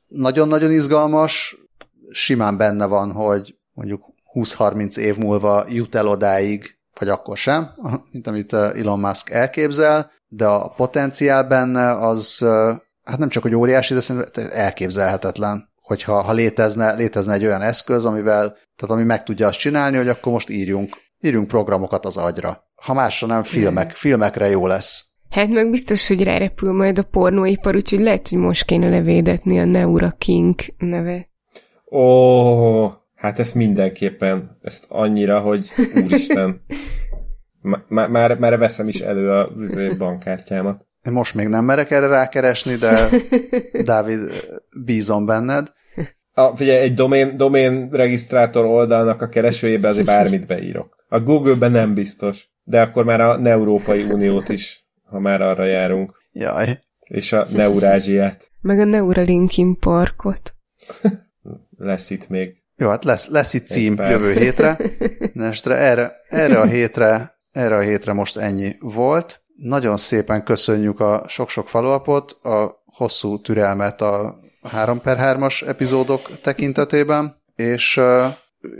nagyon-nagyon 0.08 0.70
izgalmas, 0.70 1.56
simán 2.10 2.56
benne 2.56 2.86
van, 2.86 3.12
hogy 3.12 3.56
mondjuk 3.72 4.14
20-30 4.36 4.96
év 4.96 5.16
múlva 5.16 5.64
jut 5.68 5.94
el 5.94 6.06
odáig, 6.06 6.78
vagy 6.98 7.08
akkor 7.08 7.36
sem, 7.36 7.70
mint 8.12 8.26
amit 8.26 8.52
Elon 8.52 9.00
Musk 9.00 9.30
elképzel, 9.30 10.10
de 10.28 10.46
a 10.46 10.68
potenciál 10.68 11.44
benne 11.44 11.98
az 11.98 12.44
hát 13.06 13.18
nem 13.18 13.28
csak, 13.28 13.42
hogy 13.42 13.54
óriási, 13.54 13.94
de 13.94 14.00
szerintem 14.00 14.48
elképzelhetetlen, 14.52 15.68
hogyha 15.80 16.20
ha 16.20 16.32
létezne, 16.32 16.94
létezne 16.94 17.32
egy 17.32 17.44
olyan 17.44 17.62
eszköz, 17.62 18.04
amivel, 18.04 18.56
tehát 18.76 18.94
ami 18.94 19.02
meg 19.02 19.22
tudja 19.22 19.46
azt 19.46 19.58
csinálni, 19.58 19.96
hogy 19.96 20.08
akkor 20.08 20.32
most 20.32 20.50
írjunk, 20.50 20.96
írjunk 21.20 21.48
programokat 21.48 22.06
az 22.06 22.16
agyra. 22.16 22.64
Ha 22.74 22.94
másra 22.94 23.26
nem, 23.26 23.42
filmek, 23.42 23.90
filmekre 23.90 24.48
jó 24.48 24.66
lesz. 24.66 25.04
Hát 25.30 25.48
meg 25.48 25.70
biztos, 25.70 26.08
hogy 26.08 26.22
rárepül 26.22 26.72
majd 26.72 26.98
a 26.98 27.02
pornóipar, 27.02 27.74
úgyhogy 27.74 28.00
lehet, 28.00 28.28
hogy 28.28 28.38
most 28.38 28.64
kéne 28.64 28.88
levédetni 28.88 29.60
a 29.60 29.64
Neura 29.64 30.14
King 30.18 30.54
neve. 30.78 31.28
Ó, 31.90 32.84
hát 33.16 33.38
ezt 33.38 33.54
mindenképpen, 33.54 34.58
ezt 34.62 34.84
annyira, 34.88 35.40
hogy 35.40 35.68
úristen. 36.04 36.60
Már, 37.88 38.08
már, 38.08 38.38
már 38.38 38.58
veszem 38.58 38.88
is 38.88 39.00
elő 39.00 39.30
a 39.30 39.50
bankkártyámat. 39.98 40.86
Én 41.02 41.12
most 41.12 41.34
még 41.34 41.46
nem 41.46 41.64
merek 41.64 41.90
erre 41.90 42.06
rákeresni, 42.06 42.74
de 42.74 43.08
Dávid, 43.84 44.20
bízom 44.84 45.26
benned. 45.26 45.72
A, 46.32 46.56
figyelj, 46.56 46.78
egy 46.78 46.94
domén, 46.94 47.36
domén 47.36 47.88
regisztrátor 47.90 48.64
oldalnak 48.64 49.22
a 49.22 49.28
keresőjébe 49.28 49.88
azért 49.88 50.06
bármit 50.06 50.46
beírok. 50.46 51.04
A 51.08 51.20
Google-ben 51.20 51.70
nem 51.70 51.94
biztos, 51.94 52.48
de 52.64 52.80
akkor 52.80 53.04
már 53.04 53.20
a 53.20 53.40
Európai 53.44 54.02
Uniót 54.02 54.48
is 54.48 54.86
ha 55.06 55.18
már 55.18 55.40
arra 55.40 55.64
járunk. 55.64 56.22
Jaj. 56.32 56.80
És 57.00 57.32
a 57.32 57.46
Neurázsiát. 57.50 58.50
Meg 58.60 58.78
a 58.78 58.84
Neuralinkin 58.84 59.78
parkot. 59.78 60.54
lesz 61.78 62.10
itt 62.10 62.28
még. 62.28 62.62
Jó, 62.76 62.88
hát 62.88 63.04
lesz, 63.04 63.28
lesz 63.28 63.54
itt 63.54 63.66
cím 63.66 63.96
jövő 63.98 64.32
hétre. 64.32 64.78
Nestre, 65.32 65.74
erre, 65.74 66.12
erre, 66.28 66.60
a 66.60 66.64
hétre, 66.64 67.38
erre 67.52 67.76
a 67.76 67.80
hétre 67.80 68.12
most 68.12 68.36
ennyi 68.36 68.76
volt. 68.80 69.42
Nagyon 69.56 69.96
szépen 69.96 70.44
köszönjük 70.44 71.00
a 71.00 71.24
sok-sok 71.28 71.68
falapot, 71.68 72.30
a 72.30 72.82
hosszú 72.84 73.40
türelmet 73.40 74.00
a 74.00 74.40
3 74.62 75.00
per 75.00 75.18
3-as 75.20 75.66
epizódok 75.66 76.40
tekintetében, 76.40 77.42
és 77.54 77.96
uh, 77.96 78.24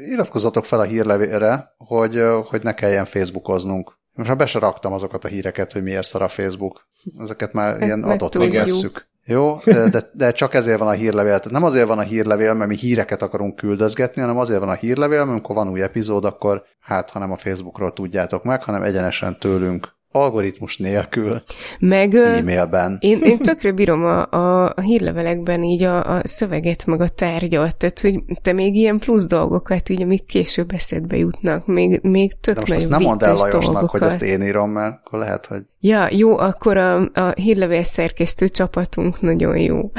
iratkozzatok 0.07 0.65
fel 0.65 0.81
a 0.81 0.85
hírlevélre, 0.85 1.75
hogy, 1.77 2.19
uh, 2.19 2.45
hogy 2.45 2.63
ne 2.63 2.75
kelljen 2.75 3.05
Facebookoznunk. 3.05 3.99
Most 4.13 4.29
már 4.29 4.39
be 4.39 4.47
se 4.47 4.59
raktam 4.59 4.93
azokat 4.93 5.25
a 5.25 5.29
híreket, 5.29 5.73
hogy 5.73 5.83
miért 5.83 6.07
szar 6.07 6.23
a 6.23 6.29
Facebook. 6.29 6.89
Ezeket 7.19 7.53
már 7.53 7.73
hát 7.73 7.83
ilyen 7.83 8.03
adott 8.03 8.35
vesszük. 8.35 9.09
Jó, 9.29 9.57
de, 9.65 10.03
de 10.13 10.33
csak 10.33 10.55
ezért 10.55 10.79
van 10.79 10.89
a 10.89 10.93
hírlevél. 10.93 11.39
Tehát 11.39 11.51
nem 11.51 11.65
azért 11.65 11.89
van 11.89 11.99
a 11.99 12.03
hírlevél, 12.03 12.55
mert 12.55 12.71
mi 12.71 12.77
híreket 12.77 13.23
akarunk 13.23 13.57
küldözgetni, 13.57 14.21
hanem 14.21 14.39
azért 14.39 14.61
van 14.61 14.69
a 14.69 14.75
hírlevél, 14.75 15.19
mert 15.19 15.31
amikor 15.31 15.55
van 15.55 15.69
új 15.69 15.83
epizód, 15.83 16.25
akkor 16.25 16.65
hát, 16.81 17.11
ha 17.11 17.19
nem 17.19 17.33
a 17.33 17.37
Facebookról 17.37 17.93
tudjátok 17.93 18.45
meg, 18.45 18.63
hanem 18.63 18.83
egyenesen 18.83 19.39
tőlünk 19.39 19.96
algoritmus 20.17 20.77
nélkül, 20.77 21.43
meg, 21.79 22.15
e-mailben. 22.15 22.99
Én, 23.01 23.19
én 23.23 23.39
tökre 23.39 23.73
bírom 23.73 24.05
a, 24.05 24.27
a, 24.31 24.73
a 24.77 24.81
hírlevelekben 24.81 25.63
így 25.63 25.83
a, 25.83 26.17
a 26.17 26.21
szöveget, 26.25 26.87
meg 26.87 27.01
a 27.01 27.09
tárgyat, 27.09 27.77
tehát 27.77 28.01
hogy 28.01 28.23
te 28.43 28.53
még 28.53 28.75
ilyen 28.75 28.99
plusz 28.99 29.27
dolgokat 29.27 29.89
így, 29.89 30.03
amik 30.03 30.25
később 30.25 30.71
eszedbe 30.73 31.17
jutnak, 31.17 31.67
még, 31.67 32.01
még 32.03 32.33
tök 32.41 32.55
De 32.55 32.61
most 32.61 32.73
nagyon 32.73 32.89
nem 32.91 33.03
mondd 33.03 33.25
el 33.25 33.35
Lajosnak, 33.35 33.63
dolgokat. 33.63 33.91
hogy 33.91 34.03
ezt 34.03 34.23
én 34.23 34.43
írom, 34.43 34.71
mert 34.71 35.01
akkor 35.05 35.19
lehet, 35.19 35.47
hogy... 35.47 35.63
Ja, 35.81 36.09
jó, 36.11 36.39
akkor 36.39 36.77
a, 36.77 37.11
a 37.15 37.33
hírlevél 37.35 37.83
szerkesztő 37.83 38.49
csapatunk 38.49 39.21
nagyon 39.21 39.57
jó. 39.57 39.91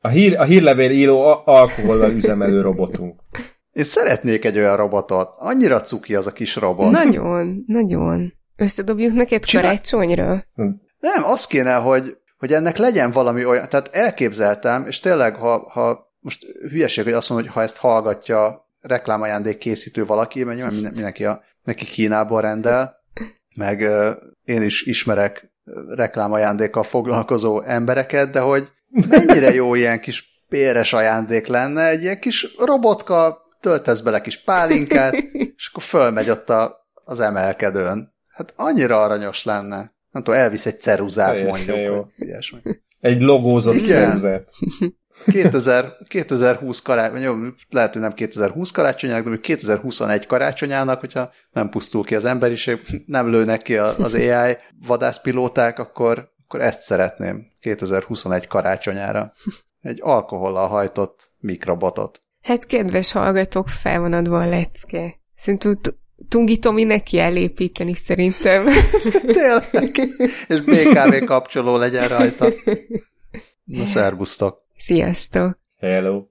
a, 0.00 0.08
hír, 0.08 0.38
a 0.38 0.44
hírlevél 0.44 0.90
író 0.90 1.22
alkohollal 1.44 2.10
üzemelő 2.10 2.60
robotunk. 2.60 3.20
Én 3.72 3.84
szeretnék 3.84 4.44
egy 4.44 4.58
olyan 4.58 4.76
robotot. 4.76 5.34
Annyira 5.38 5.80
cuki 5.80 6.14
az 6.14 6.26
a 6.26 6.32
kis 6.32 6.56
robot. 6.56 6.90
Nagyon, 6.90 7.64
nagyon. 7.66 8.32
Összedobjuk 8.56 9.12
neked 9.12 9.44
Csinál... 9.44 9.64
karácsonyra? 9.64 10.44
Nem, 10.98 11.24
az 11.24 11.46
kéne, 11.46 11.74
hogy, 11.74 12.16
hogy 12.36 12.52
ennek 12.52 12.76
legyen 12.76 13.10
valami 13.10 13.44
olyan, 13.44 13.68
tehát 13.68 13.94
elképzeltem, 13.94 14.86
és 14.86 15.00
tényleg, 15.00 15.34
ha, 15.34 15.70
ha 15.70 16.12
most 16.20 16.44
hülyeség, 16.70 17.04
hogy 17.04 17.12
azt 17.12 17.28
mondom, 17.28 17.46
hogy 17.46 17.56
ha 17.56 17.62
ezt 17.62 17.76
hallgatja 17.76 18.68
reklámajándék 18.80 19.58
készítő 19.58 20.04
valaki, 20.04 20.44
mert 20.44 20.56
nyilván 20.56 20.74
mindenki 20.74 21.24
a, 21.24 21.42
neki 21.62 21.84
Kínából 21.84 22.40
rendel, 22.40 22.94
meg 23.54 23.80
én 24.44 24.62
is 24.62 24.82
ismerek 24.82 25.52
reklámajándékkal 25.88 26.82
foglalkozó 26.82 27.62
embereket, 27.62 28.30
de 28.30 28.40
hogy 28.40 28.68
mennyire 29.08 29.54
jó 29.54 29.74
ilyen 29.74 30.00
kis 30.00 30.44
péres 30.48 30.92
ajándék 30.92 31.46
lenne, 31.46 31.86
egy 31.86 32.02
ilyen 32.02 32.20
kis 32.20 32.56
robotka, 32.58 33.42
töltesz 33.60 34.00
bele 34.00 34.20
kis 34.20 34.42
pálinkát, 34.42 35.14
és 35.56 35.68
akkor 35.70 35.82
fölmegy 35.82 36.30
ott 36.30 36.50
a, 36.50 36.88
az 37.04 37.20
emelkedőn. 37.20 38.13
Hát 38.34 38.52
annyira 38.56 39.02
aranyos 39.02 39.44
lenne. 39.44 39.76
Nem 40.10 40.22
tudom, 40.22 40.40
elvisz 40.40 40.66
egy 40.66 40.80
ceruzát 40.80 41.34
Teljesen 41.34 41.78
mondjuk. 41.78 42.12
Ilyesmi. 42.16 42.60
Egy 43.00 43.22
logózott 43.22 43.74
Igen. 43.74 43.86
ceruzát. 43.86 44.48
2000, 45.26 45.96
2020 46.08 46.82
karácsony, 46.82 47.20
jó, 47.20 47.34
lehet, 47.68 47.92
hogy 47.92 48.02
nem 48.02 48.12
2020 48.12 48.70
karácsonyának, 48.70 49.28
de 49.28 49.40
2021 49.40 50.26
karácsonyának, 50.26 51.00
hogyha 51.00 51.30
nem 51.50 51.68
pusztul 51.68 52.04
ki 52.04 52.14
az 52.14 52.24
emberiség, 52.24 53.02
nem 53.06 53.30
lőnek 53.30 53.62
ki 53.62 53.76
az 53.76 54.14
AI 54.14 54.56
vadászpilóták, 54.86 55.78
akkor, 55.78 56.32
akkor 56.44 56.60
ezt 56.60 56.82
szeretném 56.82 57.46
2021 57.60 58.46
karácsonyára. 58.46 59.32
Egy 59.80 59.98
alkohollal 60.02 60.68
hajtott 60.68 61.28
mikrobotot. 61.38 62.22
Hát 62.42 62.66
kedves 62.66 63.12
hallgatók, 63.12 63.68
fel 63.68 64.00
van 64.00 64.12
adva 64.12 64.40
a 64.40 64.48
lecke. 64.48 65.20
Szerintem 65.34 65.80
Tungitomi 66.28 66.84
neki 66.84 67.18
elépíteni 67.18 67.94
szerintem. 67.94 68.64
Tényleg. 69.26 70.08
És 70.48 70.60
BKV 70.60 71.24
kapcsoló 71.24 71.76
legyen 71.76 72.08
rajta. 72.08 72.48
Na, 73.64 73.86
szerbusztok. 73.86 74.62
Sziasztok. 74.76 75.58
Hello. 75.78 76.22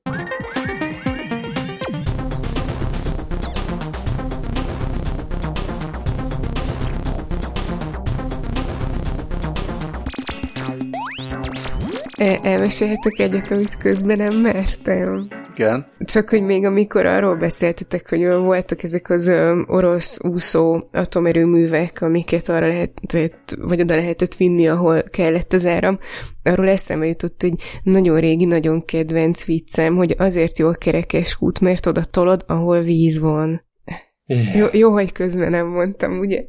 El- 12.17 12.39
elmesélhetek 12.43 13.19
egyet, 13.19 13.51
amit 13.51 13.77
közben 13.77 14.17
nem 14.17 14.39
mertem. 14.39 15.27
Igen. 15.55 15.85
Csak, 15.99 16.29
hogy 16.29 16.41
még 16.41 16.65
amikor 16.65 17.05
arról 17.05 17.35
beszéltetek, 17.35 18.09
hogy 18.09 18.27
voltak 18.27 18.83
ezek 18.83 19.09
az 19.09 19.31
orosz 19.65 20.23
úszó 20.23 20.89
atomerőművek, 20.91 22.01
amiket 22.01 22.49
arra 22.49 22.67
lehetett, 22.67 23.55
vagy 23.61 23.81
oda 23.81 23.95
lehetett 23.95 24.35
vinni, 24.35 24.67
ahol 24.67 25.03
kellett 25.03 25.53
az 25.53 25.65
áram, 25.65 25.99
arról 26.43 26.67
eszembe 26.67 27.05
jutott 27.05 27.43
egy 27.43 27.61
nagyon 27.83 28.19
régi, 28.19 28.45
nagyon 28.45 28.85
kedvenc 28.85 29.45
viccem, 29.45 29.95
hogy 29.95 30.15
azért 30.17 30.57
jó 30.59 30.67
a 30.67 30.73
kerekes 30.73 31.35
kút, 31.35 31.59
mert 31.59 31.85
oda 31.85 32.03
tolod, 32.03 32.43
ahol 32.47 32.81
víz 32.81 33.19
van. 33.19 33.61
Yeah. 34.25 34.55
Jó, 34.55 34.65
jó, 34.71 34.91
hogy 34.91 35.11
közben 35.11 35.49
nem 35.49 35.67
mondtam, 35.67 36.19
ugye? 36.19 36.45